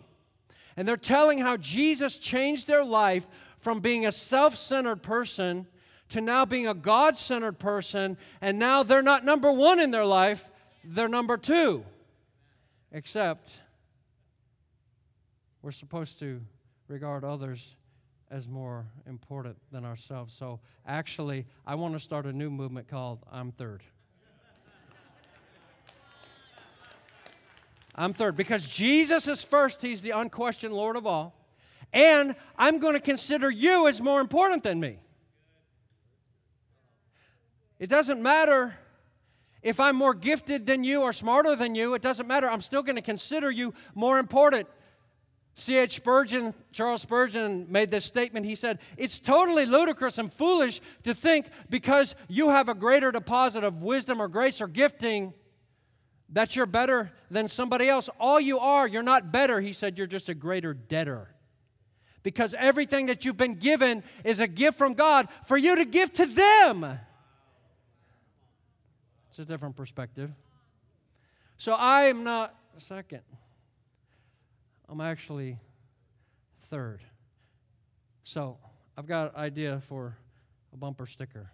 And 0.77 0.87
they're 0.87 0.97
telling 0.97 1.39
how 1.39 1.57
Jesus 1.57 2.19
changed 2.19 2.67
their 2.67 2.85
life 2.85 3.27
from 3.59 3.81
being 3.81 4.07
a 4.07 4.13
self 4.13 4.57
centered 4.57 5.03
person 5.03 5.67
to 6.11 6.21
now 6.21 6.45
being 6.45 6.69
a 6.69 6.75
God 6.75 7.17
centered 7.17 7.59
person, 7.59 8.17
and 8.41 8.59
now 8.59 8.83
they're 8.83 9.03
not 9.03 9.25
number 9.25 9.51
one 9.51 9.81
in 9.81 9.91
their 9.91 10.05
life, 10.05 10.49
they're 10.85 11.09
number 11.09 11.37
two. 11.37 11.85
Except 12.93 13.51
we're 15.67 15.73
supposed 15.73 16.21
to 16.21 16.41
regard 16.87 17.25
others 17.25 17.75
as 18.31 18.47
more 18.47 18.87
important 19.09 19.57
than 19.73 19.85
ourselves. 19.85 20.33
So 20.33 20.61
actually, 20.87 21.45
I 21.67 21.75
want 21.75 21.93
to 21.95 21.99
start 21.99 22.25
a 22.25 22.33
new 22.33 22.51
movement 22.51 22.87
called 22.87 23.19
I'm 23.33 23.51
Third. 23.51 23.83
I'm 27.97 28.15
third 28.15 28.37
because 28.37 28.69
Jesus 28.69 29.27
is 29.27 29.43
first. 29.43 29.83
He's 29.83 30.03
the 30.03 30.13
unquestioned 30.13 30.73
Lord 30.73 30.95
of 30.95 31.05
all. 31.05 31.35
And 31.93 32.37
I'm 32.57 32.79
going 32.79 32.95
to 32.95 33.01
consider 33.01 33.51
you 33.51 33.89
as 33.89 34.01
more 34.01 34.21
important 34.21 34.63
than 34.63 34.79
me. 34.79 35.01
It 37.81 37.89
doesn't 37.89 38.23
matter 38.23 38.77
if 39.63 39.81
I'm 39.81 39.97
more 39.97 40.15
gifted 40.15 40.65
than 40.65 40.85
you 40.85 41.03
or 41.03 41.13
smarter 41.13 41.57
than 41.57 41.75
you, 41.75 41.95
it 41.95 42.03
doesn't 42.03 42.29
matter. 42.29 42.49
I'm 42.49 42.63
still 42.63 42.85
going 42.85 42.95
to 42.95 43.03
consider 43.03 43.51
you 43.51 43.75
more 43.97 44.21
important. 44.21 44.69
C.H. 45.59 45.97
Spurgeon, 45.97 46.53
Charles 46.71 47.01
Spurgeon, 47.01 47.67
made 47.71 47.91
this 47.91 48.05
statement. 48.05 48.45
He 48.45 48.55
said, 48.55 48.79
It's 48.99 49.19
totally 49.19 49.65
ludicrous 49.65 50.19
and 50.19 50.31
foolish 50.31 50.83
to 51.05 51.15
think 51.15 51.47
because 51.71 52.15
you 52.29 52.51
have 52.51 52.69
a 52.69 52.75
greater 52.75 53.11
deposit 53.11 53.65
of 53.65 53.83
wisdom 53.83 54.21
or 54.21 54.29
grace 54.29 54.61
or 54.61 54.69
gifting 54.69 55.33
that 56.31 56.57
you're 56.57 56.67
better 56.67 57.11
than 57.31 57.49
somebody 57.49 57.89
else. 57.89 58.11
All 58.21 58.39
you 58.39 58.59
are, 58.59 58.87
you're 58.87 59.03
not 59.03 59.33
better. 59.33 59.61
He 59.63 59.73
said, 59.73 59.97
You're 59.97 60.07
just 60.07 60.29
a 60.29 60.35
greater 60.35 60.75
debtor. 60.75 61.35
Because 62.23 62.55
everything 62.59 63.07
that 63.07 63.25
you've 63.25 63.37
been 63.39 63.55
given 63.55 64.03
is 64.25 64.41
a 64.41 64.47
gift 64.47 64.77
from 64.77 64.93
God 64.93 65.29
for 65.47 65.57
you 65.57 65.77
to 65.77 65.87
give 65.87 66.13
to 66.15 66.27
them. 66.27 66.99
It's 69.31 69.39
a 69.39 69.45
different 69.45 69.77
perspective. 69.77 70.31
So 71.57 71.73
I 71.73 72.05
am 72.05 72.25
not 72.25 72.55
second, 72.77 73.23
I'm 74.89 75.01
actually 75.01 75.59
third. 76.65 77.01
So 78.23 78.59
I've 78.97 79.07
got 79.07 79.35
an 79.35 79.41
idea 79.41 79.81
for 79.81 80.17
a 80.73 80.77
bumper 80.77 81.07
sticker. 81.07 81.51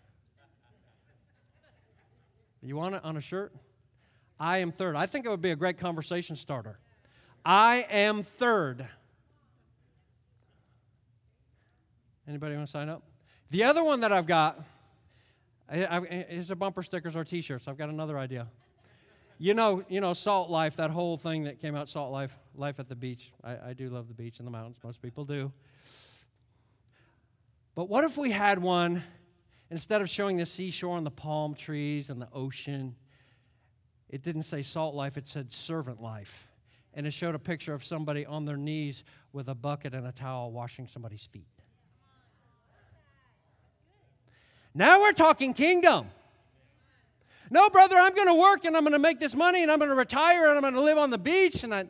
You 2.62 2.76
want 2.76 2.94
it 2.94 3.04
on 3.04 3.16
a 3.16 3.20
shirt? 3.20 3.52
I 4.38 4.58
am 4.58 4.72
third. 4.72 4.96
I 4.96 5.06
think 5.06 5.26
it 5.26 5.28
would 5.28 5.42
be 5.42 5.50
a 5.50 5.56
great 5.56 5.78
conversation 5.78 6.36
starter. 6.36 6.78
I 7.44 7.86
am 7.90 8.22
third. 8.22 8.86
Anybody 12.28 12.54
want 12.54 12.68
to 12.68 12.70
sign 12.70 12.88
up? 12.88 13.02
The 13.50 13.64
other 13.64 13.82
one 13.82 14.00
that 14.00 14.12
I've 14.12 14.26
got 14.26 14.64
Here's 15.72 16.50
a 16.50 16.56
bumper 16.56 16.82
stickers 16.82 17.16
or 17.16 17.24
T-shirts. 17.24 17.66
I've 17.66 17.78
got 17.78 17.88
another 17.88 18.18
idea. 18.18 18.48
You 19.38 19.54
know, 19.54 19.84
you 19.88 20.00
know, 20.00 20.12
Salt 20.12 20.50
Life, 20.50 20.76
that 20.76 20.90
whole 20.90 21.16
thing 21.16 21.44
that 21.44 21.60
came 21.60 21.74
out, 21.74 21.88
Salt 21.88 22.12
Life, 22.12 22.36
life 22.54 22.78
at 22.78 22.88
the 22.88 22.94
beach. 22.94 23.32
I, 23.42 23.70
I 23.70 23.72
do 23.72 23.88
love 23.88 24.08
the 24.08 24.14
beach 24.14 24.38
and 24.38 24.46
the 24.46 24.52
mountains. 24.52 24.76
Most 24.84 25.02
people 25.02 25.24
do. 25.24 25.52
But 27.74 27.88
what 27.88 28.04
if 28.04 28.16
we 28.16 28.30
had 28.30 28.58
one 28.58 29.02
instead 29.70 30.02
of 30.02 30.08
showing 30.08 30.36
the 30.36 30.46
seashore 30.46 30.96
and 30.96 31.06
the 31.06 31.10
palm 31.10 31.54
trees 31.54 32.10
and 32.10 32.20
the 32.20 32.28
ocean? 32.32 32.94
It 34.10 34.22
didn't 34.22 34.42
say 34.42 34.62
Salt 34.62 34.94
Life; 34.94 35.16
it 35.16 35.26
said 35.26 35.50
Servant 35.50 36.02
Life, 36.02 36.46
and 36.94 37.06
it 37.06 37.12
showed 37.12 37.34
a 37.34 37.38
picture 37.38 37.72
of 37.72 37.84
somebody 37.84 38.26
on 38.26 38.44
their 38.44 38.58
knees 38.58 39.04
with 39.32 39.48
a 39.48 39.54
bucket 39.54 39.94
and 39.94 40.06
a 40.06 40.12
towel 40.12 40.52
washing 40.52 40.86
somebody's 40.86 41.24
feet. 41.24 41.46
Now 44.74 45.00
we're 45.00 45.12
talking 45.12 45.52
kingdom. 45.54 46.08
No, 47.50 47.68
brother, 47.70 47.96
I'm 47.96 48.14
going 48.14 48.28
to 48.28 48.34
work 48.34 48.64
and 48.64 48.76
I'm 48.76 48.82
going 48.82 48.92
to 48.92 48.98
make 48.98 49.20
this 49.20 49.34
money 49.34 49.62
and 49.62 49.70
I'm 49.70 49.78
going 49.78 49.90
to 49.90 49.96
retire 49.96 50.48
and 50.48 50.56
I'm 50.56 50.62
going 50.62 50.74
to 50.74 50.80
live 50.80 50.98
on 50.98 51.10
the 51.10 51.18
beach 51.18 51.64
and 51.64 51.74
I. 51.74 51.84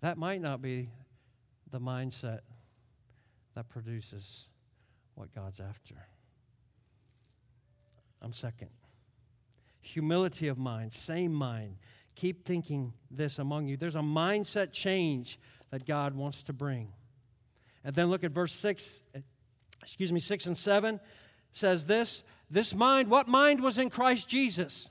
That 0.00 0.18
might 0.18 0.40
not 0.40 0.60
be 0.60 0.88
the 1.70 1.80
mindset 1.80 2.40
that 3.54 3.68
produces 3.68 4.48
what 5.14 5.32
God's 5.34 5.60
after. 5.60 5.94
I'm 8.20 8.32
second. 8.32 8.70
Humility 9.80 10.48
of 10.48 10.58
mind, 10.58 10.92
same 10.92 11.32
mind. 11.32 11.76
Keep 12.14 12.44
thinking 12.44 12.92
this 13.10 13.38
among 13.38 13.68
you. 13.68 13.76
There's 13.76 13.96
a 13.96 14.00
mindset 14.00 14.72
change 14.72 15.38
that 15.70 15.86
God 15.86 16.14
wants 16.14 16.44
to 16.44 16.52
bring. 16.52 16.92
And 17.84 17.94
then 17.94 18.10
look 18.10 18.22
at 18.22 18.30
verse 18.30 18.52
6, 18.52 19.02
excuse 19.82 20.12
me, 20.12 20.20
6 20.20 20.46
and 20.46 20.56
7 20.56 21.00
says 21.52 21.86
this 21.86 22.24
This 22.50 22.74
mind, 22.74 23.08
what 23.08 23.28
mind 23.28 23.62
was 23.62 23.78
in 23.78 23.90
Christ 23.90 24.28
Jesus? 24.28 24.90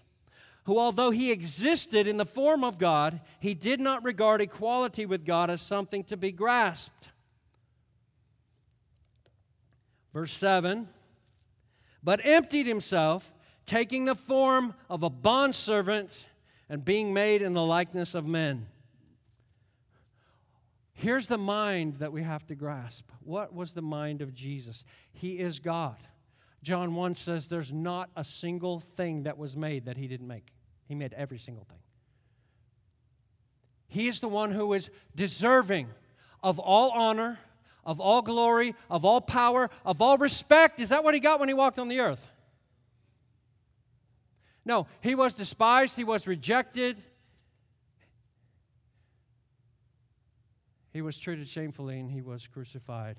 who, 0.65 0.77
although 0.77 1.09
he 1.09 1.31
existed 1.31 2.07
in 2.07 2.17
the 2.17 2.25
form 2.25 2.63
of 2.63 2.77
God, 2.77 3.19
he 3.39 3.53
did 3.53 3.79
not 3.79 4.03
regard 4.03 4.41
equality 4.41 5.05
with 5.05 5.25
God 5.25 5.49
as 5.49 5.61
something 5.61 6.03
to 6.05 6.17
be 6.17 6.31
grasped. 6.31 7.09
Verse 10.13 10.31
7 10.33 10.87
But 12.03 12.23
emptied 12.23 12.67
himself, 12.67 13.33
taking 13.65 14.05
the 14.05 14.15
form 14.15 14.75
of 14.89 15.03
a 15.03 15.09
bondservant 15.09 16.25
and 16.69 16.85
being 16.85 17.13
made 17.13 17.41
in 17.41 17.53
the 17.53 17.65
likeness 17.65 18.13
of 18.13 18.25
men. 18.25 18.67
Here's 20.93 21.25
the 21.25 21.37
mind 21.39 21.95
that 21.95 22.13
we 22.13 22.21
have 22.21 22.45
to 22.47 22.55
grasp. 22.55 23.09
What 23.23 23.55
was 23.55 23.73
the 23.73 23.81
mind 23.81 24.21
of 24.21 24.35
Jesus? 24.35 24.85
He 25.11 25.39
is 25.39 25.59
God. 25.59 25.97
John 26.63 26.93
1 26.93 27.15
says 27.15 27.47
there's 27.47 27.73
not 27.73 28.09
a 28.15 28.23
single 28.23 28.79
thing 28.79 29.23
that 29.23 29.37
was 29.37 29.57
made 29.57 29.85
that 29.85 29.97
he 29.97 30.07
didn't 30.07 30.27
make. 30.27 30.47
He 30.87 30.95
made 30.95 31.13
every 31.13 31.39
single 31.39 31.63
thing. 31.63 31.79
He 33.87 34.07
is 34.07 34.19
the 34.19 34.27
one 34.27 34.51
who 34.51 34.73
is 34.73 34.89
deserving 35.15 35.89
of 36.43 36.59
all 36.59 36.91
honor, 36.91 37.39
of 37.83 37.99
all 37.99 38.21
glory, 38.21 38.75
of 38.89 39.03
all 39.03 39.21
power, 39.21 39.69
of 39.83 40.01
all 40.01 40.17
respect. 40.17 40.79
Is 40.79 40.89
that 40.89 41.03
what 41.03 41.13
he 41.13 41.19
got 41.19 41.39
when 41.39 41.49
he 41.49 41.53
walked 41.53 41.79
on 41.79 41.87
the 41.87 41.99
earth? 41.99 42.25
No, 44.63 44.87
he 45.01 45.15
was 45.15 45.33
despised, 45.33 45.97
he 45.97 46.03
was 46.03 46.27
rejected, 46.27 47.01
he 50.93 51.01
was 51.01 51.17
treated 51.17 51.47
shamefully, 51.47 51.99
and 51.99 52.11
he 52.11 52.21
was 52.21 52.45
crucified. 52.47 53.17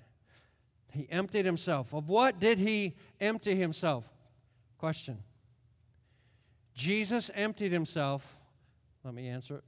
He 0.93 1.09
emptied 1.11 1.47
himself. 1.47 1.95
Of 1.95 2.09
what 2.09 2.39
did 2.39 2.59
he 2.59 2.95
empty 3.21 3.57
himself? 3.57 4.05
Question. 4.79 5.19
Jesus 6.75 7.31
emptied 7.35 7.73
himself. 7.73 8.37
Let 9.05 9.15
me 9.15 9.29
answer 9.29 9.57
it. 9.57 9.65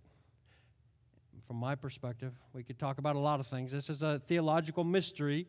From 1.46 1.56
my 1.56 1.74
perspective, 1.74 2.32
we 2.52 2.62
could 2.62 2.78
talk 2.78 2.98
about 2.98 3.16
a 3.16 3.18
lot 3.18 3.40
of 3.40 3.46
things. 3.46 3.70
This 3.72 3.90
is 3.90 4.02
a 4.02 4.18
theological 4.26 4.82
mystery. 4.84 5.46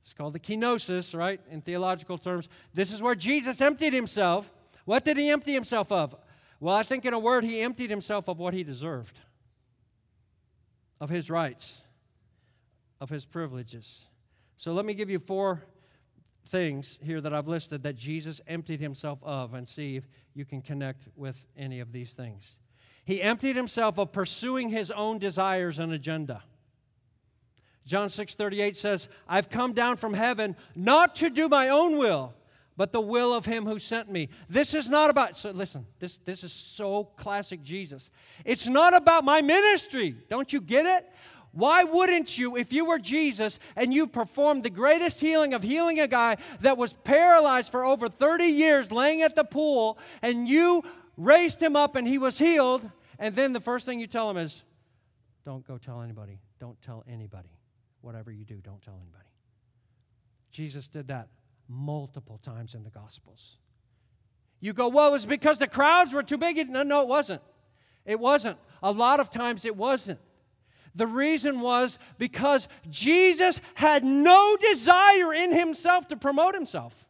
It's 0.00 0.12
called 0.12 0.32
the 0.32 0.40
kenosis, 0.40 1.16
right? 1.16 1.40
In 1.50 1.60
theological 1.60 2.18
terms. 2.18 2.48
This 2.74 2.92
is 2.92 3.02
where 3.02 3.14
Jesus 3.14 3.60
emptied 3.60 3.92
himself. 3.92 4.50
What 4.84 5.04
did 5.04 5.16
he 5.16 5.30
empty 5.30 5.52
himself 5.52 5.90
of? 5.92 6.16
Well, 6.58 6.74
I 6.74 6.82
think 6.82 7.04
in 7.04 7.14
a 7.14 7.18
word, 7.18 7.44
he 7.44 7.60
emptied 7.60 7.90
himself 7.90 8.28
of 8.28 8.38
what 8.38 8.54
he 8.54 8.64
deserved, 8.64 9.18
of 11.00 11.10
his 11.10 11.30
rights, 11.30 11.82
of 13.00 13.10
his 13.10 13.26
privileges. 13.26 14.04
So 14.56 14.72
let 14.72 14.84
me 14.84 14.94
give 14.94 15.10
you 15.10 15.18
four 15.18 15.62
things 16.48 16.98
here 17.02 17.20
that 17.20 17.34
I've 17.34 17.48
listed 17.48 17.82
that 17.82 17.96
Jesus 17.96 18.40
emptied 18.46 18.80
himself 18.80 19.18
of 19.22 19.54
and 19.54 19.66
see 19.66 19.96
if 19.96 20.08
you 20.34 20.44
can 20.44 20.62
connect 20.62 21.08
with 21.16 21.44
any 21.56 21.80
of 21.80 21.92
these 21.92 22.14
things. 22.14 22.56
He 23.04 23.22
emptied 23.22 23.56
himself 23.56 23.98
of 23.98 24.12
pursuing 24.12 24.68
his 24.68 24.90
own 24.90 25.18
desires 25.18 25.78
and 25.78 25.92
agenda. 25.92 26.42
John 27.84 28.08
6:38 28.08 28.76
says, 28.76 29.08
"I've 29.28 29.48
come 29.48 29.72
down 29.72 29.96
from 29.96 30.14
heaven 30.14 30.56
not 30.74 31.14
to 31.16 31.30
do 31.30 31.48
my 31.48 31.68
own 31.68 31.98
will, 31.98 32.34
but 32.76 32.92
the 32.92 33.00
will 33.00 33.32
of 33.32 33.46
him 33.46 33.64
who 33.64 33.78
sent 33.78 34.10
me." 34.10 34.28
This 34.48 34.74
is 34.74 34.90
not 34.90 35.08
about 35.08 35.36
so 35.36 35.52
listen, 35.52 35.86
this 36.00 36.18
this 36.18 36.42
is 36.42 36.52
so 36.52 37.04
classic 37.04 37.62
Jesus. 37.62 38.10
It's 38.44 38.66
not 38.66 38.92
about 38.92 39.24
my 39.24 39.40
ministry. 39.40 40.16
Don't 40.28 40.52
you 40.52 40.60
get 40.60 40.84
it? 40.84 41.08
Why 41.56 41.84
wouldn't 41.84 42.36
you, 42.36 42.54
if 42.58 42.70
you 42.70 42.84
were 42.84 42.98
Jesus 42.98 43.58
and 43.76 43.92
you 43.92 44.06
performed 44.06 44.62
the 44.62 44.70
greatest 44.70 45.20
healing 45.20 45.54
of 45.54 45.62
healing 45.62 45.98
a 45.98 46.06
guy 46.06 46.36
that 46.60 46.76
was 46.76 46.92
paralyzed 46.92 47.70
for 47.70 47.82
over 47.82 48.10
30 48.10 48.44
years 48.44 48.92
laying 48.92 49.22
at 49.22 49.34
the 49.34 49.42
pool, 49.42 49.98
and 50.20 50.46
you 50.46 50.84
raised 51.16 51.62
him 51.62 51.74
up 51.74 51.96
and 51.96 52.06
he 52.06 52.18
was 52.18 52.36
healed, 52.36 52.88
and 53.18 53.34
then 53.34 53.54
the 53.54 53.60
first 53.60 53.86
thing 53.86 53.98
you 53.98 54.06
tell 54.06 54.28
him 54.28 54.36
is, 54.36 54.64
Don't 55.46 55.66
go 55.66 55.78
tell 55.78 56.02
anybody. 56.02 56.40
Don't 56.60 56.80
tell 56.82 57.04
anybody. 57.10 57.48
Whatever 58.02 58.30
you 58.30 58.44
do, 58.44 58.56
don't 58.56 58.82
tell 58.82 58.98
anybody. 59.00 59.24
Jesus 60.50 60.88
did 60.88 61.08
that 61.08 61.28
multiple 61.68 62.38
times 62.42 62.74
in 62.74 62.84
the 62.84 62.90
Gospels. 62.90 63.56
You 64.60 64.74
go, 64.74 64.88
Well, 64.88 65.14
it's 65.14 65.24
because 65.24 65.58
the 65.58 65.68
crowds 65.68 66.12
were 66.12 66.22
too 66.22 66.36
big. 66.36 66.68
No, 66.68 66.82
no, 66.82 67.00
it 67.00 67.08
wasn't. 67.08 67.40
It 68.04 68.20
wasn't. 68.20 68.58
A 68.82 68.92
lot 68.92 69.20
of 69.20 69.30
times 69.30 69.64
it 69.64 69.74
wasn't. 69.74 70.20
The 70.96 71.06
reason 71.06 71.60
was 71.60 71.98
because 72.16 72.68
Jesus 72.88 73.60
had 73.74 74.02
no 74.02 74.56
desire 74.56 75.34
in 75.34 75.52
himself 75.52 76.08
to 76.08 76.16
promote 76.16 76.54
himself. 76.54 77.06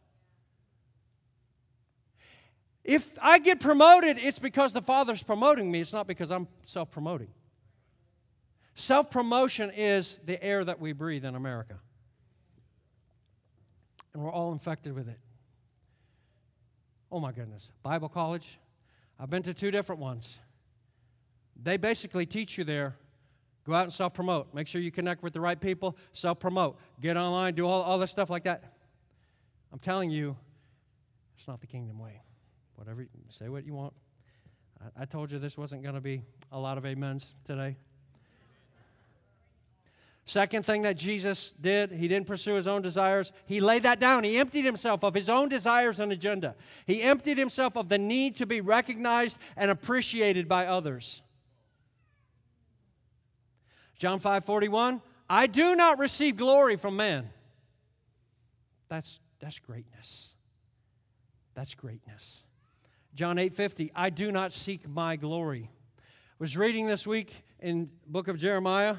If 2.83 3.17
I 3.21 3.39
get 3.39 3.59
promoted, 3.61 4.17
it's 4.17 4.39
because 4.39 4.73
the 4.73 4.81
Father's 4.81 5.23
promoting 5.23 5.71
me, 5.71 5.81
it's 5.81 5.93
not 5.93 6.05
because 6.05 6.31
I'm 6.31 6.47
self 6.65 6.91
promoting. 6.91 7.29
Self 8.75 9.09
promotion 9.09 9.71
is 9.75 10.19
the 10.25 10.41
air 10.43 10.63
that 10.63 10.79
we 10.79 10.91
breathe 10.91 11.25
in 11.25 11.35
America. 11.35 11.79
And 14.13 14.21
we're 14.21 14.31
all 14.31 14.51
infected 14.51 14.93
with 14.93 15.07
it. 15.07 15.19
Oh 17.11 17.19
my 17.19 17.31
goodness. 17.31 17.71
Bible 17.83 18.09
college, 18.09 18.59
I've 19.19 19.29
been 19.29 19.43
to 19.43 19.53
two 19.53 19.71
different 19.71 20.01
ones. 20.01 20.39
They 21.61 21.77
basically 21.77 22.25
teach 22.25 22.57
you 22.57 22.63
there 22.63 22.95
Go 23.67 23.73
out 23.73 23.83
and 23.83 23.91
self 23.91 24.13
promote. 24.13 24.53
Make 24.53 24.65
sure 24.65 24.79
you 24.79 24.91
connect 24.91 25.21
with 25.23 25.33
the 25.33 25.41
right 25.41 25.59
people. 25.59 25.97
Self 26.13 26.39
promote. 26.39 26.79
Get 27.01 27.17
online. 27.17 27.53
Do 27.53 27.67
all, 27.67 27.81
all 27.81 27.99
this 27.99 28.11
stuff 28.11 28.29
like 28.29 28.45
that. 28.45 28.63
I'm 29.73 29.79
telling 29.79 30.09
you, 30.09 30.37
it's 31.37 31.49
not 31.49 31.59
the 31.59 31.67
kingdom 31.67 31.99
way. 31.99 32.21
Whatever, 32.75 33.05
say 33.29 33.49
what 33.49 33.65
you 33.65 33.73
want. 33.73 33.93
I, 34.81 35.01
I 35.01 35.05
told 35.05 35.31
you 35.31 35.37
this 35.37 35.57
wasn't 35.57 35.83
going 35.83 35.95
to 35.95 36.01
be 36.01 36.21
a 36.53 36.57
lot 36.57 36.77
of 36.77 36.85
amens 36.85 37.35
today. 37.43 37.75
Second 40.23 40.65
thing 40.65 40.83
that 40.83 40.95
Jesus 40.95 41.51
did, 41.59 41.91
he 41.91 42.07
didn't 42.07 42.27
pursue 42.27 42.55
his 42.55 42.69
own 42.69 42.81
desires. 42.81 43.33
He 43.45 43.59
laid 43.59 43.83
that 43.83 43.99
down. 43.99 44.23
He 44.23 44.37
emptied 44.37 44.63
himself 44.63 45.03
of 45.03 45.13
his 45.13 45.29
own 45.29 45.49
desires 45.49 45.99
and 45.99 46.11
agenda. 46.13 46.55
He 46.85 47.01
emptied 47.01 47.37
himself 47.37 47.75
of 47.75 47.89
the 47.89 47.97
need 47.97 48.37
to 48.37 48.45
be 48.45 48.61
recognized 48.61 49.39
and 49.57 49.71
appreciated 49.71 50.47
by 50.47 50.67
others. 50.67 51.21
John 53.97 54.19
5 54.19 54.45
41, 54.45 55.01
I 55.29 55.47
do 55.47 55.75
not 55.75 55.99
receive 55.99 56.37
glory 56.37 56.75
from 56.75 56.95
man. 56.95 57.29
That's, 58.89 59.19
that's 59.39 59.59
greatness. 59.59 60.33
That's 61.55 61.73
greatness. 61.73 62.43
John 63.15 63.39
8 63.39 63.55
50, 63.55 63.91
I 63.95 64.09
do 64.09 64.31
not 64.31 64.53
seek 64.53 64.87
my 64.87 65.15
glory. 65.15 65.69
I 65.99 66.03
was 66.39 66.55
reading 66.55 66.85
this 66.85 67.07
week 67.07 67.33
in 67.59 67.89
book 68.05 68.27
of 68.27 68.37
Jeremiah, 68.37 68.97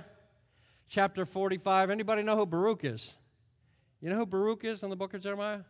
chapter 0.88 1.24
45. 1.24 1.90
Anybody 1.90 2.22
know 2.22 2.36
who 2.36 2.46
Baruch 2.46 2.84
is? 2.84 3.14
You 4.00 4.10
know 4.10 4.16
who 4.16 4.26
Baruch 4.26 4.64
is 4.64 4.82
in 4.82 4.90
the 4.90 4.96
book 4.96 5.14
of 5.14 5.20
Jeremiah? 5.20 5.60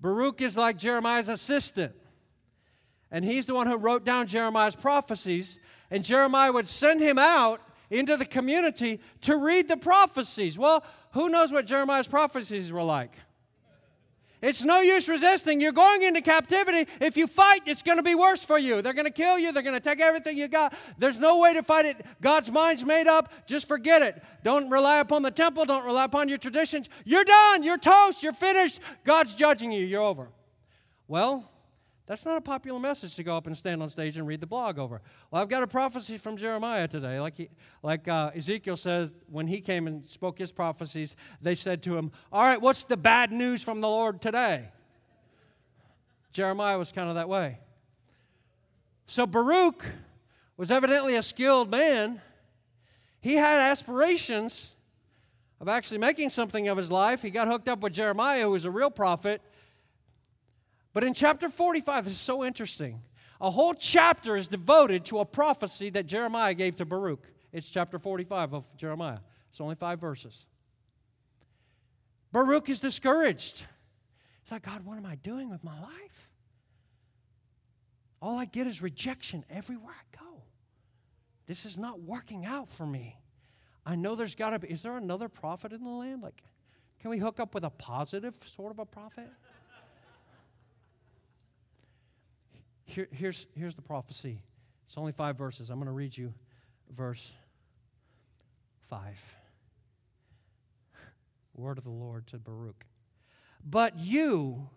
Baruch 0.00 0.40
is 0.40 0.56
like 0.56 0.78
Jeremiah's 0.78 1.28
assistant. 1.28 1.94
And 3.10 3.24
he's 3.24 3.44
the 3.44 3.54
one 3.54 3.66
who 3.66 3.76
wrote 3.76 4.04
down 4.04 4.26
Jeremiah's 4.26 4.74
prophecies. 4.74 5.58
And 5.90 6.02
Jeremiah 6.02 6.50
would 6.50 6.66
send 6.66 7.00
him 7.00 7.18
out 7.18 7.60
into 7.92 8.16
the 8.16 8.24
community 8.24 9.00
to 9.22 9.36
read 9.36 9.68
the 9.68 9.76
prophecies. 9.76 10.58
Well, 10.58 10.82
who 11.12 11.28
knows 11.28 11.52
what 11.52 11.66
Jeremiah's 11.66 12.08
prophecies 12.08 12.72
were 12.72 12.82
like? 12.82 13.14
It's 14.40 14.64
no 14.64 14.80
use 14.80 15.08
resisting. 15.08 15.60
You're 15.60 15.70
going 15.70 16.02
into 16.02 16.20
captivity. 16.20 16.90
If 17.00 17.16
you 17.16 17.28
fight, 17.28 17.62
it's 17.64 17.82
going 17.82 17.98
to 17.98 18.02
be 18.02 18.16
worse 18.16 18.42
for 18.42 18.58
you. 18.58 18.82
They're 18.82 18.92
going 18.92 19.04
to 19.04 19.12
kill 19.12 19.38
you. 19.38 19.52
They're 19.52 19.62
going 19.62 19.80
to 19.80 19.80
take 19.80 20.00
everything 20.00 20.36
you 20.36 20.48
got. 20.48 20.74
There's 20.98 21.20
no 21.20 21.38
way 21.38 21.54
to 21.54 21.62
fight 21.62 21.86
it. 21.86 22.04
God's 22.20 22.50
mind's 22.50 22.84
made 22.84 23.06
up. 23.06 23.32
Just 23.46 23.68
forget 23.68 24.02
it. 24.02 24.20
Don't 24.42 24.68
rely 24.68 24.98
upon 24.98 25.22
the 25.22 25.30
temple. 25.30 25.64
Don't 25.64 25.84
rely 25.84 26.04
upon 26.04 26.28
your 26.28 26.38
traditions. 26.38 26.88
You're 27.04 27.22
done. 27.22 27.62
You're 27.62 27.78
toast. 27.78 28.24
You're 28.24 28.32
finished. 28.32 28.80
God's 29.04 29.36
judging 29.36 29.70
you. 29.70 29.86
You're 29.86 30.02
over. 30.02 30.28
Well, 31.06 31.48
that's 32.12 32.26
not 32.26 32.36
a 32.36 32.42
popular 32.42 32.78
message 32.78 33.14
to 33.14 33.22
go 33.22 33.34
up 33.34 33.46
and 33.46 33.56
stand 33.56 33.82
on 33.82 33.88
stage 33.88 34.18
and 34.18 34.26
read 34.26 34.38
the 34.38 34.46
blog 34.46 34.78
over. 34.78 35.00
Well, 35.30 35.40
I've 35.40 35.48
got 35.48 35.62
a 35.62 35.66
prophecy 35.66 36.18
from 36.18 36.36
Jeremiah 36.36 36.86
today. 36.86 37.18
Like, 37.18 37.38
he, 37.38 37.48
like 37.82 38.06
uh, 38.06 38.32
Ezekiel 38.36 38.76
says, 38.76 39.14
when 39.30 39.46
he 39.46 39.62
came 39.62 39.86
and 39.86 40.04
spoke 40.04 40.38
his 40.38 40.52
prophecies, 40.52 41.16
they 41.40 41.54
said 41.54 41.82
to 41.84 41.96
him, 41.96 42.12
All 42.30 42.42
right, 42.42 42.60
what's 42.60 42.84
the 42.84 42.98
bad 42.98 43.32
news 43.32 43.62
from 43.62 43.80
the 43.80 43.88
Lord 43.88 44.20
today? 44.20 44.68
Jeremiah 46.34 46.76
was 46.76 46.92
kind 46.92 47.08
of 47.08 47.14
that 47.14 47.30
way. 47.30 47.58
So 49.06 49.26
Baruch 49.26 49.82
was 50.58 50.70
evidently 50.70 51.16
a 51.16 51.22
skilled 51.22 51.70
man. 51.70 52.20
He 53.22 53.36
had 53.36 53.58
aspirations 53.70 54.70
of 55.62 55.68
actually 55.68 55.96
making 55.96 56.28
something 56.28 56.68
of 56.68 56.76
his 56.76 56.92
life. 56.92 57.22
He 57.22 57.30
got 57.30 57.48
hooked 57.48 57.70
up 57.70 57.80
with 57.80 57.94
Jeremiah, 57.94 58.42
who 58.42 58.50
was 58.50 58.66
a 58.66 58.70
real 58.70 58.90
prophet 58.90 59.40
but 60.92 61.04
in 61.04 61.14
chapter 61.14 61.48
45, 61.48 62.04
this 62.04 62.14
is 62.14 62.20
so 62.20 62.44
interesting. 62.44 63.00
A 63.40 63.50
whole 63.50 63.74
chapter 63.74 64.36
is 64.36 64.48
devoted 64.48 65.04
to 65.06 65.18
a 65.18 65.24
prophecy 65.24 65.90
that 65.90 66.06
Jeremiah 66.06 66.54
gave 66.54 66.76
to 66.76 66.84
Baruch. 66.84 67.24
It's 67.52 67.70
chapter 67.70 67.98
45 67.98 68.54
of 68.54 68.76
Jeremiah. 68.76 69.18
It's 69.50 69.60
only 69.60 69.74
five 69.74 70.00
verses. 70.00 70.46
Baruch 72.30 72.68
is 72.68 72.80
discouraged. 72.80 73.64
He's 74.42 74.52
like, 74.52 74.62
God, 74.62 74.84
what 74.84 74.96
am 74.96 75.06
I 75.06 75.16
doing 75.16 75.50
with 75.50 75.62
my 75.62 75.78
life? 75.80 76.28
all 78.22 78.38
I 78.38 78.44
get 78.44 78.68
is 78.68 78.80
rejection 78.80 79.44
everywhere 79.50 79.92
I 79.92 80.16
go. 80.16 80.42
This 81.46 81.66
is 81.66 81.76
not 81.76 82.00
working 82.00 82.46
out 82.46 82.68
for 82.68 82.86
me. 82.86 83.16
I 83.84 83.96
know 83.96 84.14
there's 84.14 84.36
got 84.36 84.50
to 84.50 84.60
be. 84.60 84.68
Is 84.68 84.82
there 84.82 84.96
another 84.96 85.28
prophet 85.28 85.72
in 85.72 85.82
the 85.82 85.90
land? 85.90 86.22
Like, 86.22 86.40
can 87.00 87.10
we 87.10 87.18
hook 87.18 87.40
up 87.40 87.52
with 87.52 87.64
a 87.64 87.70
positive 87.70 88.38
sort 88.46 88.70
of 88.70 88.78
a 88.78 88.86
prophet? 88.86 89.28
Here, 92.84 93.08
here's, 93.10 93.46
here's 93.54 93.74
the 93.74 93.82
prophecy. 93.82 94.42
It's 94.86 94.98
only 94.98 95.12
five 95.12 95.36
verses. 95.36 95.70
I'm 95.70 95.78
going 95.78 95.86
to 95.86 95.92
read 95.92 96.16
you 96.16 96.32
verse 96.94 97.32
5. 98.88 99.00
Word 101.54 101.78
of 101.78 101.84
the 101.84 101.90
Lord 101.90 102.26
to 102.28 102.38
Baruch. 102.38 102.84
But 103.64 103.98
you, 103.98 104.68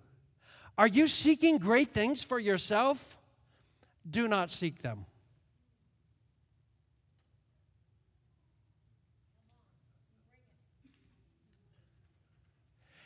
are 0.78 0.88
you 0.88 1.08
seeking 1.08 1.58
great 1.58 1.94
things 1.94 2.22
for 2.22 2.40
yourself? 2.40 3.18
Do 4.10 4.28
not 4.28 4.52
seek 4.52 4.82
them. 4.82 5.06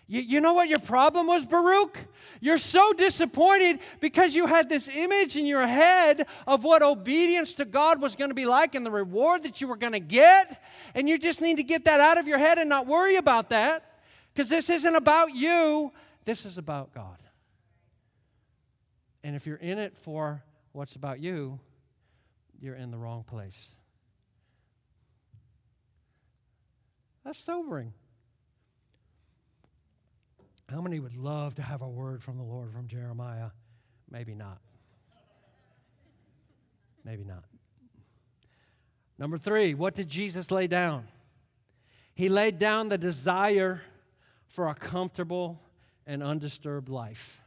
You, 0.09 0.21
you 0.21 0.41
know 0.41 0.53
what 0.53 0.67
your 0.67 0.79
problem 0.79 1.27
was, 1.27 1.45
Baruch? 1.45 1.99
You're 2.41 2.57
so 2.57 2.93
disappointed 2.93 3.79
because 3.99 4.33
you 4.33 4.47
had 4.47 4.67
this 4.67 4.87
image 4.87 5.37
in 5.37 5.45
your 5.45 5.67
head 5.67 6.25
of 6.47 6.63
what 6.63 6.81
obedience 6.81 7.53
to 7.55 7.65
God 7.65 8.01
was 8.01 8.15
going 8.15 8.31
to 8.31 8.35
be 8.35 8.45
like 8.45 8.73
and 8.73 8.83
the 8.83 8.89
reward 8.89 9.43
that 9.43 9.61
you 9.61 9.67
were 9.67 9.77
going 9.77 9.93
to 9.93 9.99
get. 9.99 10.63
And 10.95 11.07
you 11.07 11.19
just 11.19 11.41
need 11.41 11.57
to 11.57 11.63
get 11.63 11.85
that 11.85 11.99
out 11.99 12.17
of 12.17 12.27
your 12.27 12.39
head 12.39 12.57
and 12.57 12.67
not 12.67 12.87
worry 12.87 13.17
about 13.17 13.51
that 13.51 13.99
because 14.33 14.49
this 14.49 14.71
isn't 14.71 14.95
about 14.95 15.35
you, 15.35 15.91
this 16.25 16.43
is 16.43 16.57
about 16.57 16.91
God. 16.91 17.17
And 19.23 19.35
if 19.35 19.45
you're 19.45 19.57
in 19.57 19.77
it 19.77 19.95
for 19.95 20.43
what's 20.71 20.95
about 20.95 21.19
you, 21.19 21.59
you're 22.59 22.75
in 22.75 22.89
the 22.89 22.97
wrong 22.97 23.23
place. 23.23 23.75
That's 27.23 27.37
sobering. 27.37 27.93
How 30.71 30.81
many 30.81 30.99
would 30.99 31.15
love 31.15 31.55
to 31.55 31.63
have 31.63 31.81
a 31.81 31.87
word 31.87 32.21
from 32.21 32.37
the 32.37 32.43
Lord 32.43 32.71
from 32.71 32.87
Jeremiah? 32.87 33.49
Maybe 34.09 34.35
not. 34.35 34.59
Maybe 37.03 37.23
not. 37.23 37.43
Number 39.17 39.37
three, 39.37 39.73
what 39.73 39.95
did 39.95 40.07
Jesus 40.07 40.51
lay 40.51 40.67
down? 40.67 41.07
He 42.13 42.29
laid 42.29 42.59
down 42.59 42.89
the 42.89 42.97
desire 42.97 43.81
for 44.47 44.67
a 44.67 44.75
comfortable 44.75 45.59
and 46.05 46.21
undisturbed 46.21 46.89
life. 46.89 47.41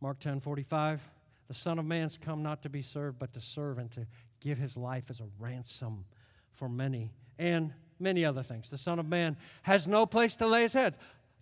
Mark 0.00 0.18
10 0.18 0.40
45, 0.40 1.02
the 1.48 1.54
Son 1.54 1.78
of 1.78 1.84
Man's 1.84 2.16
come 2.16 2.42
not 2.42 2.62
to 2.62 2.70
be 2.70 2.82
served, 2.82 3.18
but 3.18 3.32
to 3.34 3.40
serve 3.40 3.78
and 3.78 3.90
to 3.92 4.06
give 4.40 4.56
his 4.56 4.76
life 4.76 5.04
as 5.10 5.20
a 5.20 5.26
ransom 5.38 6.04
for 6.52 6.68
many. 6.68 7.12
And 7.38 7.72
many 7.98 8.24
other 8.24 8.42
things. 8.42 8.70
The 8.70 8.78
Son 8.78 8.98
of 8.98 9.08
Man 9.08 9.36
has 9.62 9.86
no 9.86 10.06
place 10.06 10.36
to 10.36 10.46
lay 10.46 10.62
his 10.62 10.72
head. 10.72 10.94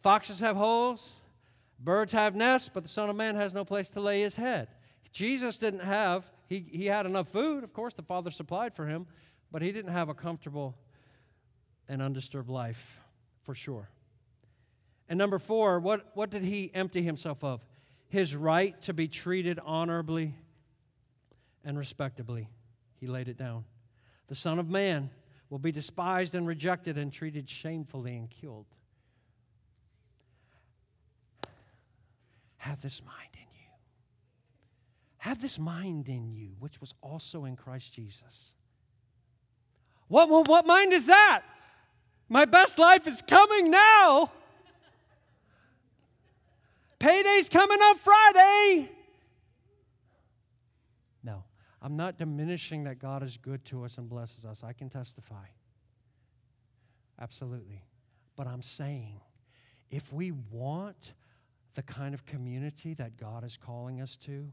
Foxes 0.03 0.41
have 0.41 0.57
holes, 0.57 1.15
birds 1.81 2.13
have 2.13 2.35
nests, 2.35 2.71
but 2.73 2.83
the 2.83 2.89
Son 2.89 3.11
of 3.11 3.17
Man 3.17 3.37
has 3.37 3.55
no 3.55 3.65
place 3.65 3.91
to 3.91 4.01
lay 4.01 4.21
his 4.21 4.37
head. 4.37 4.69
Jesus 5.13 5.59
didn't 5.59 5.81
have, 5.81 6.31
he, 6.49 6.67
he 6.71 6.87
had 6.87 7.07
enough 7.07 7.29
food. 7.29 7.65
Of 7.65 7.73
course, 7.73 7.95
the 7.95 8.03
Father 8.03 8.31
supplied 8.31 8.75
for 8.75 8.87
him, 8.87 9.07
but 9.51 9.63
he 9.63 9.73
didn't 9.73 9.93
have 9.93 10.09
a 10.09 10.15
comfortable 10.15 10.75
and 11.89 12.03
undisturbed 12.03 12.51
life 12.51 12.99
for 13.43 13.55
sure. 13.55 13.89
And 15.09 15.19
number 15.19 15.39
four, 15.39 15.81
what, 15.81 16.11
what 16.15 16.31
did 16.31 16.43
he 16.43 16.71
empty 16.75 17.03
himself 17.03 17.45
of? 17.45 17.65
His 18.09 18.35
right 18.35 18.81
to 18.83 18.95
be 18.95 19.09
treated 19.09 19.59
honorably 19.65 20.35
and 21.65 21.79
respectably. 21.79 22.49
He 23.01 23.07
laid 23.07 23.29
it 23.29 23.37
down. 23.37 23.65
The 24.29 24.35
Son 24.35 24.59
of 24.59 24.69
Man 24.69 25.11
will 25.55 25.61
be 25.61 25.71
despised 25.71 26.35
and 26.35 26.49
rejected 26.49 26.99
and 26.99 27.13
treated 27.13 27.49
shamefully 27.49 28.17
and 28.17 28.29
killed. 28.29 28.67
Have 32.57 32.81
this 32.81 33.01
mind 33.05 33.29
in 33.35 33.47
you. 33.53 33.69
Have 35.19 35.41
this 35.41 35.57
mind 35.57 36.09
in 36.09 36.33
you, 36.33 36.57
which 36.59 36.81
was 36.81 36.93
also 37.03 37.45
in 37.45 37.55
Christ 37.55 37.95
Jesus. 37.95 38.53
What, 40.09 40.29
what, 40.29 40.49
what 40.49 40.67
mind 40.67 40.93
is 40.93 41.07
that? 41.07 41.43
My 42.29 42.47
best 42.47 42.81
life 42.81 43.07
is 43.07 43.23
coming 43.23 43.71
now. 43.71 44.33
Payday's 46.99 47.49
coming 47.49 47.79
up 47.81 47.99
Friday. 47.99 48.91
I'm 51.85 51.97
not 51.97 52.17
diminishing 52.17 52.85
that 52.85 52.99
God 52.99 53.23
is 53.23 53.37
good 53.37 53.63
to 53.67 53.85
us 53.85 53.99
and 53.99 54.09
blesses 54.09 54.47
us. 54.47 54.65
I 54.65 54.73
can 54.73 54.89
testify. 54.89 55.45
Absolutely. 57.21 57.85
But 58.37 58.47
I'm 58.47 58.63
saying 58.63 59.21
if 59.91 60.11
we 60.11 60.33
want 60.51 61.13
the 61.75 61.83
kind 61.83 62.15
of 62.15 62.25
community 62.25 62.95
that 62.95 63.19
God 63.19 63.45
is 63.45 63.59
calling 63.59 64.01
us 64.01 64.17
to, 64.17 64.51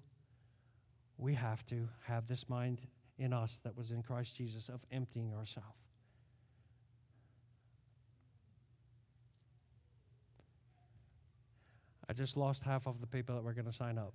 we 1.18 1.34
have 1.34 1.66
to 1.68 1.88
have 2.06 2.28
this 2.28 2.50
mind 2.50 2.82
in 3.18 3.32
us 3.32 3.62
that 3.64 3.78
was 3.78 3.92
in 3.92 4.04
Christ 4.04 4.36
Jesus 4.36 4.68
of 4.68 4.82
emptying 4.92 5.34
ourselves. 5.34 5.68
I 12.10 12.14
just 12.14 12.36
lost 12.36 12.62
half 12.62 12.88
of 12.88 13.00
the 13.00 13.08
people 13.08 13.36
that 13.36 13.42
were 13.42 13.54
going 13.54 13.68
to 13.68 13.72
sign 13.72 13.98
up. 13.98 14.14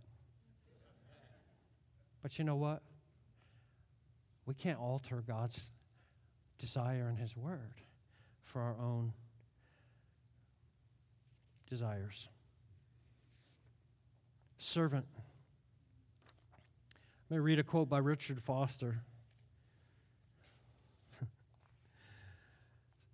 But 2.23 2.39
you 2.39 2.45
know 2.45 2.57
what? 2.57 2.83
We 4.47 4.55
can't 4.55 4.79
alter 4.79 5.23
God's 5.27 5.71
desire 6.59 7.09
and 7.09 7.19
His 7.19 7.37
word 7.37 7.83
for 8.45 8.63
our 8.63 8.77
own 8.81 9.13
desires. 11.69 12.29
Servant. 14.59 15.07
Let 17.29 17.37
me 17.37 17.41
read 17.41 17.59
a 17.59 17.65
quote 17.65 17.89
by 17.89 17.99
Richard 17.99 18.41
Foster. 18.41 19.01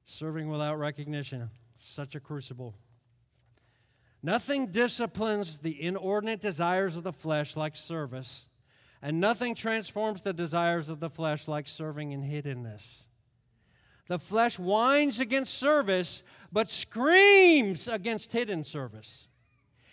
Serving 0.05 0.51
without 0.51 0.79
recognition, 0.79 1.49
such 1.79 2.15
a 2.15 2.21
crucible. 2.21 2.75
Nothing 4.23 4.67
disciplines 4.67 5.59
the 5.59 5.83
inordinate 5.83 6.41
desires 6.41 6.95
of 6.95 7.03
the 7.05 7.13
flesh 7.13 7.57
like 7.57 7.75
service 7.75 8.47
and 9.03 9.21
nothing 9.21 9.55
transforms 9.55 10.23
the 10.23 10.33
desires 10.33 10.89
of 10.89 11.01
the 11.01 11.11
flesh 11.11 11.49
like 11.49 11.67
serving 11.67 12.13
in 12.13 12.23
hiddenness. 12.23 13.05
The 14.07 14.19
flesh 14.19 14.59
whines 14.59 15.21
against 15.21 15.55
service, 15.55 16.23
but 16.53 16.69
screams 16.69 17.89
against 17.89 18.33
hidden 18.33 18.63
service. 18.63 19.29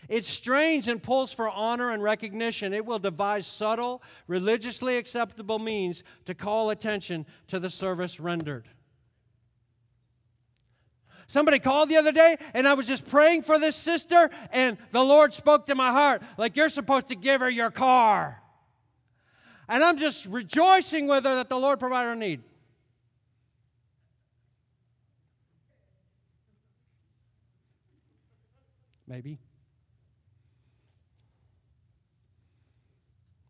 It 0.08 0.26
strains 0.26 0.88
and 0.88 1.02
pulls 1.02 1.32
for 1.32 1.50
honor 1.50 1.91
and 1.91 2.02
recognition. 2.02 2.74
It 2.74 2.86
will 2.86 3.00
devise 3.00 3.45
subtle, 3.45 4.02
religiously 4.28 4.98
acceptable 4.98 5.60
means 5.60 6.04
to 6.26 6.34
call 6.34 6.69
attention 6.69 7.26
to 7.48 7.60
the 7.60 7.69
service 7.69 8.19
rendered. 8.19 8.67
Somebody 11.28 11.60
called 11.60 11.89
the 11.89 11.98
other 11.98 12.12
day, 12.12 12.38
and 12.56 12.67
I 12.67 12.74
was 12.74 12.88
just 12.88 13.08
praying 13.08 13.43
for 13.43 13.60
this 13.60 13.76
sister, 13.76 14.32
and 14.52 14.80
the 14.91 15.04
Lord 15.04 15.32
spoke 15.32 15.67
to 15.67 15.76
my 15.76 15.91
heart 15.91 16.24
like, 16.38 16.56
You're 16.56 16.69
supposed 16.69 17.08
to 17.08 17.15
give 17.15 17.41
her 17.41 17.50
your 17.50 17.69
car. 17.69 18.38
And 19.69 19.84
I'm 19.84 19.97
just 19.97 20.25
rejoicing 20.25 21.05
with 21.05 21.25
her 21.25 21.36
that 21.36 21.47
the 21.47 21.60
Lord 21.60 21.79
provided 21.79 22.10
her 22.10 22.15
need. 22.15 22.41
Maybe. 29.08 29.38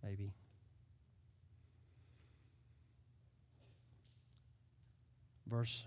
Maybe. 0.04 0.34
Verse 5.48 5.86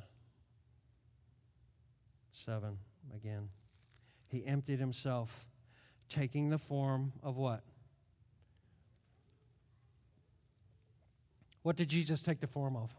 7 2.32 2.78
again. 3.14 3.50
He 4.28 4.46
emptied 4.46 4.78
himself, 4.78 5.46
taking 6.08 6.48
the 6.48 6.58
form 6.58 7.12
of 7.22 7.36
what? 7.36 7.62
What 11.62 11.76
did 11.76 11.88
Jesus 11.88 12.22
take 12.22 12.40
the 12.40 12.46
form 12.46 12.76
of? 12.76 12.90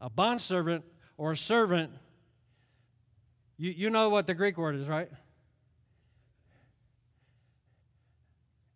A 0.00 0.10
bondservant 0.10 0.84
or 1.16 1.32
a 1.32 1.36
servant. 1.36 1.90
You, 3.58 3.70
you 3.70 3.90
know 3.90 4.08
what 4.08 4.26
the 4.26 4.34
Greek 4.34 4.56
word 4.56 4.76
is, 4.76 4.88
right? 4.88 5.10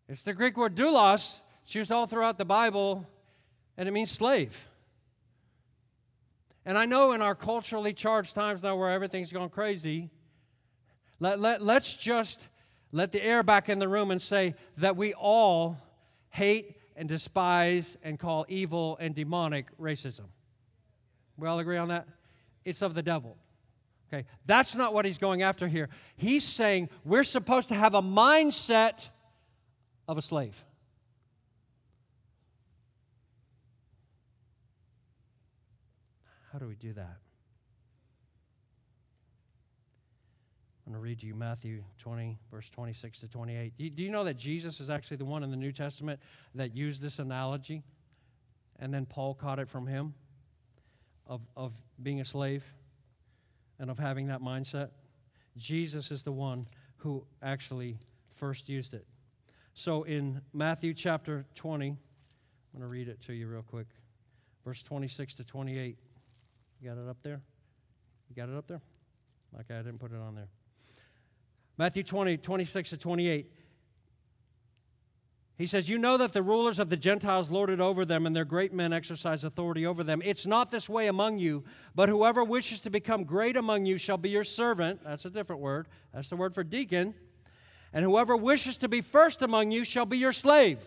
It's 0.09 0.23
the 0.23 0.35
Greek 0.35 0.57
word 0.57 0.75
doulos. 0.75 1.41
It's 1.63 1.75
used 1.75 1.93
all 1.93 2.07
throughout 2.07 2.37
the 2.37 2.45
Bible, 2.45 3.07
and 3.77 3.89
it 3.89 3.93
means 3.93 4.11
slave. 4.11 4.67
And 6.65 6.77
I 6.77 6.85
know 6.85 7.13
in 7.13 7.23
our 7.23 7.35
culturally 7.35 7.93
charged 7.93 8.35
times 8.35 8.63
now 8.63 8.77
where 8.77 8.91
everything's 8.91 9.33
gone 9.33 9.51
crazy, 9.51 10.11
let, 11.21 11.39
let, 11.39 11.63
let's 11.63 11.97
just 11.97 12.45
let 12.93 13.13
the 13.13 13.23
air 13.23 13.43
back 13.43 13.69
in 13.69 13.79
the 13.79 13.89
room 13.89 14.11
and 14.11 14.21
say 14.21 14.55
that 14.79 14.97
we 14.97 15.15
all 15.15 15.77
hate 16.31 16.77
and 17.01 17.09
despise 17.09 17.97
and 18.03 18.19
call 18.19 18.45
evil 18.51 18.99
and 19.01 19.15
demonic 19.15 19.67
racism. 19.79 20.27
We 21.39 21.49
all 21.49 21.59
agree 21.59 21.79
on 21.79 21.89
that? 21.89 22.07
It's 22.63 22.83
of 22.83 22.93
the 22.93 23.03
devil. 23.03 23.39
Okay, 24.13 24.27
that's 24.45 24.77
not 24.77 24.93
what 24.93 25.07
he's 25.07 25.17
going 25.17 25.41
after 25.41 25.67
here. 25.67 25.89
He's 26.17 26.45
saying 26.45 26.91
we're 27.07 27.25
supposed 27.25 27.71
to 27.71 27.75
have 27.75 27.95
a 27.95 28.03
mindset 28.03 29.09
of 30.07 30.19
a 30.19 30.23
slave. 30.23 30.63
How 36.53 36.59
do 36.59 36.67
we 36.67 36.75
do 36.75 36.93
that? 36.93 37.17
I'm 40.91 40.95
going 40.95 41.05
to 41.05 41.09
read 41.09 41.21
to 41.21 41.27
you 41.27 41.37
Matthew 41.37 41.85
20, 42.01 42.37
verse 42.51 42.69
26 42.69 43.21
to 43.21 43.29
28. 43.29 43.95
Do 43.95 44.03
you 44.03 44.11
know 44.11 44.25
that 44.25 44.37
Jesus 44.37 44.81
is 44.81 44.91
actually 44.91 45.19
the 45.19 45.25
one 45.25 45.45
in 45.45 45.51
the 45.53 45.57
New 45.57 45.71
Testament 45.71 46.19
that 46.57 46.75
used 46.75 47.01
this 47.01 47.21
analogy? 47.21 47.85
And 48.81 48.93
then 48.93 49.07
Paul 49.07 49.35
caught 49.35 49.61
it 49.61 49.69
from 49.69 49.87
him 49.87 50.15
of, 51.29 51.43
of 51.57 51.73
being 52.03 52.21
a 52.21 52.25
slave 52.25 52.65
and 53.79 53.89
of 53.89 54.01
having 54.01 54.27
that 54.27 54.41
mindset. 54.41 54.89
Jesus 55.57 56.11
is 56.11 56.25
the 56.25 56.33
one 56.33 56.67
who 56.97 57.25
actually 57.41 57.97
first 58.33 58.69
used 58.69 58.93
it. 58.93 59.07
So 59.75 60.03
in 60.03 60.41
Matthew 60.53 60.93
chapter 60.93 61.47
20, 61.55 61.91
I'm 61.91 61.97
going 62.73 62.83
to 62.83 62.89
read 62.89 63.07
it 63.07 63.21
to 63.27 63.33
you 63.33 63.47
real 63.47 63.63
quick. 63.63 63.87
Verse 64.65 64.83
26 64.83 65.37
to 65.37 65.45
28. 65.45 66.01
You 66.81 66.89
got 66.89 66.99
it 66.99 67.09
up 67.09 67.19
there? 67.23 67.41
You 68.29 68.35
got 68.35 68.49
it 68.49 68.57
up 68.57 68.67
there? 68.67 68.81
Okay, 69.61 69.75
I 69.75 69.83
didn't 69.83 70.01
put 70.01 70.11
it 70.11 70.19
on 70.19 70.35
there. 70.35 70.49
Matthew 71.81 72.03
20, 72.03 72.37
26 72.37 72.91
to 72.91 72.99
28. 72.99 73.51
He 75.57 75.67
says, 75.67 75.89
You 75.89 75.97
know 75.97 76.19
that 76.19 76.35
the 76.35 76.43
rulers 76.43 76.79
of 76.79 76.91
the 76.91 76.97
Gentiles 76.99 77.51
lord 77.51 77.71
it 77.71 77.81
over 77.81 78.05
them, 78.05 78.27
and 78.27 78.37
their 78.37 78.45
great 78.45 78.75
men 78.75 78.93
exercise 78.93 79.45
authority 79.45 79.87
over 79.87 80.05
them. 80.05 80.21
It's 80.23 80.45
not 80.45 80.71
this 80.71 80.91
way 80.91 81.07
among 81.07 81.39
you, 81.39 81.65
but 81.95 82.11
whoever 82.11 82.45
wishes 82.45 82.83
to 82.83 82.91
become 82.91 83.25
great 83.25 83.57
among 83.57 83.87
you 83.87 83.97
shall 83.97 84.19
be 84.19 84.29
your 84.29 84.45
servant. 84.45 85.03
That's 85.03 85.25
a 85.25 85.31
different 85.31 85.63
word. 85.63 85.89
That's 86.13 86.29
the 86.29 86.37
word 86.37 86.55
for 86.55 86.63
deacon. 86.63 87.15
And 87.95 88.05
whoever 88.05 88.37
wishes 88.37 88.77
to 88.77 88.89
be 88.89 89.01
first 89.01 89.41
among 89.41 89.71
you 89.71 89.85
shall 89.85 90.05
be 90.05 90.19
your 90.19 90.33
slave. 90.33 90.81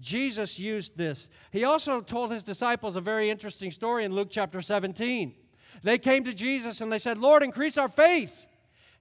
Jesus 0.00 0.58
used 0.58 0.98
this. 0.98 1.28
He 1.52 1.62
also 1.62 2.00
told 2.00 2.32
his 2.32 2.42
disciples 2.42 2.96
a 2.96 3.00
very 3.00 3.30
interesting 3.30 3.70
story 3.70 4.02
in 4.04 4.12
Luke 4.12 4.28
chapter 4.28 4.60
17. 4.60 5.36
They 5.84 5.98
came 5.98 6.24
to 6.24 6.34
Jesus 6.34 6.80
and 6.80 6.92
they 6.92 6.98
said, 6.98 7.16
Lord, 7.16 7.44
increase 7.44 7.78
our 7.78 7.88
faith. 7.88 8.48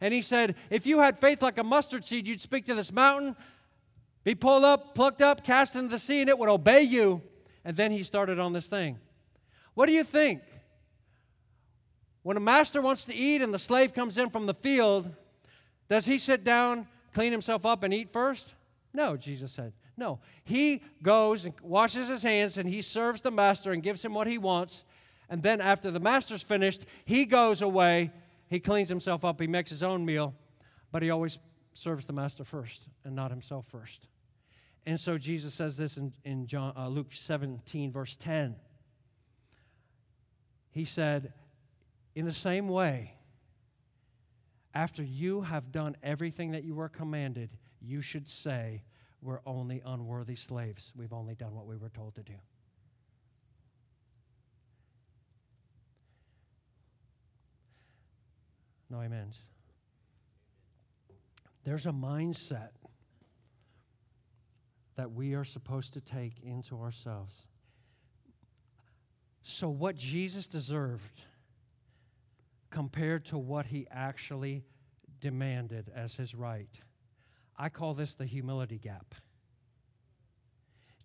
And 0.03 0.13
he 0.13 0.21
said, 0.21 0.55
If 0.69 0.85
you 0.85 0.99
had 0.99 1.17
faith 1.17 1.41
like 1.41 1.57
a 1.57 1.63
mustard 1.63 2.03
seed, 2.03 2.27
you'd 2.27 2.41
speak 2.41 2.65
to 2.65 2.75
this 2.75 2.91
mountain, 2.91 3.37
be 4.25 4.35
pulled 4.35 4.65
up, 4.65 4.93
plucked 4.95 5.21
up, 5.21 5.45
cast 5.45 5.77
into 5.77 5.87
the 5.87 5.97
sea, 5.97 6.19
and 6.19 6.29
it 6.29 6.37
would 6.37 6.49
obey 6.49 6.81
you. 6.81 7.21
And 7.63 7.77
then 7.77 7.89
he 7.89 8.03
started 8.03 8.37
on 8.37 8.51
this 8.51 8.67
thing. 8.67 8.99
What 9.75 9.85
do 9.85 9.93
you 9.93 10.03
think? 10.03 10.41
When 12.21 12.35
a 12.35 12.41
master 12.41 12.81
wants 12.81 13.05
to 13.05 13.15
eat 13.15 13.41
and 13.41 13.53
the 13.53 13.59
slave 13.59 13.93
comes 13.93 14.17
in 14.17 14.29
from 14.29 14.45
the 14.45 14.53
field, 14.53 15.09
does 15.87 16.05
he 16.05 16.17
sit 16.17 16.43
down, 16.43 16.85
clean 17.13 17.31
himself 17.31 17.65
up, 17.65 17.83
and 17.83 17.93
eat 17.93 18.11
first? 18.11 18.55
No, 18.93 19.15
Jesus 19.15 19.53
said. 19.53 19.71
No. 19.95 20.19
He 20.43 20.83
goes 21.01 21.45
and 21.45 21.53
washes 21.61 22.09
his 22.09 22.23
hands 22.23 22.57
and 22.57 22.67
he 22.67 22.81
serves 22.81 23.21
the 23.21 23.31
master 23.31 23.71
and 23.71 23.81
gives 23.81 24.03
him 24.03 24.13
what 24.13 24.27
he 24.27 24.37
wants. 24.37 24.83
And 25.29 25.41
then 25.41 25.61
after 25.61 25.91
the 25.91 26.01
master's 26.01 26.43
finished, 26.43 26.85
he 27.05 27.23
goes 27.23 27.61
away 27.61 28.11
he 28.49 28.60
cleans 28.60 28.89
himself 28.89 29.25
up, 29.25 29.39
he 29.39 29.47
makes 29.47 29.69
his 29.69 29.84
own 29.84 30.06
meal, 30.06 30.34
but 30.91 31.01
he 31.01 31.10
always 31.10 31.39
serves 31.73 32.06
the 32.06 32.13
master 32.13 32.43
first 32.43 32.88
and 33.03 33.15
not 33.15 33.32
himself 33.32 33.65
first. 33.67 34.08
And 34.86 34.99
so 34.99 35.17
Jesus 35.17 35.53
says 35.53 35.77
this 35.77 35.97
in, 35.97 36.13
in 36.25 36.45
John, 36.45 36.73
uh, 36.77 36.88
Luke 36.88 37.08
17, 37.12 37.91
verse 37.91 38.17
10. 38.17 38.56
He 40.71 40.86
said, 40.86 41.34
In 42.15 42.25
the 42.25 42.34
same 42.34 42.67
way, 42.67 43.13
after 44.73 45.03
you 45.03 45.41
have 45.41 45.71
done 45.71 45.95
everything 46.03 46.51
that 46.51 46.63
you 46.63 46.75
were 46.75 46.89
commanded, 46.89 47.49
you 47.79 48.01
should 48.01 48.27
say, 48.27 48.84
We're 49.21 49.41
only 49.45 49.82
unworthy 49.86 50.36
slaves. 50.36 50.91
We've 50.95 51.13
only 51.13 51.36
done 51.36 51.56
what 51.56 51.65
we 51.65 51.77
were 51.77 51.89
told 51.89 52.15
to 52.15 52.23
do. 52.23 52.34
No 58.93 58.99
amens. 58.99 59.39
There's 61.63 61.88
a 61.88 61.91
mindset 61.91 62.69
that 64.95 65.12
we 65.12 65.34
are 65.34 65.43
supposed 65.43 65.93
to 65.93 66.01
take 66.01 66.39
into 66.43 66.79
ourselves. 66.79 67.47
So, 69.41 69.67
what 69.67 69.95
Jesus 69.95 70.45
deserved 70.45 71.23
compared 72.69 73.25
to 73.25 73.39
what 73.39 73.65
he 73.65 73.88
actually 73.89 74.63
demanded 75.19 75.91
as 75.95 76.15
his 76.15 76.36
right, 76.36 76.69
I 77.58 77.69
call 77.69 77.95
this 77.95 78.13
the 78.13 78.25
humility 78.25 78.77
gap. 78.77 79.15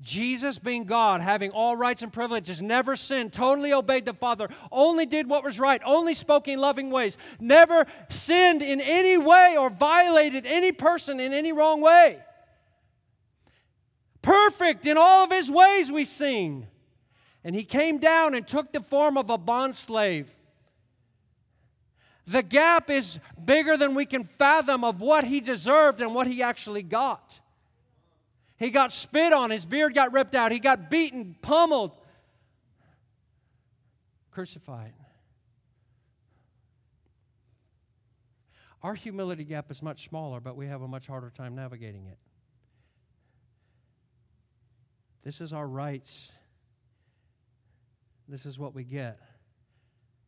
Jesus, 0.01 0.61
being 0.61 0.85
God, 0.85 1.21
having 1.21 1.51
all 1.51 1.77
rights 1.77 2.03
and 2.03 2.13
privileges, 2.13 2.63
never 2.63 2.95
sinned, 2.95 3.33
totally 3.33 3.73
obeyed 3.73 4.05
the 4.05 4.15
Father, 4.15 4.49
only 4.71 5.07
did 5.07 5.29
what 5.29 5.43
was 5.43 5.59
right, 5.59 5.83
only 5.85 6.15
spoke 6.15 6.47
in 6.47 6.61
loving 6.61 6.91
ways, 6.91 7.19
never 7.41 7.85
sinned 8.09 8.63
in 8.63 8.81
any 8.81 9.19
way 9.19 9.57
or 9.59 9.71
violated 9.71 10.47
any 10.47 10.71
person 10.71 11.19
in 11.19 11.33
any 11.33 11.53
wrong 11.53 11.81
way. 11.81 12.21
Perfect 14.23 14.87
in 14.87 14.97
all 14.97 15.25
of 15.25 15.33
his 15.33 15.51
ways, 15.51 15.91
we 15.91 16.05
sing. 16.05 16.69
And 17.43 17.57
he 17.57 17.65
came 17.65 17.99
down 17.99 18.35
and 18.35 18.47
took 18.47 18.73
the 18.73 18.81
form 18.81 19.17
of 19.17 19.31
a 19.31 19.39
bond 19.39 19.75
slave. 19.75 20.31
The 22.27 22.43
gap 22.43 22.91
is 22.91 23.19
bigger 23.43 23.77
than 23.77 23.95
we 23.95 24.05
can 24.05 24.25
fathom 24.25 24.85
of 24.85 25.01
what 25.01 25.25
he 25.25 25.41
deserved 25.41 26.01
and 26.01 26.15
what 26.15 26.27
he 26.27 26.43
actually 26.43 26.83
got. 26.83 27.41
He 28.59 28.71
got 28.71 28.91
spit 28.93 29.33
on, 29.33 29.51
his 29.51 29.65
beard 29.65 29.95
got 29.95 30.13
ripped 30.13 30.35
out, 30.35 30.51
he 30.51 30.59
got 30.59 30.91
beaten, 30.91 31.37
pummeled, 31.41 31.97
crucified. 34.33 34.93
Our 38.83 38.95
humility 38.95 39.45
gap 39.45 39.71
is 39.71 39.83
much 39.83 40.09
smaller, 40.09 40.41
but 40.41 40.57
we 40.57 40.67
have 40.67 40.83
a 40.83 40.89
much 40.89 41.07
harder 41.07 41.31
time 41.31 41.55
navigating 41.55 42.07
it. 42.07 42.19
This 45.23 45.41
is 45.41 45.53
our 45.53 45.67
rights. 45.67 46.33
This 48.29 48.47
is 48.47 48.59
what 48.59 48.75
we 48.75 48.85
get. 48.85 49.21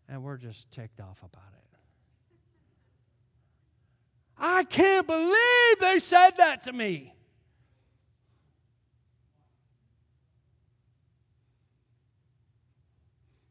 And 0.08 0.22
we're 0.22 0.36
just 0.36 0.70
ticked 0.72 1.00
off 1.00 1.18
about 1.18 1.52
it. 1.52 1.78
I 4.36 4.64
can't 4.64 5.06
believe 5.06 5.78
they 5.80 5.98
said 5.98 6.30
that 6.38 6.64
to 6.64 6.72
me. 6.72 7.14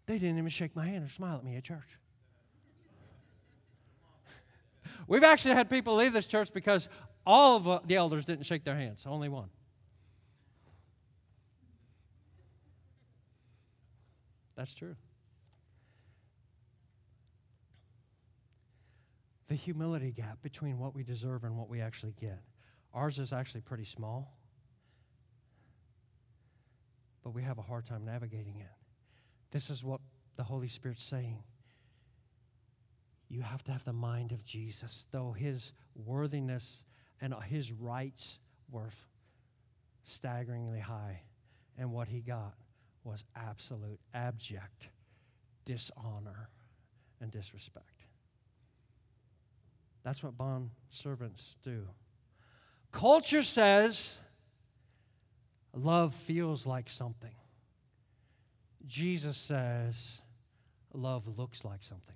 They 0.09 0.17
didn't 0.17 0.39
even 0.39 0.49
shake 0.49 0.75
my 0.75 0.87
hand 0.87 1.05
or 1.05 1.07
smile 1.07 1.37
at 1.37 1.43
me 1.43 1.55
at 1.55 1.63
church. 1.63 1.99
We've 5.07 5.23
actually 5.23 5.53
had 5.53 5.69
people 5.69 5.95
leave 5.95 6.13
this 6.13 6.25
church 6.25 6.51
because 6.51 6.89
all 7.27 7.57
of 7.57 7.67
uh, 7.67 7.79
the 7.85 7.95
elders 7.95 8.25
didn't 8.25 8.47
shake 8.47 8.63
their 8.63 8.75
hands, 8.75 9.05
only 9.07 9.29
one. 9.29 9.49
That's 14.55 14.73
true. 14.73 14.95
The 19.47 19.53
humility 19.53 20.11
gap 20.11 20.41
between 20.41 20.79
what 20.79 20.95
we 20.95 21.03
deserve 21.03 21.43
and 21.43 21.55
what 21.55 21.69
we 21.69 21.81
actually 21.81 22.15
get. 22.19 22.41
Ours 22.95 23.19
is 23.19 23.31
actually 23.31 23.61
pretty 23.61 23.85
small, 23.85 24.35
but 27.23 27.35
we 27.35 27.43
have 27.43 27.59
a 27.59 27.61
hard 27.61 27.85
time 27.85 28.05
navigating 28.05 28.55
it. 28.59 28.88
This 29.51 29.69
is 29.69 29.83
what 29.83 30.01
the 30.35 30.43
Holy 30.43 30.67
Spirit's 30.67 31.03
saying. 31.03 31.43
You 33.29 33.41
have 33.41 33.63
to 33.65 33.71
have 33.71 33.83
the 33.83 33.93
mind 33.93 34.31
of 34.31 34.43
Jesus, 34.43 35.07
though 35.11 35.31
his 35.31 35.73
worthiness 35.95 36.83
and 37.21 37.33
his 37.47 37.71
rights 37.71 38.39
were 38.71 38.89
staggeringly 40.03 40.79
high. 40.79 41.21
And 41.77 41.91
what 41.91 42.07
he 42.07 42.21
got 42.21 42.55
was 43.03 43.23
absolute, 43.35 43.99
abject 44.13 44.89
dishonor 45.65 46.49
and 47.21 47.31
disrespect. 47.31 48.03
That's 50.03 50.23
what 50.23 50.37
bond 50.37 50.71
servants 50.89 51.55
do. 51.63 51.87
Culture 52.91 53.43
says 53.43 54.17
love 55.73 56.15
feels 56.15 56.65
like 56.65 56.89
something. 56.89 57.35
Jesus 58.87 59.37
says 59.37 60.19
love 60.93 61.37
looks 61.37 61.63
like 61.63 61.83
something. 61.83 62.15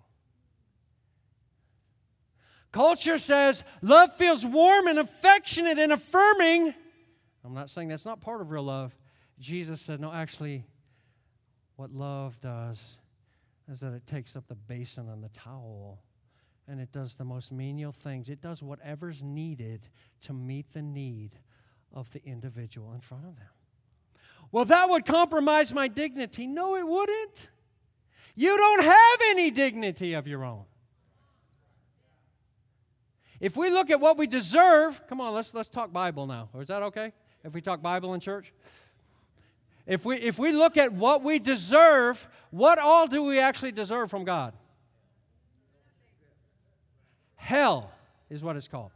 Culture 2.72 3.20
says 3.20 3.64
love 3.82 4.16
feels 4.16 4.45
warm 4.45 4.88
and 4.88 4.99
affectionate 4.99 5.78
and 5.78 5.91
affirming. 5.91 6.74
I'm 7.45 7.53
not 7.53 7.70
saying 7.70 7.89
that's 7.89 8.05
not 8.05 8.22
part 8.22 8.41
of 8.41 8.49
real 8.49 8.64
love. 8.64 8.95
Jesus 9.39 9.82
said, 9.82 9.99
no, 9.99 10.11
actually, 10.11 10.64
what 11.76 11.91
love 11.91 12.39
does 12.41 12.97
is 13.72 13.80
that 13.82 13.93
it 13.93 14.07
takes 14.07 14.36
up 14.36 14.47
the 14.47 14.55
basin 14.55 15.09
and 15.09 15.24
the 15.24 15.30
towel 15.30 15.99
and 16.68 16.80
it 16.80 16.91
does 16.91 17.16
the 17.16 17.26
most 17.26 17.51
menial 17.51 17.91
things. 17.91 18.30
It 18.30 18.41
does 18.41 18.64
whatever's 18.64 19.22
needed 19.22 19.88
to 20.22 20.34
meet 20.34 20.72
the 20.72 20.82
need 20.82 21.32
of 21.93 22.09
the 22.11 22.24
individual 22.26 22.93
in 22.93 23.01
front 23.01 23.26
of 23.26 23.36
them. 23.36 23.49
Well, 24.54 24.66
that 24.66 24.88
would 24.88 25.04
compromise 25.08 25.74
my 25.74 25.88
dignity. 25.88 26.45
No, 26.45 26.76
it 26.76 26.88
wouldn't. 26.88 27.49
You 28.36 28.56
don't 28.56 28.84
have 28.84 29.20
any 29.30 29.49
dignity 29.49 30.14
of 30.14 30.28
your 30.28 30.45
own. 30.45 30.66
If 33.39 33.58
we 33.58 33.72
look 33.72 33.89
at 33.89 33.99
what 33.99 34.16
we 34.16 34.28
deserve, 34.28 35.01
come 35.08 35.20
on, 35.20 35.34
let's, 35.34 35.56
let's 35.56 35.70
talk 35.70 35.91
Bible 35.91 36.28
now. 36.28 36.49
Is 36.60 36.68
that 36.68 36.84
okay? 36.84 37.14
If 37.43 37.56
we 37.56 37.62
talk 37.62 37.82
Bible 37.82 38.14
in 38.14 38.20
church? 38.20 38.54
If 39.88 40.06
we, 40.06 40.18
if 40.18 40.38
we 40.38 40.51
look 40.51 40.78
at 40.78 40.93
what 40.93 41.24
we 41.24 41.39
deserve, 41.39 42.26
what 42.51 42.78
all 42.78 43.08
do 43.08 43.24
we 43.24 43.39
actually 43.39 43.72
deserve 43.72 44.12
from 44.12 44.24
God? 44.24 44.54
Hell 47.38 47.91
is 48.30 48.43
what 48.43 48.56
it's 48.56 48.68
called. 48.68 48.91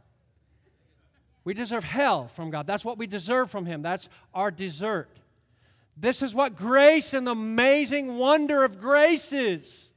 We 1.42 1.52
deserve 1.52 1.82
hell 1.82 2.28
from 2.28 2.50
God. 2.50 2.68
That's 2.68 2.84
what 2.84 2.96
we 2.96 3.08
deserve 3.08 3.50
from 3.50 3.66
Him. 3.66 3.82
That's 3.82 4.08
our 4.32 4.52
dessert. 4.52 5.10
This 6.00 6.22
is 6.22 6.34
what 6.34 6.56
grace 6.56 7.12
and 7.12 7.26
the 7.26 7.32
amazing 7.32 8.16
wonder 8.16 8.64
of 8.64 8.78
grace 8.78 9.32
is. 9.32 9.92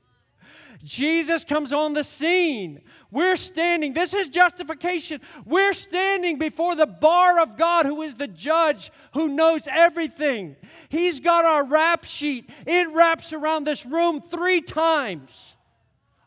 Jesus 0.83 1.43
comes 1.43 1.71
on 1.71 1.93
the 1.93 2.03
scene. 2.03 2.81
We're 3.11 3.35
standing, 3.35 3.93
this 3.93 4.13
is 4.13 4.29
justification. 4.29 5.21
We're 5.45 5.73
standing 5.73 6.39
before 6.39 6.75
the 6.75 6.87
bar 6.87 7.39
of 7.39 7.55
God, 7.55 7.85
who 7.85 8.01
is 8.01 8.15
the 8.15 8.27
judge, 8.27 8.91
who 9.13 9.27
knows 9.27 9.67
everything. 9.69 10.55
He's 10.89 11.19
got 11.19 11.45
our 11.45 11.65
rap 11.65 12.05
sheet, 12.05 12.49
it 12.65 12.89
wraps 12.89 13.33
around 13.33 13.65
this 13.65 13.85
room 13.85 14.21
three 14.21 14.61
times 14.61 15.55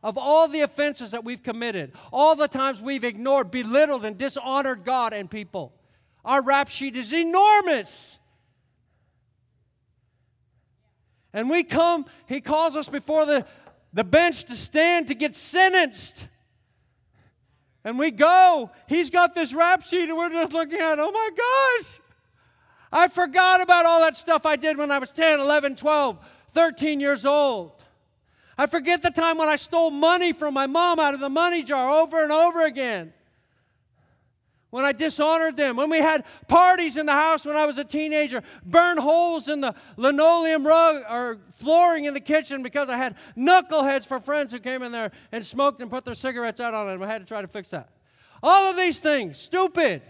of 0.04 0.18
all 0.18 0.46
the 0.46 0.60
offenses 0.60 1.12
that 1.12 1.24
we've 1.24 1.42
committed, 1.42 1.92
all 2.12 2.36
the 2.36 2.46
times 2.46 2.82
we've 2.82 3.04
ignored, 3.04 3.50
belittled, 3.50 4.04
and 4.04 4.18
dishonored 4.18 4.84
God 4.84 5.14
and 5.14 5.30
people. 5.30 5.72
Our 6.24 6.42
rap 6.42 6.68
sheet 6.68 6.94
is 6.94 7.12
enormous. 7.12 8.18
And 11.34 11.50
we 11.50 11.64
come, 11.64 12.06
He 12.26 12.40
calls 12.40 12.76
us 12.76 12.88
before 12.88 13.26
the 13.26 13.44
the 13.94 14.04
bench 14.04 14.44
to 14.44 14.56
stand 14.56 15.06
to 15.08 15.14
get 15.14 15.34
sentenced. 15.34 16.26
And 17.84 17.98
we 17.98 18.10
go. 18.10 18.70
He's 18.88 19.08
got 19.08 19.34
this 19.34 19.54
rap 19.54 19.82
sheet, 19.82 20.08
and 20.08 20.18
we're 20.18 20.30
just 20.30 20.52
looking 20.52 20.80
at. 20.80 20.98
Oh 20.98 21.12
my 21.12 21.30
gosh. 21.36 22.00
I 22.92 23.08
forgot 23.08 23.60
about 23.60 23.86
all 23.86 24.00
that 24.00 24.16
stuff 24.16 24.46
I 24.46 24.56
did 24.56 24.76
when 24.76 24.90
I 24.90 24.98
was 24.98 25.10
10, 25.12 25.40
11, 25.40 25.76
12, 25.76 26.18
13 26.52 27.00
years 27.00 27.24
old. 27.24 27.72
I 28.58 28.66
forget 28.66 29.02
the 29.02 29.10
time 29.10 29.38
when 29.38 29.48
I 29.48 29.56
stole 29.56 29.90
money 29.90 30.32
from 30.32 30.54
my 30.54 30.66
mom 30.66 30.98
out 30.98 31.14
of 31.14 31.20
the 31.20 31.28
money 31.28 31.62
jar 31.62 32.02
over 32.02 32.22
and 32.22 32.32
over 32.32 32.62
again 32.62 33.12
when 34.74 34.84
I 34.84 34.90
dishonored 34.90 35.56
them, 35.56 35.76
when 35.76 35.88
we 35.88 35.98
had 35.98 36.24
parties 36.48 36.96
in 36.96 37.06
the 37.06 37.12
house 37.12 37.46
when 37.46 37.54
I 37.54 37.64
was 37.64 37.78
a 37.78 37.84
teenager, 37.84 38.42
burned 38.66 38.98
holes 38.98 39.48
in 39.48 39.60
the 39.60 39.72
linoleum 39.96 40.66
rug 40.66 41.04
or 41.08 41.38
flooring 41.52 42.06
in 42.06 42.14
the 42.14 42.18
kitchen 42.18 42.60
because 42.60 42.88
I 42.88 42.96
had 42.96 43.14
knuckleheads 43.36 44.04
for 44.04 44.18
friends 44.18 44.50
who 44.50 44.58
came 44.58 44.82
in 44.82 44.90
there 44.90 45.12
and 45.30 45.46
smoked 45.46 45.80
and 45.80 45.88
put 45.88 46.04
their 46.04 46.16
cigarettes 46.16 46.58
out 46.58 46.74
on 46.74 46.88
it, 46.88 46.94
and 46.94 47.04
I 47.04 47.06
had 47.06 47.22
to 47.22 47.24
try 47.24 47.40
to 47.40 47.46
fix 47.46 47.68
that. 47.68 47.90
All 48.42 48.68
of 48.68 48.76
these 48.76 48.98
things, 48.98 49.38
stupid. 49.38 50.02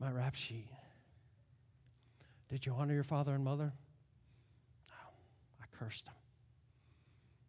My 0.00 0.10
rap 0.10 0.34
sheet. 0.34 0.70
Did 2.48 2.64
you 2.64 2.72
honor 2.72 2.94
your 2.94 3.04
father 3.04 3.34
and 3.34 3.44
mother? 3.44 3.70
No, 4.88 5.10
I 5.60 5.66
cursed 5.78 6.06
them. 6.06 6.14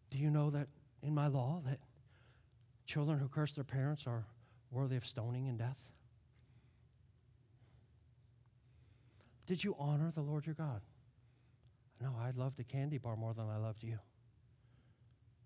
Do 0.10 0.18
you 0.18 0.30
know 0.30 0.50
that 0.50 0.68
in 1.02 1.14
my 1.14 1.28
law 1.28 1.62
that 1.66 1.80
Children 2.90 3.20
who 3.20 3.28
curse 3.28 3.52
their 3.52 3.64
parents 3.64 4.08
are 4.08 4.26
worthy 4.72 4.96
of 4.96 5.06
stoning 5.06 5.48
and 5.48 5.60
death. 5.60 5.78
Did 9.46 9.64
you 9.64 9.76
honor 9.78 10.12
the 10.16 10.24
Lord 10.24 10.48
your 10.48 10.56
God? 10.56 10.82
No, 12.02 12.16
I 12.20 12.32
loved 12.32 12.60
a 12.60 12.64
candy 12.64 12.98
bar 12.98 13.16
more 13.16 13.36
than 13.36 13.46
I 13.48 13.58
loved 13.58 13.84
you. 13.84 14.00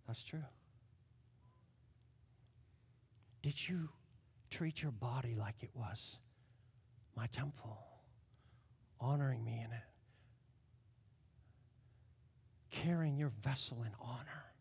That's 0.07 0.23
true. 0.23 0.45
Did 3.41 3.67
you 3.67 3.89
treat 4.49 4.81
your 4.81 4.93
body 4.93 5.35
like 5.37 5.63
it 5.63 5.71
was 5.75 6.19
my 7.17 7.27
temple, 7.27 7.77
honoring 9.01 9.43
me 9.43 9.61
in 9.65 9.69
it, 9.73 9.83
carrying 12.71 13.17
your 13.17 13.33
vessel 13.43 13.83
in 13.83 13.91
honor? 13.99 14.52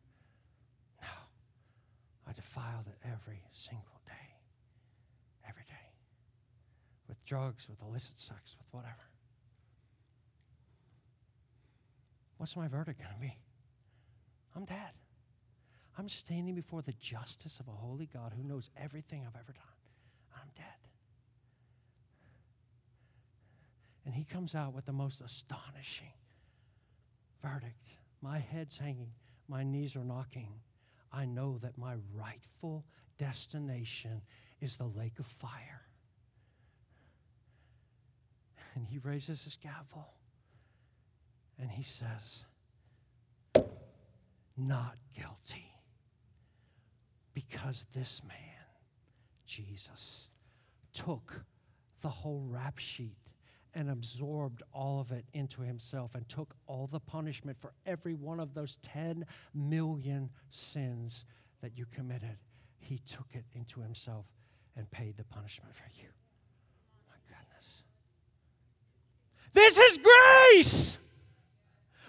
I 2.32 2.34
defiled 2.34 2.86
it 2.86 2.96
every 3.04 3.42
single 3.52 4.00
day. 4.06 4.12
Every 5.46 5.64
day. 5.64 5.92
With 7.06 7.22
drugs, 7.26 7.68
with 7.68 7.82
illicit 7.82 8.18
sex, 8.18 8.56
with 8.58 8.66
whatever. 8.70 9.10
What's 12.38 12.56
my 12.56 12.68
verdict 12.68 13.00
going 13.00 13.12
to 13.12 13.20
be? 13.20 13.36
I'm 14.56 14.64
dead. 14.64 14.92
I'm 15.98 16.08
standing 16.08 16.54
before 16.54 16.80
the 16.80 16.94
justice 16.94 17.60
of 17.60 17.68
a 17.68 17.72
holy 17.72 18.08
God 18.10 18.32
who 18.34 18.48
knows 18.48 18.70
everything 18.82 19.24
I've 19.26 19.38
ever 19.38 19.52
done. 19.52 19.76
I'm 20.34 20.48
dead. 20.56 20.64
And 24.06 24.14
he 24.14 24.24
comes 24.24 24.54
out 24.54 24.72
with 24.72 24.86
the 24.86 24.92
most 24.92 25.20
astonishing 25.20 26.14
verdict. 27.42 27.90
My 28.22 28.38
head's 28.38 28.78
hanging, 28.78 29.12
my 29.48 29.62
knees 29.62 29.96
are 29.96 30.04
knocking. 30.04 30.48
I 31.12 31.26
know 31.26 31.58
that 31.62 31.76
my 31.76 31.94
rightful 32.14 32.84
destination 33.18 34.22
is 34.60 34.76
the 34.76 34.86
lake 34.86 35.18
of 35.18 35.26
fire. 35.26 35.82
And 38.74 38.86
he 38.86 38.98
raises 38.98 39.44
his 39.44 39.56
gavel 39.56 40.14
and 41.58 41.70
he 41.70 41.82
says, 41.82 42.44
Not 44.56 44.96
guilty. 45.14 45.66
Because 47.34 47.86
this 47.94 48.22
man, 48.26 48.66
Jesus, 49.46 50.28
took 50.92 51.44
the 52.00 52.08
whole 52.08 52.44
rap 52.48 52.78
sheet 52.78 53.16
and 53.74 53.90
absorbed 53.90 54.62
all 54.72 55.00
of 55.00 55.12
it 55.12 55.24
into 55.32 55.62
himself 55.62 56.14
and 56.14 56.28
took 56.28 56.54
all 56.66 56.86
the 56.86 57.00
punishment 57.00 57.56
for 57.60 57.72
every 57.86 58.14
one 58.14 58.40
of 58.40 58.54
those 58.54 58.78
10 58.82 59.24
million 59.54 60.28
sins 60.50 61.24
that 61.62 61.76
you 61.76 61.86
committed. 61.90 62.36
He 62.78 62.98
took 62.98 63.28
it 63.32 63.44
into 63.54 63.80
himself 63.80 64.26
and 64.76 64.90
paid 64.90 65.16
the 65.16 65.24
punishment 65.24 65.74
for 65.74 65.84
you. 66.00 66.08
My 67.08 67.16
goodness. 67.28 67.82
This 69.52 69.78
is 69.78 69.98
grace. 69.98 70.98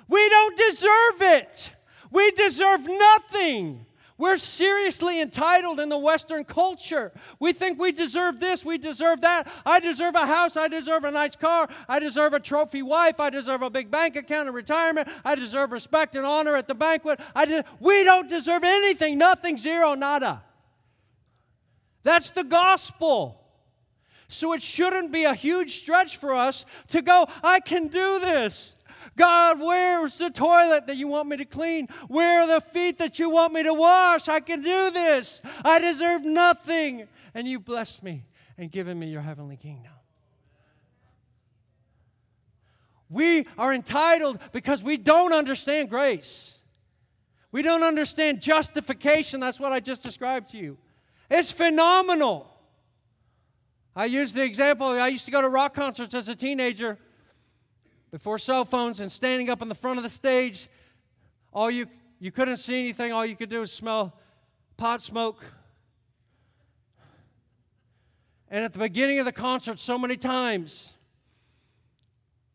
We 0.07 0.30
don't 0.30 0.57
deserve 0.57 1.22
it. 1.22 1.74
We 2.11 2.32
deserve 2.32 2.88
nothing. 2.88 3.86
We're 4.18 4.38
seriously 4.38 5.20
entitled 5.20 5.80
in 5.80 5.89
the 5.89 5.97
Western 5.97 6.43
culture. 6.43 7.11
We 7.39 7.51
think 7.51 7.80
we 7.80 7.91
deserve 7.91 8.39
this, 8.39 8.64
we 8.64 8.78
deserve 8.78 9.22
that. 9.22 9.47
I 9.66 9.80
deserve 9.80 10.16
a 10.16 10.26
house, 10.26 10.55
I 10.55 10.68
deserve 10.68 11.03
a 11.03 11.11
nice 11.11 11.36
car, 11.36 11.68
I 11.89 11.99
deserve 11.99 12.34
a 12.34 12.39
trophy 12.39 12.84
wife, 12.84 13.20
I 13.20 13.30
deserve 13.30 13.64
a 13.64 13.70
big 13.70 13.89
bank 13.89 14.16
account 14.16 14.47
and 14.47 14.55
retirement, 14.55 15.07
I 15.26 15.36
deserve 15.36 15.72
respect 15.72 16.16
and 16.16 16.26
honor 16.26 16.55
at 16.55 16.68
the 16.68 16.76
banquet. 16.76 17.20
I 17.36 17.45
de- 17.45 17.66
we 17.80 18.03
don't 18.03 18.30
deserve 18.30 18.64
anything, 18.64 19.18
nothing, 19.18 19.57
zero, 19.57 19.95
nada. 19.95 20.43
That's 22.03 22.32
the 22.32 22.43
gospel. 22.43 23.39
So 24.28 24.53
it 24.53 24.61
shouldn't 24.61 25.11
be 25.11 25.26
a 25.26 25.34
huge 25.34 25.80
stretch 25.80 26.18
for 26.18 26.34
us 26.34 26.66
to 26.89 27.01
go, 27.01 27.28
I 27.43 27.59
can 27.59 27.88
do 27.88 28.20
this. 28.20 28.76
God, 29.16 29.59
where's 29.59 30.18
the 30.18 30.30
toilet 30.30 30.88
that 30.88 30.97
you 30.97 31.07
want 31.07 31.30
me 31.30 31.38
to 31.38 31.45
clean? 31.45 31.88
Where 32.07 32.41
are 32.41 32.47
the 32.47 32.61
feet 32.61 32.97
that 32.97 33.20
you 33.20 33.30
want 33.30 33.53
me 33.53 33.64
to 33.64 33.74
wash? 33.74 34.28
I 34.28 34.39
can 34.39 34.61
do 34.61 34.91
this. 34.91 35.41
I 35.64 35.80
deserve 35.80 36.24
nothing. 36.24 37.07
And 37.34 37.47
you 37.47 37.59
blessed 37.59 38.03
me 38.03 38.26
and 38.57 38.72
given 38.72 38.97
me 38.97 39.07
your 39.07 39.22
heavenly 39.22 39.57
kingdom. 39.57 39.91
We 43.09 43.45
are 43.57 43.74
entitled 43.74 44.39
because 44.51 44.82
we 44.82 44.97
don't 44.97 45.34
understand 45.34 45.89
grace. 45.89 46.59
We 47.51 47.61
don't 47.61 47.84
understand 47.84 48.41
justification. 48.41 49.39
That's 49.39 49.59
what 49.59 49.72
I 49.72 49.80
just 49.80 50.01
described 50.01 50.49
to 50.49 50.57
you. 50.57 50.78
It's 51.30 51.51
phenomenal. 51.51 52.49
I 53.95 54.05
used 54.05 54.34
the 54.34 54.43
example, 54.43 54.88
I 54.88 55.09
used 55.09 55.26
to 55.26 55.32
go 55.32 55.41
to 55.41 55.49
rock 55.49 55.76
concerts 55.76 56.16
as 56.16 56.28
a 56.28 56.36
teenager 56.36 56.97
before 58.14 58.38
cell 58.38 58.64
phones 58.64 58.99
and 58.99 59.11
standing 59.11 59.49
up 59.49 59.64
in 59.64 59.68
the 59.68 59.74
front 59.74 59.97
of 59.97 60.03
the 60.03 60.09
stage, 60.09 60.70
all 61.51 61.72
you 61.72 61.88
you 62.20 62.32
couldn't 62.32 62.57
see 62.57 62.80
anything. 62.80 63.11
All 63.11 63.26
you 63.26 63.36
could 63.36 63.49
do 63.49 63.61
was 63.61 63.74
smell 63.74 64.14
pot 64.78 65.01
smoke. 65.01 65.43
And 68.51 68.64
at 68.64 68.72
the 68.72 68.78
beginning 68.78 69.18
of 69.18 69.26
the 69.26 69.32
concert, 69.32 69.80
so 69.80 69.97
many 69.97 70.16
times, 70.16 70.93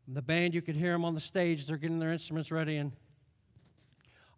the 0.06 0.22
band, 0.22 0.54
you 0.54 0.62
could 0.62 0.76
hear 0.76 0.92
them 0.92 1.04
on 1.04 1.14
the 1.14 1.20
stage, 1.20 1.66
they're 1.66 1.76
getting 1.76 1.98
their 1.98 2.12
instruments 2.12 2.52
ready, 2.52 2.76
and 2.76 2.92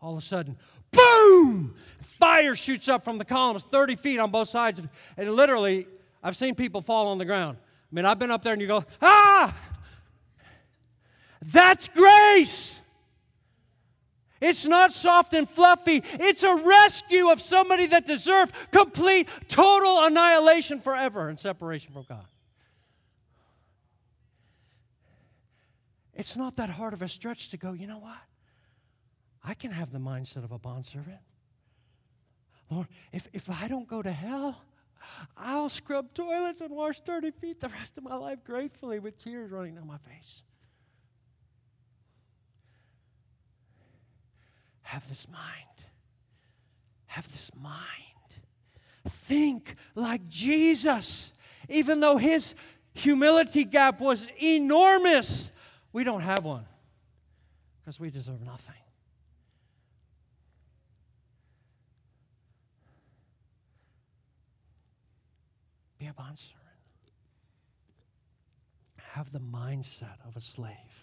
all 0.01 0.13
of 0.13 0.19
a 0.19 0.23
sudden, 0.23 0.57
boom! 0.91 1.75
Fire 2.01 2.57
shoots 2.57 2.89
up 2.89 3.05
from 3.05 3.19
the 3.19 3.27
columns 3.27 3.65
30 3.65 3.97
feet 3.97 4.19
on 4.19 4.31
both 4.31 4.49
sides. 4.49 4.81
And 5.19 5.33
literally, 5.35 5.87
I've 6.23 6.35
seen 6.35 6.55
people 6.55 6.81
fall 6.81 7.09
on 7.09 7.19
the 7.19 7.27
ground. 7.27 7.59
I 7.61 7.95
mean, 7.95 8.07
I've 8.07 8.19
been 8.19 8.31
up 8.31 8.43
there 8.43 8.55
and 8.55 8.63
you 8.63 8.69
go, 8.69 8.87
ah! 9.03 9.55
That's 11.43 11.89
grace. 11.89 12.81
It's 14.41 14.65
not 14.65 14.91
soft 14.91 15.35
and 15.35 15.49
fluffy. 15.49 16.03
It's 16.15 16.43
a 16.43 16.55
rescue 16.55 17.31
of 17.31 17.43
somebody 17.43 17.87
that 17.87 18.07
deserved 18.07 18.55
complete, 18.71 19.29
total 19.49 20.05
annihilation 20.05 20.81
forever 20.81 21.29
and 21.29 21.39
separation 21.39 21.93
from 21.93 22.05
God. 22.09 22.25
It's 26.15 26.37
not 26.37 26.57
that 26.57 26.71
hard 26.71 26.93
of 26.93 27.03
a 27.03 27.09
stretch 27.09 27.51
to 27.51 27.57
go, 27.57 27.73
you 27.73 27.87
know 27.87 27.99
what? 27.99 28.19
I 29.45 29.55
can 29.55 29.71
have 29.71 29.91
the 29.91 29.99
mindset 29.99 30.45
of 30.45 30.53
a 30.53 30.59
bondservant. 30.59 31.21
Lord, 32.71 32.89
if, 33.13 33.27
if 33.33 33.49
I 33.51 33.69
don't 33.69 33.89
go 33.89 34.03
to 34.03 34.13
hell, 34.13 34.63
I'll 35.37 35.69
scrub 35.69 36.13
toilets 36.15 36.61
and 36.61 36.75
wash 36.75 37.01
30 37.01 37.31
feet 37.33 37.61
the 37.61 37.69
rest 37.69 37.99
of 37.99 38.05
my 38.05 38.15
life 38.15 38.45
gratefully 38.45 38.99
with 38.99 39.19
tears 39.19 39.51
running 39.51 39.75
down 39.75 39.87
my 39.87 39.97
face. 39.97 40.45
Have 44.91 45.09
this 45.09 45.29
mind. 45.31 45.87
Have 47.07 47.31
this 47.31 47.53
mind. 47.63 47.95
Think 49.07 49.77
like 49.95 50.27
Jesus. 50.27 51.33
Even 51.69 52.01
though 52.01 52.17
his 52.17 52.57
humility 52.93 53.63
gap 53.63 54.01
was 54.01 54.29
enormous, 54.43 55.53
we 55.93 56.03
don't 56.03 56.23
have 56.23 56.45
one 56.45 56.65
because 57.79 58.01
we 58.01 58.11
deserve 58.11 58.45
nothing. 58.45 58.75
Be 66.01 66.07
a 66.09 66.13
bondservant. 66.15 66.59
Have 69.13 69.31
the 69.31 69.39
mindset 69.39 70.17
of 70.27 70.37
a 70.37 70.41
slave. 70.41 71.00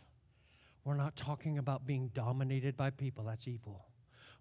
We're 0.87 0.95
not 0.95 1.17
talking 1.17 1.57
about 1.57 1.85
being 1.85 2.09
dominated 2.13 2.77
by 2.77 2.91
people, 2.91 3.25
that's 3.25 3.45
evil. 3.45 3.87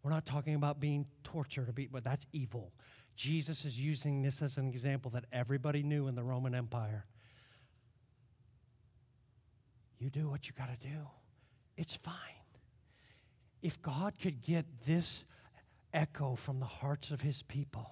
We're 0.04 0.12
not 0.12 0.26
talking 0.26 0.54
about 0.54 0.78
being 0.78 1.04
tortured, 1.24 1.76
but 1.90 2.04
that's 2.04 2.24
evil. 2.32 2.72
Jesus 3.16 3.64
is 3.64 3.76
using 3.76 4.22
this 4.22 4.42
as 4.42 4.56
an 4.56 4.68
example 4.68 5.10
that 5.10 5.24
everybody 5.32 5.82
knew 5.82 6.06
in 6.06 6.14
the 6.14 6.22
Roman 6.22 6.54
Empire. 6.54 7.04
You 9.98 10.08
do 10.08 10.28
what 10.28 10.46
you 10.46 10.54
got 10.56 10.68
to 10.68 10.86
do, 10.86 11.08
it's 11.76 11.96
fine. 11.96 12.14
If 13.60 13.82
God 13.82 14.14
could 14.22 14.40
get 14.40 14.66
this 14.86 15.24
echo 15.92 16.36
from 16.36 16.60
the 16.60 16.66
hearts 16.66 17.10
of 17.10 17.20
his 17.20 17.42
people, 17.42 17.90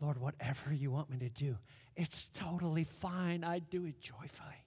Lord, 0.00 0.18
whatever 0.18 0.72
you 0.72 0.90
want 0.90 1.10
me 1.10 1.18
to 1.18 1.28
do, 1.28 1.58
it's 1.94 2.30
totally 2.30 2.84
fine. 2.84 3.44
I'd 3.44 3.68
do 3.68 3.84
it 3.84 4.00
joyfully. 4.00 4.64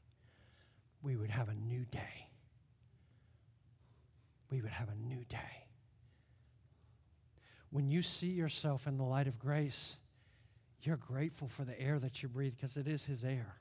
We 1.01 1.15
would 1.15 1.32
have 1.32 1.49
a 1.49 1.55
new 1.55 1.84
day 1.86 2.26
we 4.50 4.62
would 4.62 4.72
have 4.72 4.89
a 4.89 4.95
new 4.95 5.24
day. 5.26 5.66
When 7.70 7.89
you 7.89 8.02
see 8.02 8.28
yourself 8.28 8.88
in 8.88 8.98
the 8.98 9.04
light 9.04 9.28
of 9.28 9.38
grace, 9.39 9.98
you're 10.82 10.98
grateful 10.98 11.48
for 11.48 11.66
the 11.66 11.80
air 11.80 12.00
that 12.00 12.24
you 12.24 12.30
breathe 12.30 12.56
because 12.56 12.78
it 12.78 12.88
is 12.88 13.06
His 13.06 13.24
air. 13.24 13.56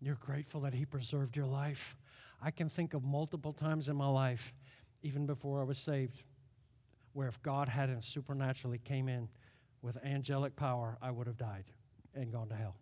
You're 0.00 0.16
grateful 0.16 0.62
that 0.62 0.72
He 0.72 0.86
preserved 0.86 1.36
your 1.36 1.46
life. 1.46 1.96
I 2.42 2.50
can 2.50 2.68
think 2.68 2.94
of 2.94 3.04
multiple 3.04 3.52
times 3.52 3.88
in 3.88 3.96
my 3.96 4.08
life, 4.08 4.54
even 5.02 5.26
before 5.26 5.60
I 5.60 5.64
was 5.64 5.78
saved, 5.78 6.22
where 7.12 7.28
if 7.28 7.42
God 7.42 7.68
hadn't 7.68 8.04
supernaturally 8.04 8.78
came 8.78 9.08
in 9.08 9.28
with 9.82 10.02
angelic 10.04 10.56
power, 10.56 10.96
I 11.02 11.10
would 11.10 11.26
have 11.26 11.36
died 11.36 11.64
and 12.14 12.32
gone 12.32 12.48
to 12.48 12.54
hell. 12.54 12.76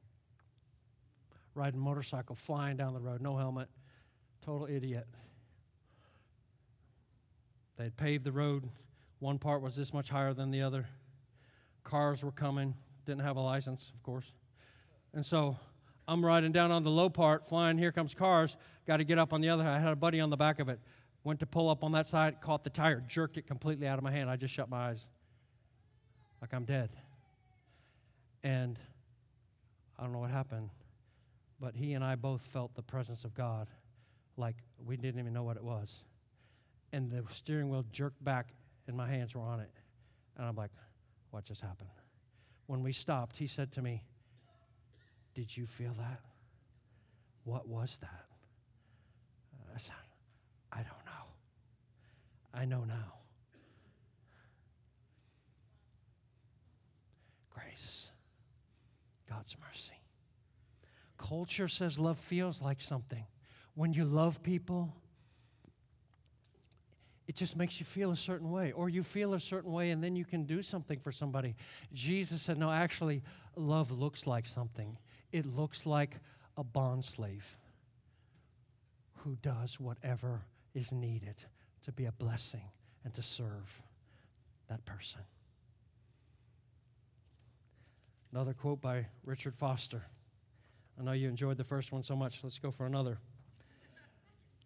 Riding 1.55 1.81
motorcycle, 1.81 2.37
flying 2.37 2.76
down 2.76 2.95
the 2.95 3.01
road, 3.01 3.20
no 3.20 3.37
helmet, 3.37 3.68
Total 4.49 4.66
idiot. 4.74 5.07
They 7.76 7.84
had 7.84 7.99
paved 7.99 8.24
the 8.24 8.32
road. 8.32 8.66
One 9.18 9.38
part 9.38 9.61
was 9.61 9.76
this 9.76 9.92
much 9.92 10.09
higher 10.09 10.32
than 10.32 10.51
the 10.51 10.62
other. 10.62 10.86
Cars 11.84 12.24
were 12.24 12.32
coming. 12.32 12.74
Didn't 13.05 13.24
have 13.24 13.36
a 13.36 13.42
license, 13.42 13.92
of 13.94 14.03
course. 14.03 14.32
And 15.12 15.26
so 15.26 15.59
I'm 16.09 16.24
riding 16.24 16.51
down 16.51 16.70
on 16.70 16.82
the 16.82 16.88
low 16.88 17.11
part, 17.11 17.46
flying. 17.46 17.76
Here 17.76 17.92
comes 17.92 18.14
cars. 18.14 18.57
Got 18.86 18.96
to 18.96 19.05
get 19.05 19.18
up 19.18 19.34
on 19.34 19.42
the 19.42 19.51
other. 19.51 19.64
I 19.66 19.78
had 19.78 19.92
a 19.92 19.96
buddy 19.96 20.18
on 20.18 20.30
the 20.30 20.36
back 20.38 20.61
of 20.61 20.70
it. 20.70 20.80
Went 21.24 21.40
to 21.40 21.46
pull 21.46 21.68
up 21.68 21.84
on 21.84 21.92
that 21.92 22.07
side, 22.07 22.40
caught 22.40 22.64
the 22.64 22.70
tire, 22.70 23.05
jerked 23.07 23.36
it 23.36 23.46
completely 23.46 23.86
out 23.86 23.99
of 23.99 24.03
my 24.03 24.11
hand. 24.11 24.30
I 24.30 24.36
just 24.36 24.55
shut 24.55 24.70
my 24.70 24.88
eyes 24.88 25.07
like 26.40 26.55
I'm 26.55 26.64
dead. 26.64 26.88
And 28.42 28.78
I 29.99 30.05
don't 30.05 30.12
know 30.14 30.20
what 30.20 30.30
happened, 30.30 30.70
but 31.61 31.76
he 31.76 31.92
and 31.92 32.03
I 32.03 32.14
both 32.14 32.40
felt 32.40 32.74
the 32.74 32.82
presence 32.82 33.24
of 33.24 33.34
God 33.34 33.68
like 34.39 34.57
we 34.86 34.97
didn't 34.97 35.20
even 35.20 35.32
know 35.32 35.43
what 35.43 35.57
it 35.57 35.64
was. 35.64 36.05
And 36.93 37.11
the 37.11 37.22
steering 37.28 37.68
wheel 37.68 37.84
jerked 37.93 38.22
back, 38.24 38.55
and 38.86 38.97
my 38.97 39.09
hands 39.09 39.34
were 39.34 39.43
on 39.43 39.61
it. 39.61 39.70
And 40.36 40.47
I'm 40.47 40.57
like, 40.57 40.70
what 41.30 41.45
just 41.45 41.61
happened? 41.61 41.91
When 42.66 42.82
we 42.82 42.93
stopped, 42.93 43.36
he 43.36 43.47
said 43.47 43.72
to 43.72 43.82
me, 43.82 44.05
Did 45.34 45.55
you 45.55 45.66
feel 45.66 45.95
that? 45.99 46.20
What 47.45 47.66
was 47.66 47.99
that? 47.99 48.24
I 49.74 49.78
said, 49.78 49.95
I 50.72 50.78
don't 50.78 51.05
know. 51.07 51.24
I 52.53 52.64
know 52.64 52.84
now. 52.84 53.14
Grace, 57.51 58.11
God's 59.28 59.57
mercy. 59.68 59.93
Culture 61.16 61.68
says 61.68 61.99
love 61.99 62.18
feels 62.18 62.62
like 62.62 62.80
something 62.80 63.24
when 63.79 63.93
you 63.93 64.05
love 64.05 64.43
people, 64.43 64.93
it 67.29 67.37
just 67.37 67.57
makes 67.57 67.79
you 67.79 67.87
feel 67.87 68.11
a 68.11 68.16
certain 68.16 68.51
way, 68.51 68.72
or 68.72 68.89
you 68.89 69.05
feel 69.05 69.35
a 69.35 69.41
certain 69.41 69.70
way 69.70 69.91
and 69.91 70.03
then 70.03 70.16
you 70.16 70.24
can 70.24 70.47
do 70.47 70.62
something 70.62 70.99
for 70.99 71.12
somebody. 71.12 71.55
Jesus 71.93 72.43
said, 72.43 72.59
No, 72.59 72.72
actually, 72.72 73.22
love 73.55 73.93
looks 73.93 74.26
like 74.26 74.49
something. 74.49 74.99
It 75.31 75.47
looks 75.47 75.87
like 75.87 76.16
a 76.57 76.64
bond 76.64 77.05
slave 77.05 77.57
who 79.18 79.37
does 79.43 79.79
whatever 79.79 80.43
is 80.74 80.91
needed 80.91 81.37
to 81.85 81.93
be 81.93 82.07
a 82.07 82.12
blessing 82.12 82.64
and 83.05 83.14
to 83.14 83.22
serve 83.22 83.81
that 84.66 84.85
person. 84.87 85.20
Another 88.33 88.55
quote 88.55 88.81
by 88.81 89.07
Richard 89.24 89.55
Foster. 89.55 90.03
I 90.99 91.05
know 91.05 91.12
you 91.12 91.29
enjoyed 91.29 91.59
the 91.59 91.64
first 91.64 91.93
one 91.93 92.03
so 92.03 92.16
much. 92.16 92.43
Let's 92.43 92.59
go 92.59 92.72
for 92.72 92.85
another. 92.85 93.18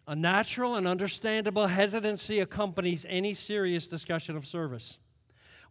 A 0.07 0.15
natural 0.15 0.75
and 0.75 0.87
understandable 0.87 1.67
hesitancy 1.67 2.39
accompanies 2.41 3.05
any 3.07 3.33
serious 3.33 3.87
discussion 3.87 4.35
of 4.35 4.45
service. 4.45 4.97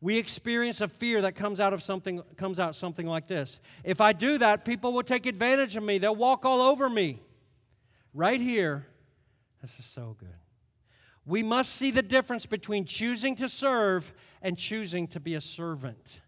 We 0.00 0.16
experience 0.16 0.80
a 0.80 0.88
fear 0.88 1.22
that 1.22 1.36
comes 1.36 1.60
out 1.60 1.72
of 1.72 1.82
something 1.82 2.22
comes 2.36 2.58
out 2.58 2.74
something 2.74 3.06
like 3.06 3.28
this. 3.28 3.60
If 3.84 4.00
I 4.00 4.12
do 4.12 4.38
that, 4.38 4.64
people 4.64 4.92
will 4.92 5.04
take 5.04 5.26
advantage 5.26 5.76
of 5.76 5.84
me. 5.84 5.98
They'll 5.98 6.16
walk 6.16 6.44
all 6.44 6.60
over 6.60 6.88
me. 6.88 7.20
Right 8.14 8.40
here, 8.40 8.86
this 9.60 9.78
is 9.78 9.84
so 9.84 10.16
good. 10.18 10.28
We 11.24 11.42
must 11.42 11.74
see 11.74 11.92
the 11.92 12.02
difference 12.02 12.46
between 12.46 12.84
choosing 12.84 13.36
to 13.36 13.48
serve 13.48 14.12
and 14.40 14.58
choosing 14.58 15.06
to 15.08 15.20
be 15.20 15.34
a 15.34 15.40
servant. 15.40 16.20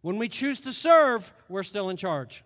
When 0.00 0.16
we 0.16 0.28
choose 0.28 0.60
to 0.60 0.72
serve, 0.72 1.30
we're 1.48 1.62
still 1.64 1.90
in 1.90 1.96
charge. 1.96 2.44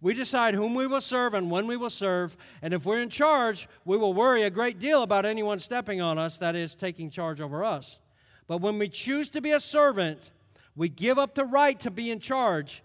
We 0.00 0.14
decide 0.14 0.54
whom 0.54 0.74
we 0.74 0.86
will 0.86 1.00
serve 1.00 1.34
and 1.34 1.50
when 1.50 1.66
we 1.66 1.76
will 1.76 1.90
serve. 1.90 2.36
And 2.62 2.72
if 2.72 2.86
we're 2.86 3.02
in 3.02 3.08
charge, 3.08 3.68
we 3.84 3.96
will 3.96 4.14
worry 4.14 4.44
a 4.44 4.50
great 4.50 4.78
deal 4.78 5.02
about 5.02 5.26
anyone 5.26 5.58
stepping 5.58 6.00
on 6.00 6.18
us, 6.18 6.38
that 6.38 6.54
is, 6.54 6.76
taking 6.76 7.10
charge 7.10 7.40
over 7.40 7.64
us. 7.64 7.98
But 8.46 8.60
when 8.60 8.78
we 8.78 8.88
choose 8.88 9.28
to 9.30 9.40
be 9.40 9.52
a 9.52 9.60
servant, 9.60 10.30
we 10.76 10.88
give 10.88 11.18
up 11.18 11.34
the 11.34 11.44
right 11.44 11.78
to 11.80 11.90
be 11.90 12.10
in 12.10 12.20
charge. 12.20 12.82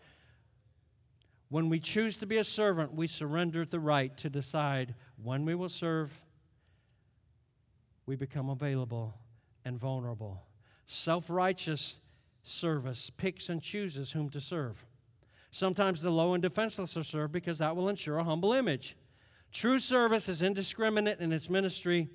When 1.49 1.70
we 1.70 1.80
choose 1.80 2.18
to 2.18 2.26
be 2.26 2.38
a 2.38 2.43
servant, 2.43 2.95
we 2.95 3.05
surrender 3.05 3.64
the 3.64 3.80
right 3.80 4.16
to 4.18 4.30
decide 4.30 4.95
when 5.22 5.45
we 5.45 5.53
will 5.53 5.70
serve. 5.70 6.11
We 8.07 8.16
become 8.16 8.49
available 8.49 9.16
and 9.64 9.80
vulnerable. 9.80 10.41
Self 10.88 11.30
righteous 11.30 11.99
service 12.41 13.11
picks 13.11 13.49
and 13.49 13.61
chooses 13.61 14.11
whom 14.11 14.30
to 14.32 14.41
serve. 14.41 14.84
Sometimes 15.53 16.01
the 16.01 16.09
low 16.09 16.33
and 16.33 16.41
defenseless 16.41 16.97
are 16.97 17.03
served 17.03 17.31
because 17.31 17.59
that 17.59 17.75
will 17.75 17.87
ensure 17.87 18.17
a 18.17 18.23
humble 18.23 18.53
image. 18.53 18.97
True 19.51 19.77
service 19.77 20.27
is 20.27 20.41
indiscriminate 20.41 21.19
in 21.19 21.31
its 21.31 21.47
ministry. 21.47 22.09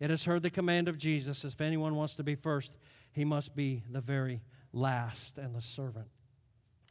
It 0.00 0.10
has 0.10 0.22
heard 0.22 0.42
the 0.42 0.50
command 0.50 0.86
of 0.86 0.98
Jesus 0.98 1.46
if 1.46 1.62
anyone 1.62 1.94
wants 1.94 2.14
to 2.16 2.22
be 2.22 2.34
first, 2.34 2.76
he 3.12 3.24
must 3.24 3.56
be 3.56 3.82
the 3.90 4.02
very 4.02 4.42
last 4.74 5.38
and 5.38 5.54
the 5.54 5.62
servant 5.62 6.08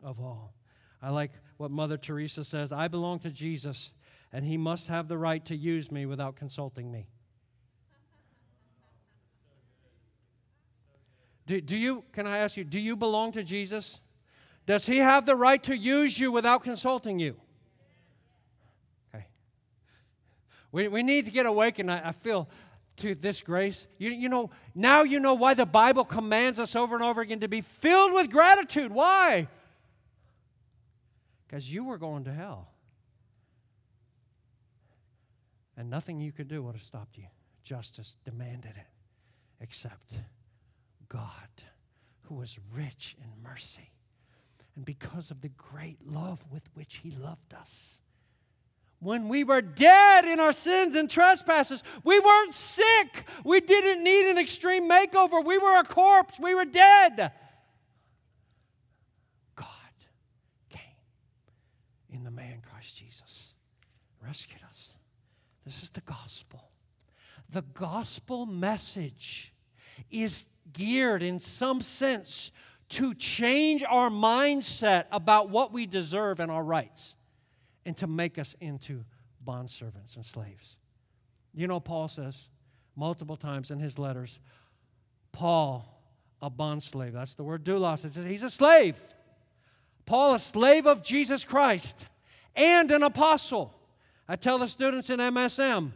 of 0.01 0.19
all. 0.19 0.55
I 0.99 1.11
like 1.11 1.33
what 1.57 1.69
Mother 1.69 1.97
Teresa 1.97 2.43
says 2.43 2.71
I 2.71 2.87
belong 2.87 3.19
to 3.19 3.29
Jesus, 3.29 3.93
and 4.31 4.43
he 4.43 4.57
must 4.57 4.87
have 4.87 5.07
the 5.07 5.19
right 5.19 5.45
to 5.45 5.55
use 5.55 5.91
me 5.91 6.07
without 6.07 6.35
consulting 6.35 6.91
me. 6.91 7.07
Do, 11.45 11.61
do 11.61 11.77
you, 11.77 12.03
can 12.13 12.25
I 12.25 12.39
ask 12.39 12.57
you, 12.57 12.63
do 12.63 12.79
you 12.79 12.95
belong 12.95 13.31
to 13.33 13.43
Jesus? 13.43 13.99
Does 14.65 14.85
he 14.85 14.97
have 14.97 15.25
the 15.25 15.35
right 15.35 15.61
to 15.63 15.75
use 15.75 16.17
you 16.17 16.31
without 16.31 16.63
consulting 16.63 17.19
you? 17.19 17.35
Okay. 19.13 19.25
We, 20.71 20.87
we 20.87 21.03
need 21.03 21.25
to 21.25 21.31
get 21.31 21.45
awakened. 21.45 21.91
I, 21.91 22.01
I 22.05 22.11
feel 22.11 22.49
to 22.97 23.15
this 23.15 23.41
grace. 23.41 23.87
You, 23.97 24.11
you 24.11 24.29
know, 24.29 24.51
now 24.75 25.03
you 25.03 25.19
know 25.19 25.33
why 25.33 25.53
the 25.53 25.65
Bible 25.65 26.05
commands 26.05 26.59
us 26.59 26.75
over 26.75 26.95
and 26.95 27.03
over 27.03 27.21
again 27.21 27.41
to 27.41 27.47
be 27.47 27.61
filled 27.61 28.13
with 28.13 28.29
gratitude. 28.29 28.91
Why? 28.91 29.47
Because 31.47 31.71
you 31.71 31.83
were 31.83 31.97
going 31.97 32.23
to 32.25 32.33
hell. 32.33 32.69
And 35.75 35.89
nothing 35.89 36.19
you 36.19 36.31
could 36.31 36.47
do 36.47 36.61
would 36.63 36.75
have 36.75 36.83
stopped 36.83 37.17
you. 37.17 37.25
Justice 37.63 38.17
demanded 38.23 38.73
it, 38.75 38.87
except 39.59 40.13
God, 41.09 41.49
who 42.23 42.35
was 42.35 42.59
rich 42.73 43.15
in 43.19 43.43
mercy. 43.43 43.89
And 44.75 44.85
because 44.85 45.31
of 45.31 45.41
the 45.41 45.49
great 45.49 45.97
love 46.05 46.43
with 46.51 46.63
which 46.73 46.97
He 47.03 47.11
loved 47.11 47.53
us, 47.53 48.01
when 49.03 49.27
we 49.27 49.43
were 49.43 49.61
dead 49.61 50.25
in 50.25 50.39
our 50.39 50.53
sins 50.53 50.95
and 50.95 51.09
trespasses. 51.09 51.83
We 52.03 52.19
weren't 52.19 52.53
sick. 52.53 53.25
We 53.43 53.59
didn't 53.59 54.03
need 54.03 54.29
an 54.29 54.37
extreme 54.37 54.89
makeover. 54.89 55.43
We 55.43 55.57
were 55.57 55.77
a 55.77 55.83
corpse. 55.83 56.39
We 56.39 56.55
were 56.55 56.65
dead. 56.65 57.31
God 59.55 59.67
came 60.69 60.81
in 62.13 62.23
the 62.23 62.31
man 62.31 62.61
Christ 62.71 62.97
Jesus, 62.97 63.53
rescued 64.25 64.61
us. 64.69 64.93
This 65.65 65.83
is 65.83 65.89
the 65.89 66.01
gospel. 66.01 66.71
The 67.49 67.61
gospel 67.61 68.45
message 68.45 69.53
is 70.09 70.47
geared 70.71 71.21
in 71.21 71.39
some 71.39 71.81
sense 71.81 72.51
to 72.93 73.13
change 73.15 73.83
our 73.87 74.09
mindset 74.09 75.05
about 75.11 75.49
what 75.49 75.73
we 75.73 75.85
deserve 75.85 76.39
and 76.39 76.51
our 76.51 76.63
rights 76.63 77.15
and 77.85 77.97
to 77.97 78.07
make 78.07 78.37
us 78.37 78.55
into 78.61 79.03
bondservants 79.45 80.15
and 80.15 80.25
slaves. 80.25 80.77
You 81.53 81.67
know, 81.67 81.79
Paul 81.79 82.07
says 82.07 82.49
multiple 82.95 83.35
times 83.35 83.71
in 83.71 83.79
his 83.79 83.97
letters, 83.97 84.39
Paul, 85.31 85.89
a 86.41 86.51
bondslave. 86.51 87.13
That's 87.13 87.35
the 87.35 87.43
word 87.43 87.63
doulos. 87.63 87.99
Says 87.99 88.15
he's 88.15 88.43
a 88.43 88.49
slave. 88.49 88.97
Paul, 90.05 90.35
a 90.35 90.39
slave 90.39 90.85
of 90.85 91.03
Jesus 91.03 91.43
Christ 91.43 92.05
and 92.55 92.91
an 92.91 93.03
apostle. 93.03 93.73
I 94.27 94.35
tell 94.35 94.57
the 94.57 94.67
students 94.67 95.09
in 95.09 95.19
MSM, 95.19 95.91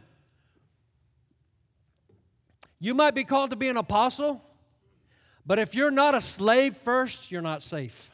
you 2.80 2.94
might 2.94 3.14
be 3.14 3.24
called 3.24 3.50
to 3.50 3.56
be 3.56 3.68
an 3.68 3.76
apostle, 3.76 4.42
but 5.48 5.58
if 5.58 5.74
you're 5.74 5.90
not 5.90 6.14
a 6.14 6.20
slave 6.20 6.76
first, 6.84 7.32
you're 7.32 7.40
not 7.40 7.62
safe. 7.62 8.10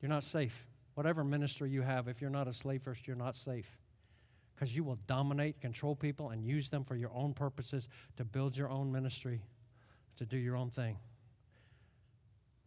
You're 0.00 0.08
not 0.08 0.22
safe. 0.22 0.64
Whatever 0.94 1.24
ministry 1.24 1.68
you 1.68 1.82
have, 1.82 2.06
if 2.06 2.20
you're 2.20 2.30
not 2.30 2.46
a 2.46 2.52
slave 2.52 2.82
first, 2.82 3.08
you're 3.08 3.16
not 3.16 3.34
safe. 3.34 3.68
Because 4.54 4.76
you 4.76 4.84
will 4.84 4.98
dominate, 5.08 5.60
control 5.60 5.96
people, 5.96 6.30
and 6.30 6.44
use 6.44 6.68
them 6.68 6.84
for 6.84 6.94
your 6.94 7.10
own 7.12 7.34
purposes 7.34 7.88
to 8.18 8.24
build 8.24 8.56
your 8.56 8.70
own 8.70 8.92
ministry, 8.92 9.42
to 10.18 10.24
do 10.24 10.36
your 10.36 10.54
own 10.54 10.70
thing. 10.70 10.96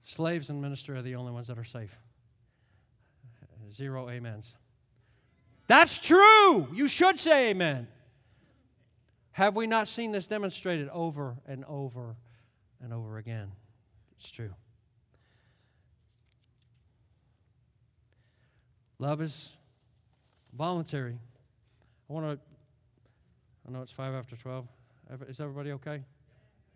Slaves 0.03 0.49
in 0.49 0.59
ministry 0.59 0.97
are 0.97 1.01
the 1.01 1.15
only 1.15 1.31
ones 1.31 1.47
that 1.47 1.57
are 1.57 1.63
safe. 1.63 1.97
Zero 3.71 4.09
amens. 4.09 4.53
That's 5.67 5.97
true. 5.97 6.67
You 6.73 6.89
should 6.89 7.17
say 7.17 7.51
amen. 7.51 7.87
Have 9.33 9.55
we 9.55 9.65
not 9.65 9.87
seen 9.87 10.11
this 10.11 10.27
demonstrated 10.27 10.89
over 10.89 11.35
and 11.47 11.65
over 11.65 12.15
and 12.81 12.93
over 12.93 13.17
again? 13.17 13.51
It's 14.19 14.29
true. 14.29 14.53
Love 18.99 19.21
is 19.21 19.51
voluntary. 20.53 21.17
I 22.09 22.13
want 22.13 22.25
to, 22.27 22.39
I 23.67 23.71
know 23.71 23.81
it's 23.81 23.91
five 23.91 24.13
after 24.13 24.35
12. 24.35 24.67
Is 25.27 25.39
everybody 25.39 25.71
okay? 25.73 26.03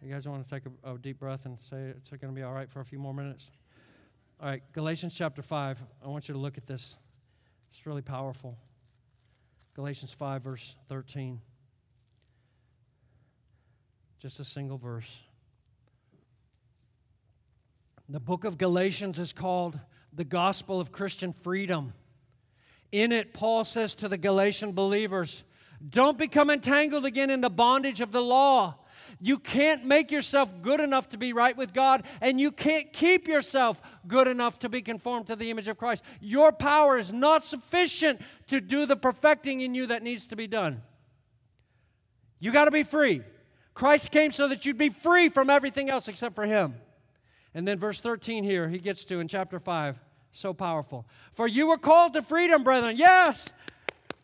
You 0.02 0.12
guys 0.12 0.28
want 0.28 0.44
to 0.44 0.50
take 0.50 0.64
a, 0.84 0.94
a 0.94 0.98
deep 0.98 1.20
breath 1.20 1.46
and 1.46 1.60
say 1.60 1.78
it's 1.96 2.10
going 2.10 2.20
to 2.22 2.36
be 2.36 2.42
all 2.42 2.54
right 2.54 2.70
for 2.70 2.82
a 2.82 2.86
few 2.86 3.00
more 3.00 3.14
minutes? 3.14 3.52
All 4.42 4.50
right, 4.50 4.64
Galatians 4.74 5.14
chapter 5.16 5.44
5. 5.44 5.82
I 6.04 6.08
want 6.08 6.28
you 6.28 6.34
to 6.34 6.40
look 6.40 6.58
at 6.58 6.66
this. 6.66 6.96
It's 7.70 7.86
really 7.86 8.02
powerful. 8.02 8.58
Galatians 9.76 10.12
5, 10.12 10.42
verse 10.42 10.76
13. 10.90 11.40
Just 14.20 14.40
a 14.40 14.46
single 14.46 14.78
verse. 14.78 15.10
The 18.10 18.20
book 18.20 18.46
of 18.46 18.58
Galatians 18.58 19.20
is 19.20 19.32
called 19.32 19.80
the 20.14 20.24
Gospel 20.24 20.80
of 20.80 20.92
Christian 20.92 21.34
Freedom. 21.34 21.94
In 22.92 23.12
it, 23.12 23.34
Paul 23.34 23.64
says 23.64 23.94
to 23.96 24.08
the 24.08 24.18
Galatian 24.18 24.72
believers, 24.72 25.44
Don't 25.88 26.18
become 26.18 26.50
entangled 26.50 27.06
again 27.06 27.30
in 27.30 27.42
the 27.42 27.50
bondage 27.50 28.02
of 28.02 28.12
the 28.12 28.22
law. 28.22 28.76
You 29.20 29.38
can't 29.38 29.86
make 29.86 30.10
yourself 30.10 30.52
good 30.62 30.80
enough 30.80 31.10
to 31.10 31.18
be 31.18 31.34
right 31.34 31.56
with 31.56 31.74
God, 31.74 32.04
and 32.20 32.40
you 32.40 32.52
can't 32.52 32.92
keep 32.94 33.28
yourself 33.28 33.80
good 34.08 34.28
enough 34.28 34.60
to 34.60 34.70
be 34.70 34.82
conformed 34.82 35.28
to 35.28 35.36
the 35.36 35.52
image 35.52 35.68
of 35.68 35.78
Christ. 35.78 36.04
Your 36.22 36.52
power 36.52 36.98
is 36.98 37.14
not 37.14 37.44
sufficient 37.44 38.22
to 38.48 38.62
do 38.62 38.86
the 38.86 38.96
perfecting 38.96 39.62
in 39.62 39.76
you 39.76 39.88
that 39.88 40.02
needs 40.02 40.28
to 40.28 40.36
be 40.36 40.48
done. 40.48 40.82
You 42.40 42.52
got 42.52 42.66
to 42.66 42.72
be 42.72 42.84
free. 42.84 43.22
Christ 43.78 44.10
came 44.10 44.32
so 44.32 44.48
that 44.48 44.66
you'd 44.66 44.80
be 44.80 44.90
free 44.90 45.30
from 45.30 45.52
everything 45.52 45.88
else 45.88 46.08
except 46.08 46.34
for 46.34 46.48
Him. 46.48 46.74
And 47.54 47.68
then, 47.68 47.78
verse 47.78 48.02
13 48.02 48.44
here, 48.44 48.68
he 48.68 48.80
gets 48.80 49.06
to 49.06 49.20
in 49.20 49.28
chapter 49.28 49.60
5. 49.60 50.00
So 50.32 50.52
powerful. 50.52 51.06
For 51.34 51.48
you 51.48 51.68
were 51.68 51.78
called 51.78 52.14
to 52.14 52.24
freedom, 52.24 52.64
brethren. 52.64 52.98
Yes. 52.98 53.50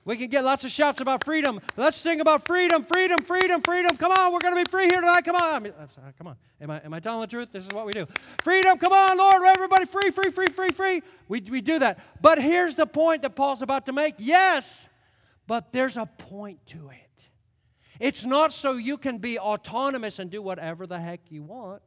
We 0.06 0.18
can 0.18 0.30
get 0.30 0.44
lots 0.44 0.66
of 0.66 0.72
shouts 0.72 1.02
about 1.02 1.24
freedom. 1.24 1.62
Let's 1.78 1.96
sing 1.96 2.20
about 2.20 2.48
freedom, 2.48 2.84
freedom, 2.84 3.24
freedom, 3.24 3.62
freedom. 3.62 3.96
Come 3.96 4.12
on, 4.12 4.34
we're 4.34 4.40
going 4.40 4.56
to 4.56 4.64
be 4.64 4.70
free 4.72 4.86
here 4.86 5.00
tonight. 5.00 5.24
Come 5.24 5.36
on. 5.36 5.72
come 6.18 6.28
on. 6.28 6.36
Am 6.60 6.72
I, 6.72 6.82
am 6.84 6.94
I 6.96 7.00
telling 7.00 7.22
the 7.22 7.28
truth? 7.28 7.50
This 7.52 7.68
is 7.68 7.74
what 7.74 7.86
we 7.86 7.92
do. 7.92 8.08
Freedom, 8.44 8.76
come 8.80 8.92
on, 8.92 9.20
Lord. 9.20 9.44
Everybody 9.44 9.86
free, 9.86 10.10
free, 10.10 10.32
free, 10.32 10.48
free, 10.48 10.72
free. 10.72 11.04
We, 11.28 11.42
we 11.42 11.62
do 11.62 11.78
that. 11.78 12.00
But 12.22 12.42
here's 12.42 12.74
the 12.76 12.88
point 12.88 13.22
that 13.22 13.36
Paul's 13.36 13.62
about 13.62 13.86
to 13.86 13.94
make. 13.94 14.16
Yes, 14.18 14.90
but 15.46 15.72
there's 15.72 15.96
a 15.96 16.08
point 16.08 16.66
to 16.68 16.90
it. 16.90 17.03
It's 18.00 18.26
not 18.26 18.54
so 18.54 18.74
you 18.74 18.98
can 18.98 19.18
be 19.18 19.38
autonomous 19.40 20.20
and 20.20 20.30
do 20.30 20.42
whatever 20.42 20.88
the 20.88 21.00
heck 21.00 21.22
you 21.30 21.44
want. 21.44 21.84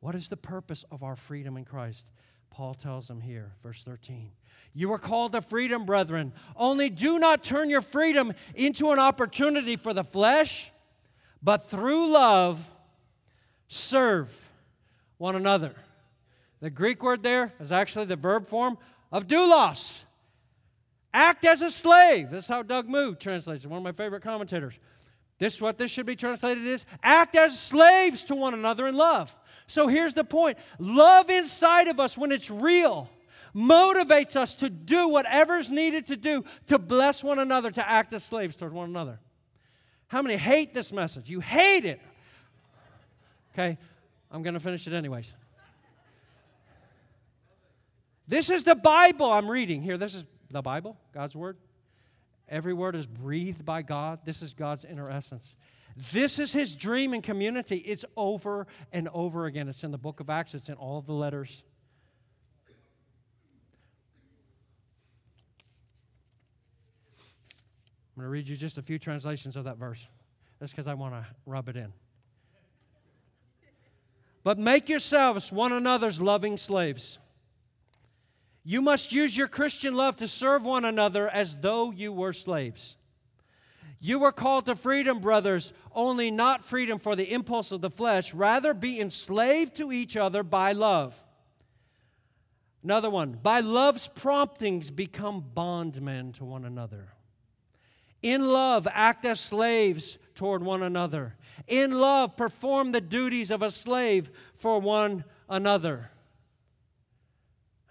What 0.00 0.14
is 0.14 0.28
the 0.28 0.36
purpose 0.36 0.84
of 0.90 1.02
our 1.02 1.14
freedom 1.14 1.56
in 1.56 1.64
Christ? 1.64 2.10
Paul 2.50 2.74
tells 2.74 3.08
them 3.08 3.20
here, 3.20 3.52
verse 3.62 3.82
13. 3.82 4.30
You 4.74 4.92
are 4.92 4.98
called 4.98 5.32
to 5.32 5.40
freedom, 5.40 5.86
brethren. 5.86 6.32
Only 6.56 6.90
do 6.90 7.18
not 7.18 7.42
turn 7.42 7.70
your 7.70 7.82
freedom 7.82 8.34
into 8.54 8.90
an 8.90 8.98
opportunity 8.98 9.76
for 9.76 9.94
the 9.94 10.04
flesh, 10.04 10.70
but 11.42 11.70
through 11.70 12.10
love 12.12 12.68
serve 13.68 14.48
one 15.18 15.36
another. 15.36 15.74
The 16.60 16.70
Greek 16.70 17.02
word 17.02 17.22
there 17.22 17.52
is 17.60 17.72
actually 17.72 18.06
the 18.06 18.16
verb 18.16 18.46
form 18.46 18.78
of 19.10 19.26
doulos. 19.26 20.02
Act 21.14 21.44
as 21.44 21.62
a 21.62 21.70
slave. 21.70 22.30
This 22.30 22.44
is 22.44 22.48
how 22.48 22.62
Doug 22.62 22.88
Moo 22.88 23.14
translates 23.14 23.64
it, 23.64 23.68
one 23.68 23.78
of 23.78 23.84
my 23.84 23.92
favorite 23.92 24.22
commentators. 24.22 24.78
This 25.38 25.56
is 25.56 25.62
what 25.62 25.76
this 25.76 25.90
should 25.90 26.06
be 26.06 26.16
translated 26.16 26.66
is 26.66 26.84
act 27.02 27.36
as 27.36 27.58
slaves 27.58 28.24
to 28.24 28.34
one 28.34 28.54
another 28.54 28.86
in 28.86 28.96
love. 28.96 29.34
So 29.66 29.88
here's 29.88 30.14
the 30.14 30.24
point 30.24 30.58
love 30.78 31.30
inside 31.30 31.88
of 31.88 31.98
us, 31.98 32.16
when 32.16 32.32
it's 32.32 32.50
real, 32.50 33.10
motivates 33.54 34.36
us 34.36 34.54
to 34.56 34.70
do 34.70 35.08
whatever's 35.08 35.70
needed 35.70 36.06
to 36.06 36.16
do 36.16 36.44
to 36.68 36.78
bless 36.78 37.22
one 37.22 37.38
another, 37.38 37.70
to 37.70 37.88
act 37.88 38.12
as 38.12 38.24
slaves 38.24 38.56
toward 38.56 38.72
one 38.72 38.88
another. 38.88 39.18
How 40.08 40.22
many 40.22 40.36
hate 40.36 40.74
this 40.74 40.92
message? 40.92 41.28
You 41.28 41.40
hate 41.40 41.84
it. 41.84 42.00
Okay, 43.52 43.76
I'm 44.30 44.42
going 44.42 44.54
to 44.54 44.60
finish 44.60 44.86
it 44.86 44.92
anyways. 44.92 45.34
This 48.28 48.48
is 48.48 48.64
the 48.64 48.74
Bible 48.74 49.30
I'm 49.30 49.50
reading 49.50 49.82
here. 49.82 49.98
This 49.98 50.14
is 50.14 50.24
the 50.52 50.62
Bible, 50.62 50.96
God's 51.12 51.34
Word. 51.34 51.56
Every 52.48 52.74
word 52.74 52.96
is 52.96 53.06
breathed 53.06 53.64
by 53.64 53.82
God. 53.82 54.20
This 54.24 54.42
is 54.42 54.52
God's 54.52 54.84
inner 54.84 55.10
essence. 55.10 55.54
This 56.12 56.38
is 56.38 56.52
his 56.52 56.74
dream 56.74 57.14
in 57.14 57.22
community. 57.22 57.76
It's 57.76 58.04
over 58.16 58.66
and 58.92 59.08
over 59.08 59.46
again. 59.46 59.68
It's 59.68 59.84
in 59.84 59.90
the 59.90 59.98
book 59.98 60.20
of 60.20 60.28
Acts, 60.30 60.54
it's 60.54 60.68
in 60.68 60.74
all 60.74 60.98
of 60.98 61.06
the 61.06 61.12
letters. 61.12 61.62
I'm 68.14 68.22
going 68.22 68.26
to 68.26 68.30
read 68.30 68.46
you 68.46 68.56
just 68.56 68.76
a 68.76 68.82
few 68.82 68.98
translations 68.98 69.56
of 69.56 69.64
that 69.64 69.78
verse. 69.78 70.06
That's 70.58 70.70
because 70.70 70.86
I 70.86 70.92
want 70.92 71.14
to 71.14 71.26
rub 71.46 71.70
it 71.70 71.76
in. 71.76 71.92
But 74.44 74.58
make 74.58 74.90
yourselves 74.90 75.50
one 75.50 75.72
another's 75.72 76.20
loving 76.20 76.58
slaves. 76.58 77.18
You 78.64 78.80
must 78.80 79.12
use 79.12 79.36
your 79.36 79.48
Christian 79.48 79.94
love 79.94 80.16
to 80.16 80.28
serve 80.28 80.64
one 80.64 80.84
another 80.84 81.28
as 81.28 81.56
though 81.56 81.90
you 81.90 82.12
were 82.12 82.32
slaves. 82.32 82.96
You 84.00 84.18
were 84.18 84.32
called 84.32 84.66
to 84.66 84.76
freedom, 84.76 85.20
brothers, 85.20 85.72
only 85.92 86.30
not 86.30 86.64
freedom 86.64 86.98
for 86.98 87.14
the 87.14 87.32
impulse 87.32 87.70
of 87.70 87.80
the 87.80 87.90
flesh. 87.90 88.34
Rather, 88.34 88.74
be 88.74 89.00
enslaved 89.00 89.76
to 89.76 89.92
each 89.92 90.16
other 90.16 90.42
by 90.42 90.72
love. 90.72 91.22
Another 92.82 93.10
one, 93.10 93.38
by 93.40 93.60
love's 93.60 94.08
promptings, 94.08 94.90
become 94.90 95.44
bondmen 95.54 96.32
to 96.32 96.44
one 96.44 96.64
another. 96.64 97.08
In 98.22 98.48
love, 98.48 98.88
act 98.90 99.24
as 99.24 99.40
slaves 99.40 100.18
toward 100.34 100.64
one 100.64 100.82
another. 100.82 101.36
In 101.68 101.92
love, 101.92 102.36
perform 102.36 102.90
the 102.90 103.00
duties 103.00 103.50
of 103.50 103.62
a 103.62 103.70
slave 103.70 104.30
for 104.54 104.80
one 104.80 105.24
another. 105.48 106.10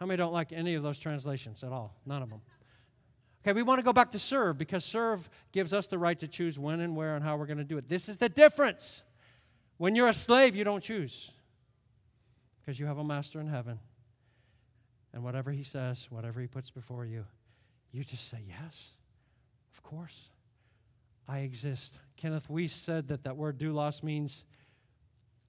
How 0.01 0.07
many 0.07 0.17
don't 0.17 0.33
like 0.33 0.51
any 0.51 0.73
of 0.73 0.81
those 0.81 0.97
translations 0.97 1.63
at 1.63 1.71
all? 1.71 1.95
None 2.07 2.23
of 2.23 2.29
them. 2.31 2.41
Okay, 3.43 3.53
we 3.53 3.61
want 3.61 3.77
to 3.77 3.83
go 3.83 3.93
back 3.93 4.09
to 4.11 4.19
serve 4.19 4.57
because 4.57 4.83
serve 4.83 5.29
gives 5.51 5.73
us 5.75 5.85
the 5.85 5.99
right 5.99 6.17
to 6.17 6.27
choose 6.27 6.57
when 6.57 6.79
and 6.79 6.95
where 6.95 7.15
and 7.15 7.23
how 7.23 7.37
we're 7.37 7.45
going 7.45 7.59
to 7.59 7.63
do 7.63 7.77
it. 7.77 7.87
This 7.87 8.09
is 8.09 8.17
the 8.17 8.27
difference. 8.27 9.03
When 9.77 9.95
you're 9.95 10.09
a 10.09 10.13
slave, 10.15 10.55
you 10.55 10.63
don't 10.63 10.83
choose 10.83 11.29
because 12.59 12.79
you 12.79 12.87
have 12.87 12.97
a 12.97 13.03
master 13.03 13.39
in 13.39 13.47
heaven. 13.47 13.77
And 15.13 15.23
whatever 15.23 15.51
he 15.51 15.61
says, 15.61 16.07
whatever 16.09 16.41
he 16.41 16.47
puts 16.47 16.71
before 16.71 17.05
you, 17.05 17.23
you 17.91 18.03
just 18.03 18.27
say, 18.27 18.39
Yes, 18.47 18.93
of 19.71 19.83
course. 19.83 20.29
I 21.27 21.41
exist. 21.41 21.99
Kenneth 22.17 22.47
Wuest 22.49 22.71
said 22.71 23.09
that 23.09 23.23
that 23.25 23.37
word 23.37 23.59
doulos 23.59 24.01
means 24.01 24.45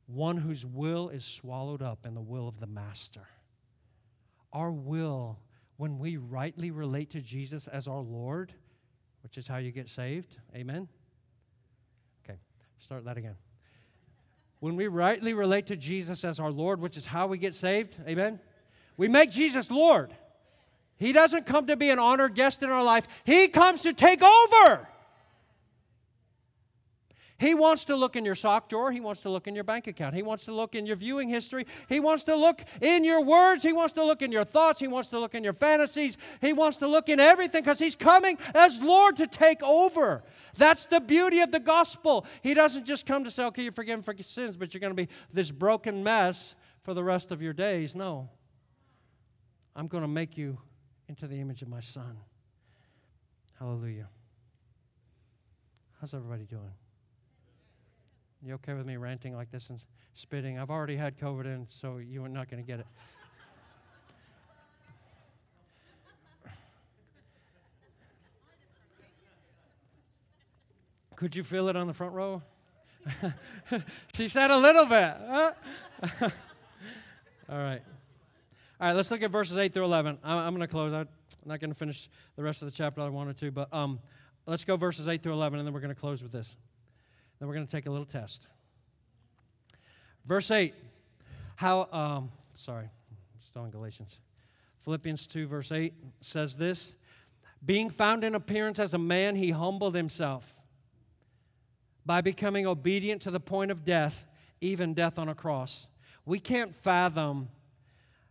one 0.06 0.36
whose 0.36 0.66
will 0.66 1.08
is 1.08 1.24
swallowed 1.24 1.80
up 1.80 2.04
in 2.04 2.12
the 2.12 2.20
will 2.20 2.48
of 2.48 2.60
the 2.60 2.66
master. 2.66 3.26
Our 4.52 4.70
will 4.70 5.38
when 5.76 5.98
we 5.98 6.16
rightly 6.16 6.70
relate 6.70 7.10
to 7.10 7.20
Jesus 7.20 7.66
as 7.68 7.88
our 7.88 8.00
Lord, 8.00 8.52
which 9.22 9.38
is 9.38 9.46
how 9.46 9.56
you 9.56 9.72
get 9.72 9.88
saved. 9.88 10.36
Amen? 10.54 10.88
Okay, 12.24 12.38
start 12.78 13.04
that 13.04 13.16
again. 13.16 13.36
When 14.60 14.76
we 14.76 14.86
rightly 14.86 15.34
relate 15.34 15.66
to 15.66 15.76
Jesus 15.76 16.24
as 16.24 16.38
our 16.38 16.50
Lord, 16.50 16.80
which 16.80 16.96
is 16.96 17.04
how 17.04 17.26
we 17.26 17.38
get 17.38 17.54
saved, 17.54 17.96
amen? 18.06 18.38
We 18.96 19.08
make 19.08 19.30
Jesus 19.30 19.70
Lord. 19.70 20.14
He 20.98 21.12
doesn't 21.12 21.46
come 21.46 21.66
to 21.66 21.76
be 21.76 21.90
an 21.90 21.98
honored 21.98 22.34
guest 22.34 22.62
in 22.62 22.70
our 22.70 22.84
life, 22.84 23.08
He 23.24 23.48
comes 23.48 23.82
to 23.82 23.92
take 23.92 24.22
over. 24.22 24.88
He 27.38 27.54
wants 27.54 27.84
to 27.86 27.96
look 27.96 28.14
in 28.14 28.24
your 28.24 28.34
sock 28.34 28.68
drawer. 28.68 28.92
He 28.92 29.00
wants 29.00 29.22
to 29.22 29.30
look 29.30 29.46
in 29.46 29.54
your 29.54 29.64
bank 29.64 29.86
account. 29.86 30.14
He 30.14 30.22
wants 30.22 30.44
to 30.44 30.52
look 30.52 30.74
in 30.74 30.86
your 30.86 30.96
viewing 30.96 31.28
history. 31.28 31.66
He 31.88 31.98
wants 31.98 32.24
to 32.24 32.36
look 32.36 32.62
in 32.80 33.04
your 33.04 33.22
words. 33.22 33.62
He 33.62 33.72
wants 33.72 33.94
to 33.94 34.04
look 34.04 34.22
in 34.22 34.30
your 34.30 34.44
thoughts. 34.44 34.78
He 34.78 34.86
wants 34.86 35.08
to 35.08 35.18
look 35.18 35.34
in 35.34 35.42
your 35.42 35.52
fantasies. 35.52 36.16
He 36.40 36.52
wants 36.52 36.76
to 36.78 36.86
look 36.86 37.08
in 37.08 37.18
everything 37.18 37.62
because 37.62 37.78
He's 37.78 37.96
coming 37.96 38.38
as 38.54 38.80
Lord 38.80 39.16
to 39.16 39.26
take 39.26 39.62
over. 39.62 40.22
That's 40.56 40.86
the 40.86 41.00
beauty 41.00 41.40
of 41.40 41.50
the 41.50 41.60
gospel. 41.60 42.26
He 42.42 42.54
doesn't 42.54 42.84
just 42.84 43.06
come 43.06 43.24
to 43.24 43.30
say, 43.30 43.44
okay, 43.46 43.62
you're 43.62 43.72
forgiven 43.72 44.02
for 44.02 44.14
your 44.14 44.24
sins, 44.24 44.56
but 44.56 44.72
you're 44.72 44.80
going 44.80 44.94
to 44.94 45.06
be 45.06 45.08
this 45.32 45.50
broken 45.50 46.02
mess 46.04 46.54
for 46.82 46.94
the 46.94 47.02
rest 47.02 47.32
of 47.32 47.42
your 47.42 47.52
days. 47.52 47.94
No. 47.94 48.28
I'm 49.74 49.88
going 49.88 50.02
to 50.02 50.08
make 50.08 50.36
you 50.36 50.58
into 51.08 51.26
the 51.26 51.40
image 51.40 51.62
of 51.62 51.68
my 51.68 51.80
Son. 51.80 52.16
Hallelujah. 53.58 54.08
How's 56.00 56.14
everybody 56.14 56.44
doing? 56.44 56.72
You 58.44 58.54
okay 58.54 58.74
with 58.74 58.86
me 58.86 58.96
ranting 58.96 59.36
like 59.36 59.52
this 59.52 59.70
and 59.70 59.80
spitting? 60.14 60.58
I've 60.58 60.70
already 60.70 60.96
had 60.96 61.16
COVID 61.16 61.44
in, 61.44 61.64
so 61.68 61.98
you're 61.98 62.28
not 62.28 62.50
going 62.50 62.60
to 62.60 62.66
get 62.66 62.80
it. 62.80 62.86
Could 71.14 71.36
you 71.36 71.44
feel 71.44 71.68
it 71.68 71.76
on 71.76 71.86
the 71.86 71.94
front 71.94 72.14
row? 72.14 72.42
she 74.12 74.26
said 74.26 74.50
a 74.50 74.58
little 74.58 74.86
bit. 74.86 75.14
All 77.48 77.58
right. 77.58 77.82
All 78.80 78.88
right, 78.88 78.92
let's 78.92 79.12
look 79.12 79.22
at 79.22 79.30
verses 79.30 79.56
8 79.56 79.72
through 79.72 79.84
11. 79.84 80.18
I'm, 80.24 80.52
going 80.52 80.62
to 80.62 80.66
close. 80.66 80.92
I'm 80.92 81.06
not 81.44 81.60
going 81.60 81.70
to 81.70 81.76
finish 81.76 82.08
the 82.34 82.42
rest 82.42 82.62
of 82.62 82.66
the 82.66 82.76
chapter 82.76 83.02
I 83.02 83.08
wanted 83.08 83.36
to, 83.36 83.52
but 83.52 83.72
um, 83.72 84.00
let's 84.46 84.64
go 84.64 84.76
verses 84.76 85.06
8 85.06 85.22
through 85.22 85.34
11, 85.34 85.60
and 85.60 85.66
then 85.66 85.72
we're 85.72 85.78
going 85.78 85.94
to 85.94 86.00
close 86.00 86.24
with 86.24 86.32
this. 86.32 86.56
Then 87.42 87.48
we're 87.48 87.56
going 87.56 87.66
to 87.66 87.72
take 87.72 87.86
a 87.86 87.90
little 87.90 88.06
test. 88.06 88.46
Verse 90.24 90.48
8. 90.48 90.72
How, 91.56 91.88
um, 91.90 92.30
sorry, 92.54 92.88
still 93.40 93.64
in 93.64 93.72
Galatians. 93.72 94.20
Philippians 94.84 95.26
2, 95.26 95.48
verse 95.48 95.72
8 95.72 95.92
says 96.20 96.56
this 96.56 96.94
Being 97.66 97.90
found 97.90 98.22
in 98.22 98.36
appearance 98.36 98.78
as 98.78 98.94
a 98.94 98.98
man, 98.98 99.34
he 99.34 99.50
humbled 99.50 99.96
himself 99.96 100.60
by 102.06 102.20
becoming 102.20 102.64
obedient 102.64 103.22
to 103.22 103.32
the 103.32 103.40
point 103.40 103.72
of 103.72 103.84
death, 103.84 104.24
even 104.60 104.94
death 104.94 105.18
on 105.18 105.28
a 105.28 105.34
cross. 105.34 105.88
We 106.24 106.38
can't 106.38 106.72
fathom 106.72 107.48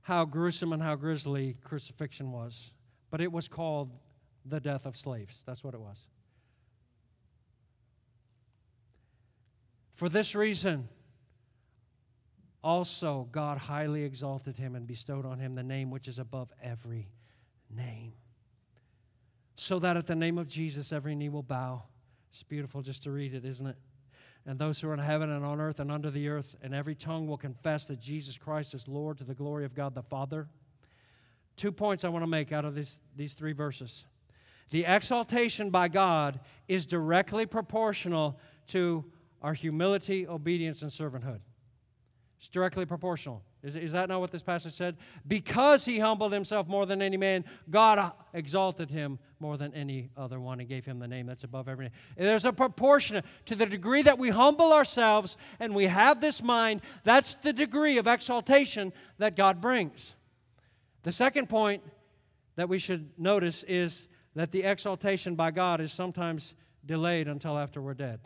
how 0.04 0.24
gruesome 0.24 0.72
and 0.72 0.82
how 0.82 0.96
grisly 0.96 1.58
crucifixion 1.66 2.32
was, 2.32 2.72
but 3.10 3.20
it 3.20 3.30
was 3.30 3.50
called 3.50 3.92
the 4.46 4.62
death 4.62 4.86
of 4.86 4.96
slaves. 4.96 5.44
That's 5.46 5.66
what 5.66 5.74
it 5.74 5.82
was. 5.82 6.08
For 10.02 10.10
this 10.10 10.34
reason, 10.34 10.90
also 12.64 13.28
God 13.32 13.60
highly 13.60 14.04
exalted 14.04 14.58
him 14.58 14.76
and 14.76 14.88
bestowed 14.88 15.28
on 15.28 15.38
him 15.38 15.54
the 15.54 15.62
name 15.62 15.92
which 15.92 16.08
is 16.08 16.18
above 16.18 16.52
every 16.60 17.08
name. 17.70 18.14
So 19.54 19.78
that 19.78 19.98
at 19.98 20.08
the 20.08 20.16
name 20.16 20.40
of 20.40 20.48
Jesus 20.48 20.92
every 20.92 21.14
knee 21.14 21.30
will 21.30 21.44
bow. 21.44 21.84
It's 22.32 22.42
beautiful 22.42 22.82
just 22.82 23.04
to 23.04 23.12
read 23.12 23.36
it, 23.36 23.46
isn't 23.46 23.68
it? 23.68 23.76
And 24.48 24.58
those 24.58 24.82
who 24.82 24.90
are 24.90 24.96
in 24.96 25.00
heaven 25.00 25.30
and 25.30 25.46
on 25.46 25.62
earth 25.62 25.80
and 25.80 25.92
under 25.92 26.10
the 26.10 26.30
earth, 26.30 26.56
and 26.64 26.74
every 26.74 26.96
tongue 26.96 27.28
will 27.28 27.38
confess 27.38 27.86
that 27.86 28.00
Jesus 28.00 28.40
Christ 28.40 28.74
is 28.74 28.88
Lord 28.88 29.20
to 29.20 29.24
the 29.24 29.36
glory 29.36 29.66
of 29.66 29.76
God 29.76 29.94
the 29.94 30.02
Father. 30.02 30.48
Two 31.58 31.72
points 31.72 32.04
I 32.04 32.10
want 32.10 32.24
to 32.24 32.28
make 32.28 32.52
out 32.52 32.66
of 32.66 32.74
this, 32.74 33.02
these 33.16 33.36
three 33.36 33.54
verses. 33.54 34.06
The 34.72 34.84
exaltation 34.84 35.70
by 35.70 35.90
God 35.90 36.40
is 36.68 36.88
directly 36.88 37.46
proportional 37.46 38.40
to 38.70 39.06
our 39.42 39.54
humility, 39.54 40.28
obedience, 40.28 40.82
and 40.82 40.92
servanthood. 40.92 41.40
It's 42.42 42.50
directly 42.50 42.86
proportional. 42.86 43.44
Is, 43.62 43.76
is 43.76 43.92
that 43.92 44.10
not 44.10 44.20
what 44.20 44.32
this 44.32 44.42
passage 44.42 44.74
said? 44.74 44.98
Because 45.28 45.86
he 45.86 46.00
humbled 46.00 46.34
himself 46.34 46.68
more 46.68 46.88
than 46.88 47.00
any 47.00 47.18
man, 47.18 47.46
God 47.70 48.14
exalted 48.34 48.90
him 48.90 49.20
more 49.40 49.58
than 49.58 49.76
any 49.76 50.10
other 50.18 50.40
one 50.40 50.60
and 50.60 50.68
gave 50.68 50.84
him 50.84 50.98
the 50.98 51.08
name 51.08 51.28
that's 51.28 51.44
above 51.44 51.68
every 51.68 51.86
name. 51.86 51.94
There's 52.18 52.46
a 52.46 52.52
proportion 52.52 53.24
to 53.46 53.56
the 53.56 53.68
degree 53.68 54.02
that 54.02 54.18
we 54.18 54.30
humble 54.30 54.74
ourselves 54.74 55.38
and 55.60 55.76
we 55.76 55.86
have 55.86 56.20
this 56.20 56.42
mind, 56.42 56.82
that's 57.04 57.36
the 57.36 57.54
degree 57.54 58.00
of 58.00 58.08
exaltation 58.08 58.92
that 59.20 59.36
God 59.36 59.62
brings. 59.62 60.16
The 61.04 61.12
second 61.12 61.48
point 61.48 61.84
that 62.56 62.70
we 62.70 62.80
should 62.80 63.12
notice 63.20 63.62
is 63.64 64.08
that 64.36 64.52
the 64.52 64.64
exaltation 64.64 65.36
by 65.36 65.52
God 65.52 65.80
is 65.80 65.92
sometimes 65.92 66.56
delayed 66.88 67.28
until 67.28 67.56
after 67.56 67.82
we're 67.82 67.94
dead. 67.94 68.20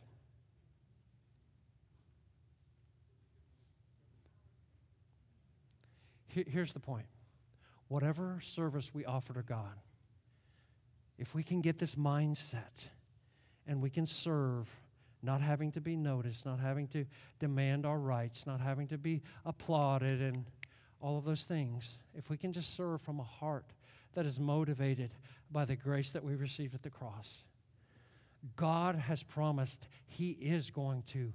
Here's 6.47 6.73
the 6.73 6.79
point 6.79 7.05
whatever 7.87 8.39
service 8.41 8.93
we 8.93 9.05
offer 9.05 9.33
to 9.33 9.43
God, 9.43 9.79
if 11.17 11.35
we 11.35 11.43
can 11.43 11.61
get 11.61 11.77
this 11.77 11.95
mindset 11.95 12.87
and 13.67 13.81
we 13.81 13.89
can 13.89 14.05
serve, 14.05 14.67
not 15.21 15.41
having 15.41 15.71
to 15.71 15.81
be 15.81 15.95
noticed, 15.95 16.45
not 16.45 16.59
having 16.59 16.87
to 16.87 17.05
demand 17.39 17.85
our 17.85 17.99
rights, 17.99 18.45
not 18.45 18.59
having 18.59 18.87
to 18.87 18.97
be 18.97 19.21
applauded, 19.45 20.21
and 20.21 20.45
all 20.99 21.17
of 21.17 21.25
those 21.25 21.45
things, 21.45 21.99
if 22.15 22.29
we 22.29 22.37
can 22.37 22.51
just 22.51 22.75
serve 22.75 23.01
from 23.01 23.19
a 23.19 23.23
heart 23.23 23.65
that 24.13 24.25
is 24.25 24.39
motivated 24.39 25.11
by 25.51 25.65
the 25.65 25.75
grace 25.75 26.11
that 26.11 26.23
we 26.23 26.35
received 26.35 26.73
at 26.73 26.83
the 26.83 26.89
cross, 26.89 27.43
God 28.55 28.95
has 28.95 29.23
promised 29.23 29.87
He 30.07 30.31
is 30.31 30.69
going 30.69 31.03
to 31.07 31.31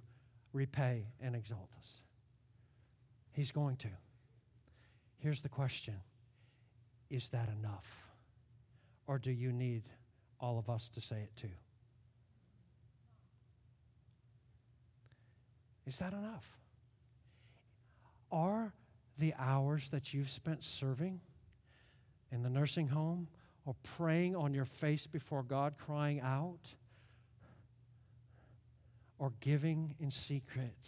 repay 0.53 1.07
and 1.21 1.35
exalt 1.35 1.69
us. 1.79 2.01
He's 3.33 3.53
going 3.53 3.77
to. 3.77 3.89
Here's 5.21 5.43
the 5.43 5.49
question 5.49 5.95
Is 7.09 7.29
that 7.31 7.49
enough? 7.61 8.07
Or 9.07 9.19
do 9.19 9.31
you 9.31 9.53
need 9.53 9.83
all 10.41 10.59
of 10.59 10.71
us 10.71 10.89
to 10.91 11.01
say 11.01 11.17
it 11.17 11.37
too? 11.37 11.49
Is 15.87 15.99
that 15.99 16.13
enough? 16.13 16.59
Are 18.31 18.73
the 19.19 19.35
hours 19.39 19.89
that 19.91 20.15
you've 20.15 20.31
spent 20.31 20.63
serving 20.63 21.21
in 22.31 22.43
the 22.43 22.49
nursing 22.49 22.87
home 22.87 23.27
or 23.67 23.75
praying 23.83 24.37
on 24.37 24.55
your 24.55 24.65
face 24.65 25.07
before 25.07 25.43
God, 25.43 25.75
crying 25.77 26.21
out, 26.21 26.75
or 29.19 29.33
giving 29.41 29.97
in 29.99 30.11
secret? 30.13 30.79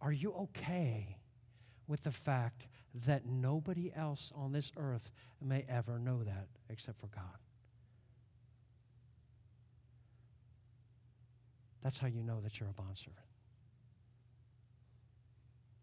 Are 0.00 0.12
you 0.12 0.32
okay 0.32 1.17
with 1.88 2.02
the 2.02 2.12
fact 2.12 2.68
that 3.06 3.26
nobody 3.26 3.90
else 3.96 4.32
on 4.36 4.52
this 4.52 4.70
earth 4.76 5.10
may 5.42 5.64
ever 5.68 5.98
know 5.98 6.22
that 6.22 6.46
except 6.68 7.00
for 7.00 7.08
God? 7.08 7.24
That's 11.82 11.98
how 11.98 12.06
you 12.06 12.22
know 12.22 12.40
that 12.42 12.60
you're 12.60 12.68
a 12.68 12.72
bondservant. 12.72 13.24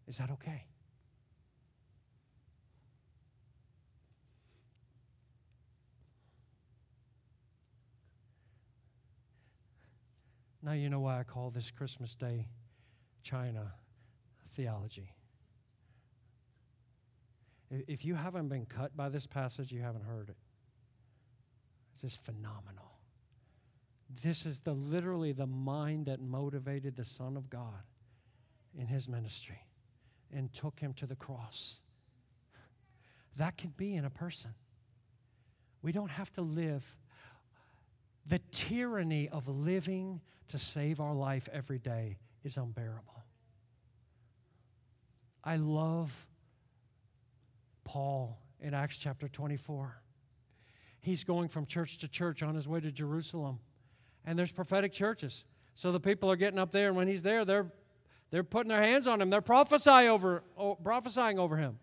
Is 0.06 0.18
that 0.18 0.30
okay? 0.30 0.64
Now, 10.62 10.72
you 10.72 10.88
know 10.88 11.00
why 11.00 11.20
I 11.20 11.22
call 11.22 11.50
this 11.50 11.70
Christmas 11.70 12.16
Day 12.16 12.48
China 13.22 13.72
theology. 14.54 15.15
If 17.70 18.04
you 18.04 18.14
haven't 18.14 18.48
been 18.48 18.66
cut 18.66 18.96
by 18.96 19.08
this 19.08 19.26
passage, 19.26 19.72
you 19.72 19.80
haven't 19.80 20.04
heard 20.04 20.28
it. 20.28 20.36
This 21.92 22.12
is 22.12 22.16
phenomenal. 22.16 22.92
This 24.22 24.46
is 24.46 24.60
the 24.60 24.72
literally 24.72 25.32
the 25.32 25.46
mind 25.46 26.06
that 26.06 26.20
motivated 26.20 26.94
the 26.94 27.04
Son 27.04 27.36
of 27.36 27.50
God 27.50 27.82
in 28.78 28.86
his 28.86 29.08
ministry 29.08 29.60
and 30.32 30.52
took 30.52 30.78
him 30.78 30.92
to 30.94 31.06
the 31.06 31.16
cross. 31.16 31.80
That 33.36 33.58
can 33.58 33.74
be 33.76 33.96
in 33.96 34.06
a 34.06 34.10
person. 34.10 34.54
We 35.82 35.92
don't 35.92 36.10
have 36.10 36.32
to 36.32 36.40
live 36.40 36.96
the 38.26 38.40
tyranny 38.50 39.28
of 39.28 39.46
living 39.46 40.20
to 40.48 40.58
save 40.58 41.00
our 41.00 41.14
life 41.14 41.48
every 41.52 41.78
day 41.78 42.18
is 42.44 42.56
unbearable. 42.56 43.24
I 45.44 45.56
love 45.56 46.26
Paul 47.86 48.38
in 48.60 48.74
Acts 48.74 48.98
chapter 48.98 49.28
24. 49.28 50.02
He's 51.00 51.24
going 51.24 51.48
from 51.48 51.66
church 51.66 51.98
to 51.98 52.08
church 52.08 52.42
on 52.42 52.54
his 52.54 52.66
way 52.66 52.80
to 52.80 52.90
Jerusalem. 52.90 53.60
And 54.24 54.36
there's 54.36 54.52
prophetic 54.52 54.92
churches. 54.92 55.44
So 55.74 55.92
the 55.92 56.00
people 56.00 56.30
are 56.30 56.36
getting 56.36 56.58
up 56.58 56.72
there, 56.72 56.88
and 56.88 56.96
when 56.96 57.06
he's 57.06 57.22
there, 57.22 57.44
they're, 57.44 57.70
they're 58.30 58.42
putting 58.42 58.70
their 58.70 58.82
hands 58.82 59.06
on 59.06 59.22
him. 59.22 59.30
They're 59.30 59.40
prophesying 59.40 60.08
over, 60.08 60.42
prophesying 60.82 61.38
over 61.38 61.56
him. 61.56 61.78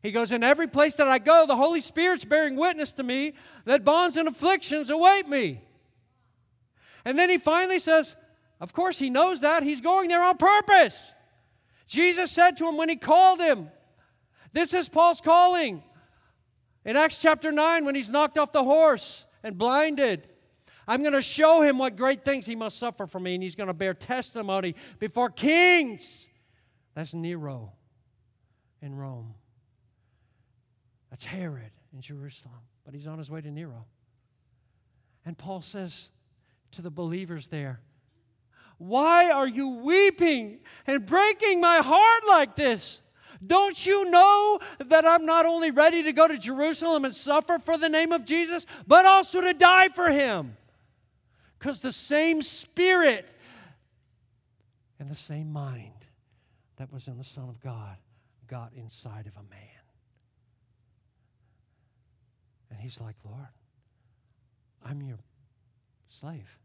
He 0.00 0.12
goes, 0.12 0.30
In 0.30 0.44
every 0.44 0.68
place 0.68 0.94
that 0.94 1.08
I 1.08 1.18
go, 1.18 1.44
the 1.46 1.56
Holy 1.56 1.80
Spirit's 1.80 2.24
bearing 2.24 2.54
witness 2.54 2.92
to 2.92 3.02
me 3.02 3.34
that 3.64 3.84
bonds 3.84 4.16
and 4.16 4.28
afflictions 4.28 4.90
await 4.90 5.28
me. 5.28 5.60
And 7.04 7.18
then 7.18 7.28
he 7.30 7.38
finally 7.38 7.80
says, 7.80 8.14
Of 8.60 8.72
course, 8.72 8.96
he 8.96 9.10
knows 9.10 9.40
that. 9.40 9.64
He's 9.64 9.80
going 9.80 10.08
there 10.08 10.22
on 10.22 10.36
purpose. 10.36 11.14
Jesus 11.88 12.30
said 12.30 12.56
to 12.58 12.68
him 12.68 12.76
when 12.76 12.88
he 12.88 12.96
called 12.96 13.40
him, 13.40 13.68
This 14.52 14.74
is 14.74 14.88
Paul's 14.88 15.20
calling. 15.20 15.82
In 16.84 16.96
Acts 16.96 17.18
chapter 17.18 17.52
9, 17.52 17.84
when 17.84 17.94
he's 17.94 18.10
knocked 18.10 18.38
off 18.38 18.52
the 18.52 18.64
horse 18.64 19.24
and 19.42 19.56
blinded, 19.56 20.28
I'm 20.86 21.02
going 21.02 21.14
to 21.14 21.22
show 21.22 21.60
him 21.60 21.78
what 21.78 21.96
great 21.96 22.24
things 22.24 22.44
he 22.44 22.56
must 22.56 22.78
suffer 22.78 23.06
for 23.06 23.20
me, 23.20 23.34
and 23.34 23.42
he's 23.42 23.54
going 23.54 23.68
to 23.68 23.74
bear 23.74 23.94
testimony 23.94 24.74
before 24.98 25.30
kings. 25.30 26.28
That's 26.94 27.14
Nero 27.14 27.72
in 28.82 28.94
Rome. 28.94 29.34
That's 31.10 31.24
Herod 31.24 31.70
in 31.94 32.00
Jerusalem. 32.00 32.58
But 32.84 32.94
he's 32.94 33.06
on 33.06 33.18
his 33.18 33.30
way 33.30 33.40
to 33.40 33.50
Nero. 33.50 33.86
And 35.24 35.38
Paul 35.38 35.62
says 35.62 36.10
to 36.72 36.82
the 36.82 36.90
believers 36.90 37.46
there, 37.46 37.80
why 38.78 39.30
are 39.30 39.46
you 39.46 39.68
weeping 39.68 40.58
and 40.86 41.06
breaking 41.06 41.60
my 41.60 41.76
heart 41.76 42.22
like 42.26 42.56
this? 42.56 43.00
Don't 43.44 43.84
you 43.84 44.10
know 44.10 44.60
that 44.78 45.06
I'm 45.06 45.26
not 45.26 45.46
only 45.46 45.70
ready 45.70 46.02
to 46.04 46.12
go 46.12 46.28
to 46.28 46.38
Jerusalem 46.38 47.04
and 47.04 47.14
suffer 47.14 47.58
for 47.58 47.76
the 47.76 47.88
name 47.88 48.12
of 48.12 48.24
Jesus, 48.24 48.66
but 48.86 49.04
also 49.04 49.40
to 49.40 49.52
die 49.52 49.88
for 49.88 50.10
him? 50.10 50.56
Because 51.58 51.80
the 51.80 51.92
same 51.92 52.42
spirit 52.42 53.28
and 54.98 55.10
the 55.10 55.16
same 55.16 55.52
mind 55.52 55.92
that 56.76 56.92
was 56.92 57.08
in 57.08 57.16
the 57.16 57.24
Son 57.24 57.48
of 57.48 57.60
God 57.60 57.96
got 58.46 58.72
inside 58.76 59.26
of 59.26 59.36
a 59.36 59.50
man. 59.50 59.60
And 62.70 62.80
he's 62.80 63.00
like, 63.00 63.16
Lord, 63.24 63.48
I'm 64.84 65.02
your 65.02 65.18
slave. 66.08 66.58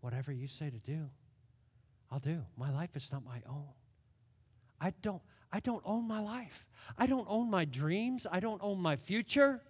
Whatever 0.00 0.32
you 0.32 0.46
say 0.46 0.70
to 0.70 0.78
do, 0.78 1.08
I'll 2.10 2.20
do. 2.20 2.42
My 2.56 2.70
life 2.70 2.94
is 2.94 3.10
not 3.10 3.24
my 3.24 3.40
own. 3.48 3.66
I 4.80 4.92
don't 5.02 5.22
I 5.52 5.60
don't 5.60 5.82
own 5.84 6.06
my 6.06 6.20
life. 6.20 6.66
I 6.98 7.06
don't 7.06 7.26
own 7.28 7.50
my 7.50 7.64
dreams. 7.64 8.26
I 8.30 8.40
don't 8.40 8.60
own 8.62 8.80
my 8.80 8.96
future. 8.96 9.62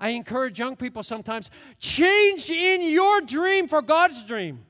I 0.00 0.10
encourage 0.10 0.58
young 0.58 0.74
people 0.74 1.02
sometimes 1.02 1.48
change 1.78 2.50
in 2.50 2.82
your 2.82 3.20
dream 3.20 3.68
for 3.68 3.82
God's 3.82 4.24
dream. 4.24 4.64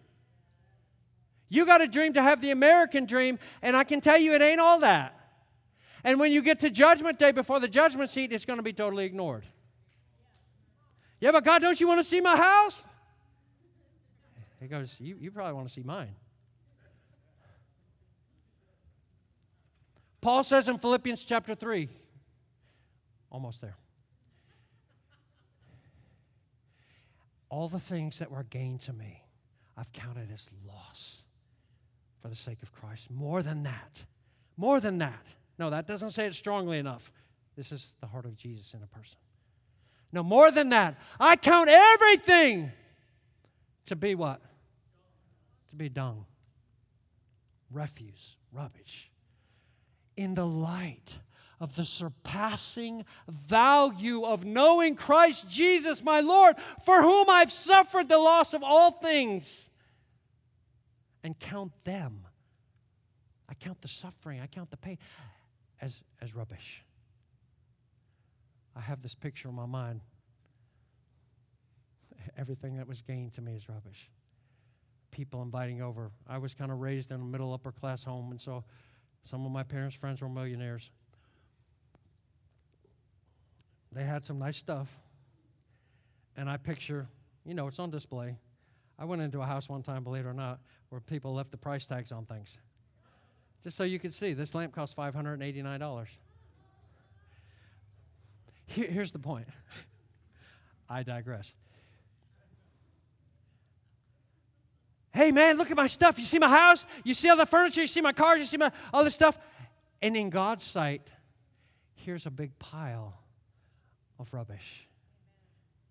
You 1.48 1.64
got 1.64 1.80
a 1.80 1.86
dream 1.86 2.12
to 2.14 2.22
have 2.22 2.40
the 2.40 2.50
American 2.50 3.06
dream, 3.06 3.38
and 3.62 3.76
I 3.76 3.84
can 3.84 4.00
tell 4.00 4.18
you 4.18 4.34
it 4.34 4.42
ain't 4.42 4.60
all 4.60 4.80
that. 4.80 5.18
And 6.04 6.18
when 6.18 6.32
you 6.32 6.42
get 6.42 6.60
to 6.60 6.70
judgment 6.70 7.18
day 7.18 7.32
before 7.32 7.60
the 7.60 7.68
judgment 7.68 8.10
seat, 8.10 8.32
it's 8.32 8.44
going 8.44 8.58
to 8.58 8.62
be 8.62 8.72
totally 8.72 9.04
ignored. 9.04 9.44
Yeah, 11.20 11.30
but 11.30 11.44
God, 11.44 11.62
don't 11.62 11.80
you 11.80 11.86
want 11.86 12.00
to 12.00 12.04
see 12.04 12.20
my 12.20 12.36
house? 12.36 12.88
He 14.60 14.66
goes, 14.66 14.98
You, 15.00 15.16
you 15.20 15.30
probably 15.30 15.54
want 15.54 15.68
to 15.68 15.72
see 15.72 15.82
mine. 15.82 16.14
Paul 20.22 20.44
says 20.44 20.68
in 20.68 20.78
Philippians 20.78 21.24
chapter 21.24 21.54
3, 21.54 21.88
almost 23.28 23.60
there. 23.60 23.76
All 27.50 27.68
the 27.68 27.80
things 27.80 28.20
that 28.20 28.30
were 28.30 28.44
gained 28.44 28.80
to 28.82 28.92
me, 28.92 29.20
I've 29.76 29.92
counted 29.92 30.30
as 30.32 30.48
loss 30.66 31.24
for 32.20 32.28
the 32.28 32.36
sake 32.36 32.62
of 32.62 32.72
Christ. 32.72 33.10
More 33.10 33.42
than 33.42 33.64
that. 33.64 34.04
More 34.56 34.80
than 34.80 34.98
that. 34.98 35.26
No, 35.58 35.70
that 35.70 35.88
doesn't 35.88 36.12
say 36.12 36.26
it 36.26 36.34
strongly 36.34 36.78
enough. 36.78 37.12
This 37.56 37.72
is 37.72 37.94
the 38.00 38.06
heart 38.06 38.24
of 38.24 38.36
Jesus 38.36 38.72
in 38.74 38.82
a 38.82 38.86
person. 38.86 39.18
No, 40.12 40.22
more 40.22 40.52
than 40.52 40.68
that. 40.68 40.98
I 41.18 41.34
count 41.36 41.68
everything 41.68 42.70
to 43.86 43.96
be 43.96 44.14
what? 44.14 44.40
To 45.70 45.76
be 45.76 45.88
dung, 45.88 46.26
refuse, 47.72 48.36
rubbish. 48.52 49.11
In 50.22 50.34
the 50.34 50.46
light 50.46 51.18
of 51.58 51.74
the 51.74 51.84
surpassing 51.84 53.04
value 53.28 54.24
of 54.24 54.44
knowing 54.44 54.94
Christ 54.94 55.50
Jesus, 55.50 56.00
my 56.00 56.20
Lord, 56.20 56.54
for 56.84 57.02
whom 57.02 57.28
I've 57.28 57.50
suffered 57.50 58.08
the 58.08 58.18
loss 58.18 58.54
of 58.54 58.62
all 58.62 58.92
things, 58.92 59.68
and 61.24 61.36
count 61.40 61.72
them. 61.82 62.24
I 63.48 63.54
count 63.54 63.82
the 63.82 63.88
suffering, 63.88 64.40
I 64.40 64.46
count 64.46 64.70
the 64.70 64.76
pain 64.76 64.96
as, 65.80 66.04
as 66.20 66.36
rubbish. 66.36 66.84
I 68.76 68.80
have 68.80 69.02
this 69.02 69.16
picture 69.16 69.48
in 69.48 69.56
my 69.56 69.66
mind. 69.66 70.02
Everything 72.38 72.76
that 72.76 72.86
was 72.86 73.02
gained 73.02 73.32
to 73.32 73.42
me 73.42 73.56
is 73.56 73.68
rubbish. 73.68 74.08
People 75.10 75.42
inviting 75.42 75.82
over. 75.82 76.12
I 76.28 76.38
was 76.38 76.54
kind 76.54 76.70
of 76.70 76.78
raised 76.78 77.10
in 77.10 77.20
a 77.20 77.24
middle 77.24 77.52
upper 77.52 77.72
class 77.72 78.04
home, 78.04 78.30
and 78.30 78.40
so 78.40 78.62
some 79.24 79.44
of 79.46 79.52
my 79.52 79.62
parents' 79.62 79.94
friends 79.94 80.20
were 80.20 80.28
millionaires. 80.28 80.90
They 83.92 84.04
had 84.04 84.24
some 84.24 84.38
nice 84.38 84.56
stuff, 84.56 84.88
and 86.36 86.48
I 86.48 86.56
picture, 86.56 87.06
you 87.44 87.54
know, 87.54 87.66
it's 87.68 87.78
on 87.78 87.90
display. 87.90 88.38
I 88.98 89.04
went 89.04 89.22
into 89.22 89.40
a 89.40 89.46
house 89.46 89.68
one 89.68 89.82
time, 89.82 90.04
believe 90.04 90.24
it 90.24 90.28
or 90.28 90.34
not, 90.34 90.60
where 90.88 91.00
people 91.00 91.34
left 91.34 91.50
the 91.50 91.56
price 91.56 91.86
tags 91.86 92.12
on 92.12 92.24
things. 92.24 92.58
Just 93.64 93.76
so 93.76 93.84
you 93.84 93.98
could 93.98 94.14
see, 94.14 94.32
this 94.32 94.54
lamp 94.54 94.74
cost 94.74 94.96
$589. 94.96 96.06
Here, 98.66 98.86
here's 98.90 99.12
the 99.12 99.18
point. 99.18 99.46
I 100.88 101.02
digress. 101.02 101.54
Hey, 105.12 105.30
man, 105.30 105.58
look 105.58 105.70
at 105.70 105.76
my 105.76 105.86
stuff. 105.86 106.18
You 106.18 106.24
see 106.24 106.38
my 106.38 106.48
house? 106.48 106.86
You 107.04 107.14
see 107.14 107.28
all 107.28 107.36
the 107.36 107.46
furniture? 107.46 107.82
You 107.82 107.86
see 107.86 108.00
my 108.00 108.12
cars? 108.12 108.40
You 108.40 108.46
see 108.46 108.56
my 108.56 108.72
all 108.92 109.04
this 109.04 109.14
stuff? 109.14 109.38
And 110.00 110.16
in 110.16 110.30
God's 110.30 110.64
sight, 110.64 111.02
here's 111.94 112.26
a 112.26 112.30
big 112.30 112.58
pile 112.58 113.14
of 114.18 114.32
rubbish. 114.32 114.86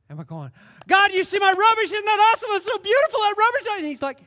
And 0.10 0.18
we're 0.18 0.26
going, 0.26 0.52
God, 0.88 1.14
you 1.14 1.24
see 1.24 1.40
my 1.40 1.52
rubbish? 1.52 1.86
Isn't 1.86 2.06
that 2.06 2.32
awesome? 2.34 2.50
It's 2.54 2.66
so 2.66 2.78
beautiful, 2.78 3.20
that 3.20 3.36
rubbish. 3.38 3.68
And 3.78 3.86
he's 3.86 4.02
like, 4.02 4.18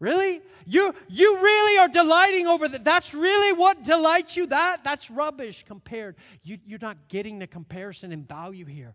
Really? 0.00 0.40
You, 0.66 0.94
you 1.08 1.36
really 1.40 1.78
are 1.78 1.88
delighting 1.88 2.46
over 2.46 2.66
that. 2.68 2.84
That's 2.84 3.12
really 3.12 3.52
what 3.52 3.84
delights 3.84 4.34
you? 4.34 4.46
That, 4.46 4.78
that's 4.82 5.10
rubbish 5.10 5.64
compared. 5.68 6.16
You, 6.42 6.58
you're 6.66 6.78
not 6.80 6.96
getting 7.08 7.38
the 7.38 7.46
comparison 7.46 8.10
and 8.10 8.26
value 8.26 8.64
here. 8.64 8.94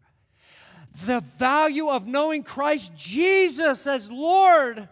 The 1.05 1.19
value 1.37 1.89
of 1.89 2.07
knowing 2.07 2.41
Christ 2.41 2.95
Jesus 2.95 3.85
as 3.85 4.09
Lord 4.09 4.89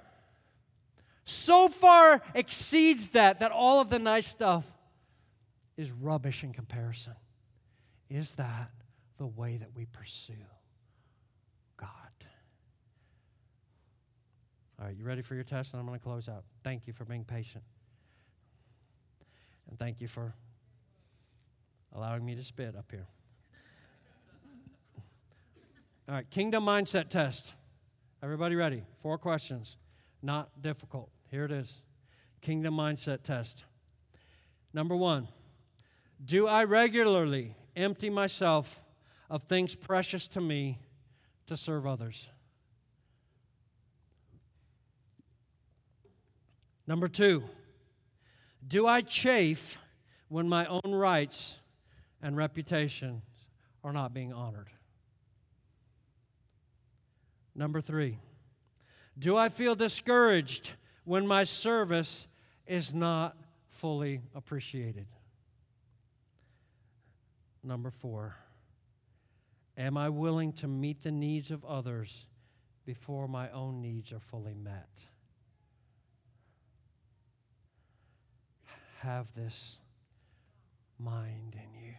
so 1.25 1.69
far 1.69 2.21
exceeds 2.33 3.09
that, 3.09 3.39
that 3.39 3.51
all 3.51 3.79
of 3.79 3.89
the 3.89 3.99
nice 3.99 4.27
stuff 4.27 4.65
is 5.77 5.91
rubbish 5.91 6.43
in 6.43 6.53
comparison. 6.53 7.13
Is 8.09 8.33
that 8.35 8.71
the 9.17 9.27
way 9.27 9.57
that 9.57 9.69
we 9.75 9.85
pursue 9.85 10.33
God? 11.77 11.89
All 14.79 14.85
right, 14.85 14.95
you 14.95 15.05
ready 15.05 15.21
for 15.21 15.35
your 15.35 15.43
test? 15.43 15.73
And 15.73 15.79
I'm 15.79 15.87
going 15.87 15.97
to 15.97 16.03
close 16.03 16.27
out. 16.27 16.43
Thank 16.63 16.87
you 16.87 16.93
for 16.93 17.05
being 17.05 17.23
patient. 17.23 17.63
And 19.69 19.79
thank 19.79 20.01
you 20.01 20.07
for 20.07 20.33
allowing 21.95 22.25
me 22.25 22.35
to 22.35 22.43
spit 22.43 22.75
up 22.75 22.91
here. 22.91 23.07
All 26.09 26.15
right, 26.15 26.29
kingdom 26.29 26.65
mindset 26.65 27.07
test. 27.07 27.53
Everybody 28.21 28.55
ready? 28.55 28.83
Four 29.01 29.17
questions. 29.17 29.77
Not 30.23 30.61
difficult. 30.61 31.11
Here 31.29 31.43
it 31.43 31.51
is 31.51 31.81
Kingdom 32.41 32.75
mindset 32.75 33.23
test. 33.23 33.65
Number 34.73 34.95
one 34.95 35.27
Do 36.23 36.47
I 36.47 36.63
regularly 36.63 37.55
empty 37.75 38.09
myself 38.09 38.81
of 39.29 39.43
things 39.43 39.75
precious 39.75 40.27
to 40.29 40.41
me 40.41 40.79
to 41.47 41.57
serve 41.57 41.85
others? 41.85 42.27
Number 46.85 47.07
two, 47.07 47.43
do 48.67 48.87
I 48.87 49.01
chafe 49.01 49.77
when 50.27 50.49
my 50.49 50.65
own 50.65 50.91
rights 50.91 51.57
and 52.21 52.35
reputation 52.35 53.21
are 53.83 53.93
not 53.93 54.13
being 54.13 54.33
honored? 54.33 54.69
Number 57.55 57.79
three, 57.79 58.19
do 59.17 59.37
I 59.37 59.49
feel 59.49 59.75
discouraged 59.75 60.73
when 61.05 61.27
my 61.27 61.43
service 61.43 62.27
is 62.65 62.93
not 62.93 63.37
fully 63.69 64.21
appreciated? 64.33 65.05
Number 67.63 67.89
four, 67.89 68.35
am 69.77 69.97
I 69.97 70.09
willing 70.09 70.51
to 70.53 70.67
meet 70.67 71.01
the 71.01 71.11
needs 71.11 71.51
of 71.51 71.63
others 71.63 72.25
before 72.85 73.27
my 73.27 73.49
own 73.51 73.81
needs 73.81 74.11
are 74.11 74.19
fully 74.19 74.53
met? 74.53 74.89
Have 78.99 79.27
this 79.35 79.79
mind 80.99 81.55
in 81.55 81.81
you. 81.81 81.93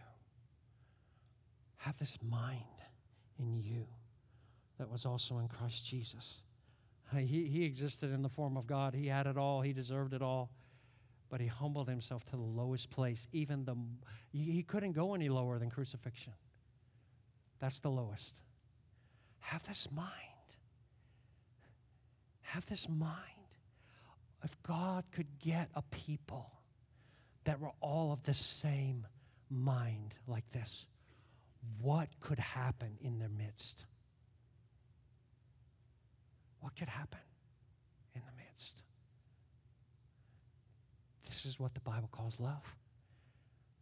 Have 1.77 1.97
this 1.97 2.17
mind 2.27 2.59
in 3.39 3.59
you 3.59 3.85
that 4.77 4.89
was 4.89 5.05
also 5.05 5.37
in 5.37 5.47
Christ 5.47 5.85
Jesus. 5.85 6.41
He, 7.15 7.45
he 7.45 7.63
existed 7.63 8.11
in 8.11 8.21
the 8.21 8.29
form 8.29 8.57
of 8.57 8.67
God. 8.67 8.93
He 8.93 9.07
had 9.07 9.27
it 9.27 9.37
all. 9.37 9.61
He 9.61 9.73
deserved 9.73 10.13
it 10.13 10.21
all. 10.21 10.49
But 11.29 11.41
he 11.41 11.47
humbled 11.47 11.89
himself 11.89 12.23
to 12.25 12.31
the 12.31 12.41
lowest 12.41 12.89
place. 12.89 13.27
Even 13.31 13.65
the 13.65 13.75
he 14.31 14.63
couldn't 14.63 14.93
go 14.93 15.15
any 15.15 15.29
lower 15.29 15.57
than 15.57 15.69
crucifixion. 15.69 16.33
That's 17.59 17.79
the 17.79 17.89
lowest. 17.89 18.41
Have 19.39 19.63
this 19.63 19.87
mind. 19.91 20.09
Have 22.41 22.65
this 22.65 22.87
mind. 22.87 23.11
If 24.43 24.61
God 24.63 25.03
could 25.11 25.39
get 25.39 25.69
a 25.73 25.81
people 25.83 26.51
that 27.45 27.59
were 27.59 27.71
all 27.81 28.11
of 28.11 28.21
the 28.23 28.33
same 28.33 29.07
mind 29.49 30.13
like 30.27 30.49
this, 30.51 30.85
what 31.81 32.09
could 32.19 32.39
happen 32.39 32.97
in 33.01 33.17
their 33.19 33.29
midst? 33.29 33.85
What 36.65 36.75
could 36.75 36.89
happen 36.89 37.19
in 38.15 38.21
the 38.25 38.43
midst? 38.43 38.81
This 41.27 41.45
is 41.45 41.59
what 41.59 41.75
the 41.75 41.79
Bible 41.81 42.09
calls 42.11 42.39
love. 42.39 42.63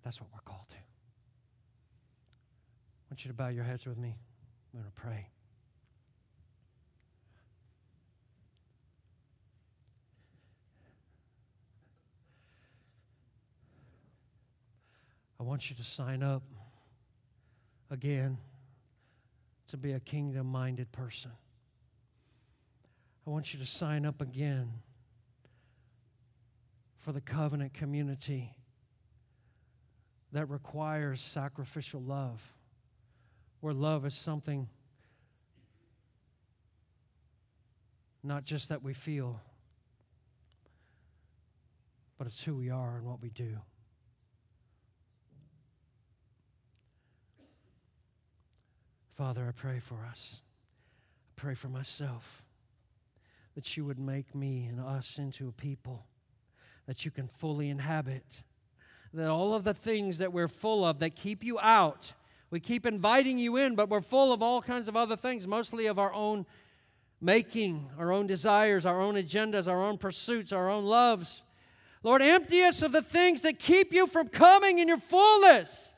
That's 0.04 0.20
what 0.20 0.30
we're 0.34 0.42
called 0.42 0.68
to. 0.68 0.76
I 0.76 0.80
want 3.10 3.24
you 3.24 3.30
to 3.30 3.34
bow 3.34 3.48
your 3.48 3.64
heads 3.64 3.86
with 3.86 3.98
me. 3.98 4.18
I'm 4.74 4.82
going 4.82 4.92
to 4.92 5.02
pray. 5.02 5.30
I 15.40 15.44
want 15.44 15.70
you 15.70 15.78
to 15.78 15.84
sign 15.86 16.22
up 16.22 16.44
again 17.92 18.38
to 19.70 19.78
be 19.78 19.94
a 19.94 20.02
kingdom 20.02 20.48
minded 20.48 20.92
person. 20.92 21.32
I 23.26 23.30
want 23.30 23.54
you 23.54 23.60
to 23.60 23.66
sign 23.66 24.06
up 24.06 24.22
again 24.22 24.70
for 26.98 27.14
the 27.14 27.22
covenant 27.22 27.74
community 27.74 28.52
that 30.34 30.50
requires 30.50 31.22
sacrificial 31.22 32.02
love, 32.02 32.54
where 33.62 33.74
love 33.74 34.06
is 34.06 34.14
something 34.14 34.68
not 38.24 38.44
just 38.44 38.70
that 38.70 38.84
we 38.84 38.94
feel, 38.94 39.40
but 42.18 42.28
it's 42.28 42.44
who 42.44 42.56
we 42.56 42.70
are 42.70 42.98
and 42.98 43.06
what 43.06 43.22
we 43.22 43.30
do. 43.30 43.58
Father, 49.14 49.46
I 49.48 49.52
pray 49.52 49.80
for 49.80 50.06
us. 50.10 50.42
I 51.30 51.40
pray 51.40 51.54
for 51.54 51.68
myself 51.68 52.43
that 53.56 53.78
you 53.78 53.86
would 53.86 54.00
make 54.00 54.34
me 54.34 54.66
and 54.66 54.80
us 54.80 55.20
into 55.20 55.48
a 55.48 55.52
people 55.52 56.06
that 56.88 57.06
you 57.06 57.12
can 57.12 57.28
fully 57.28 57.70
inhabit. 57.70 58.44
That 59.14 59.30
all 59.30 59.54
of 59.54 59.64
the 59.64 59.74
things 59.74 60.18
that 60.18 60.34
we're 60.34 60.48
full 60.48 60.84
of 60.84 61.00
that 61.00 61.16
keep 61.16 61.44
you 61.44 61.60
out, 61.60 62.14
we 62.50 62.60
keep 62.60 62.86
inviting 62.86 63.38
you 63.38 63.58
in, 63.58 63.76
but 63.76 63.90
we're 63.90 64.02
full 64.02 64.34
of 64.34 64.42
all 64.42 64.62
kinds 64.62 64.88
of 64.88 64.98
other 64.98 65.16
things, 65.16 65.48
mostly 65.48 65.86
of 65.86 66.00
our 66.00 66.12
own 66.14 66.46
making, 67.22 67.90
our 67.98 68.12
own 68.12 68.28
desires, 68.28 68.86
our 68.86 69.00
own 69.00 69.16
agendas, 69.16 69.68
our 69.68 69.82
own 69.82 69.98
pursuits, 69.98 70.52
our 70.52 70.70
own 70.70 70.86
loves. 70.86 71.46
Lord, 72.02 72.22
empty 72.22 72.64
us 72.64 72.82
of 72.82 72.92
the 72.92 73.02
things 73.02 73.44
that 73.44 73.60
keep 73.60 73.94
you 73.94 74.08
from 74.08 74.28
coming 74.28 74.80
in 74.80 74.88
your 74.88 74.98
fullness. 74.98 75.93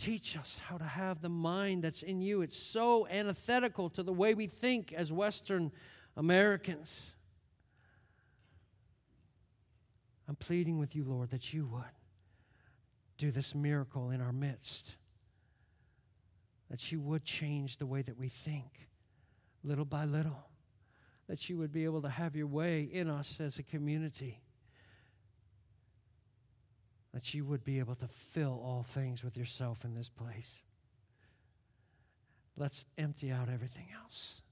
Teach 0.00 0.38
us 0.38 0.58
how 0.66 0.78
to 0.78 0.84
have 0.84 1.20
the 1.20 1.28
mind 1.28 1.84
that's 1.84 2.00
in 2.00 2.22
you. 2.22 2.40
It's 2.40 2.56
so 2.56 3.06
antithetical 3.08 3.90
to 3.90 4.02
the 4.02 4.14
way 4.14 4.32
we 4.32 4.46
think 4.46 4.94
as 4.94 5.12
Western 5.12 5.70
Americans. 6.16 7.14
I'm 10.26 10.36
pleading 10.36 10.78
with 10.78 10.96
you, 10.96 11.04
Lord, 11.04 11.28
that 11.32 11.52
you 11.52 11.66
would 11.66 11.82
do 13.18 13.30
this 13.30 13.54
miracle 13.54 14.08
in 14.08 14.22
our 14.22 14.32
midst. 14.32 14.94
That 16.70 16.90
you 16.90 16.98
would 17.00 17.22
change 17.22 17.76
the 17.76 17.84
way 17.84 18.00
that 18.00 18.16
we 18.16 18.30
think 18.30 18.88
little 19.62 19.84
by 19.84 20.06
little. 20.06 20.46
That 21.28 21.50
you 21.50 21.58
would 21.58 21.72
be 21.72 21.84
able 21.84 22.00
to 22.00 22.08
have 22.08 22.34
your 22.34 22.46
way 22.46 22.88
in 22.90 23.10
us 23.10 23.38
as 23.38 23.58
a 23.58 23.62
community 23.62 24.40
that 27.12 27.34
you 27.34 27.44
would 27.44 27.64
be 27.64 27.78
able 27.78 27.94
to 27.96 28.06
fill 28.06 28.60
all 28.64 28.84
things 28.88 29.24
with 29.24 29.36
yourself 29.36 29.84
in 29.84 29.94
this 29.94 30.08
place. 30.08 30.64
Let's 32.56 32.84
empty 32.98 33.30
out 33.30 33.48
everything 33.48 33.88
else. 34.02 34.42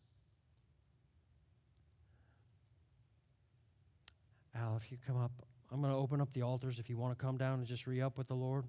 Al, 4.55 4.77
if 4.77 4.91
you 4.91 4.99
come 5.07 5.17
up, 5.17 5.31
I'm 5.71 5.81
going 5.81 5.93
to 5.93 5.99
open 5.99 6.21
up 6.21 6.33
the 6.33 6.43
altars 6.43 6.79
if 6.79 6.89
you 6.89 6.97
want 6.97 7.17
to 7.17 7.25
come 7.25 7.37
down 7.37 7.59
and 7.59 7.67
just 7.67 7.87
re 7.87 8.01
up 8.01 8.19
with 8.19 8.29
the 8.29 8.35
Lord. 8.35 8.65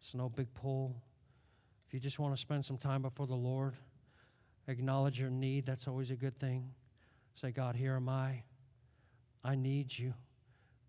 It's 0.00 0.14
no 0.14 0.28
big 0.28 0.52
pull. 0.54 0.96
If 1.86 1.94
you 1.94 2.00
just 2.00 2.18
want 2.18 2.34
to 2.34 2.40
spend 2.40 2.64
some 2.64 2.78
time 2.78 3.02
before 3.02 3.26
the 3.26 3.34
Lord, 3.34 3.74
acknowledge 4.66 5.20
your 5.20 5.30
need, 5.30 5.66
that's 5.66 5.86
always 5.86 6.10
a 6.10 6.16
good 6.16 6.36
thing. 6.36 6.70
Say, 7.34 7.52
God, 7.52 7.76
here 7.76 7.96
am 7.96 8.08
I. 8.08 8.42
I 9.44 9.54
need 9.54 9.96
you 9.96 10.14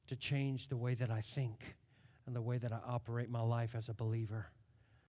to 0.08 0.16
change 0.16 0.70
the 0.70 0.78
way 0.78 0.94
that 0.96 1.12
I 1.12 1.22
think 1.22 1.76
and 2.26 2.36
the 2.36 2.42
way 2.42 2.58
that 2.58 2.72
I 2.72 2.80
operate 2.88 3.30
my 3.30 3.42
life 3.42 3.76
as 3.76 3.90
a 3.90 3.94
believer. 3.94 4.48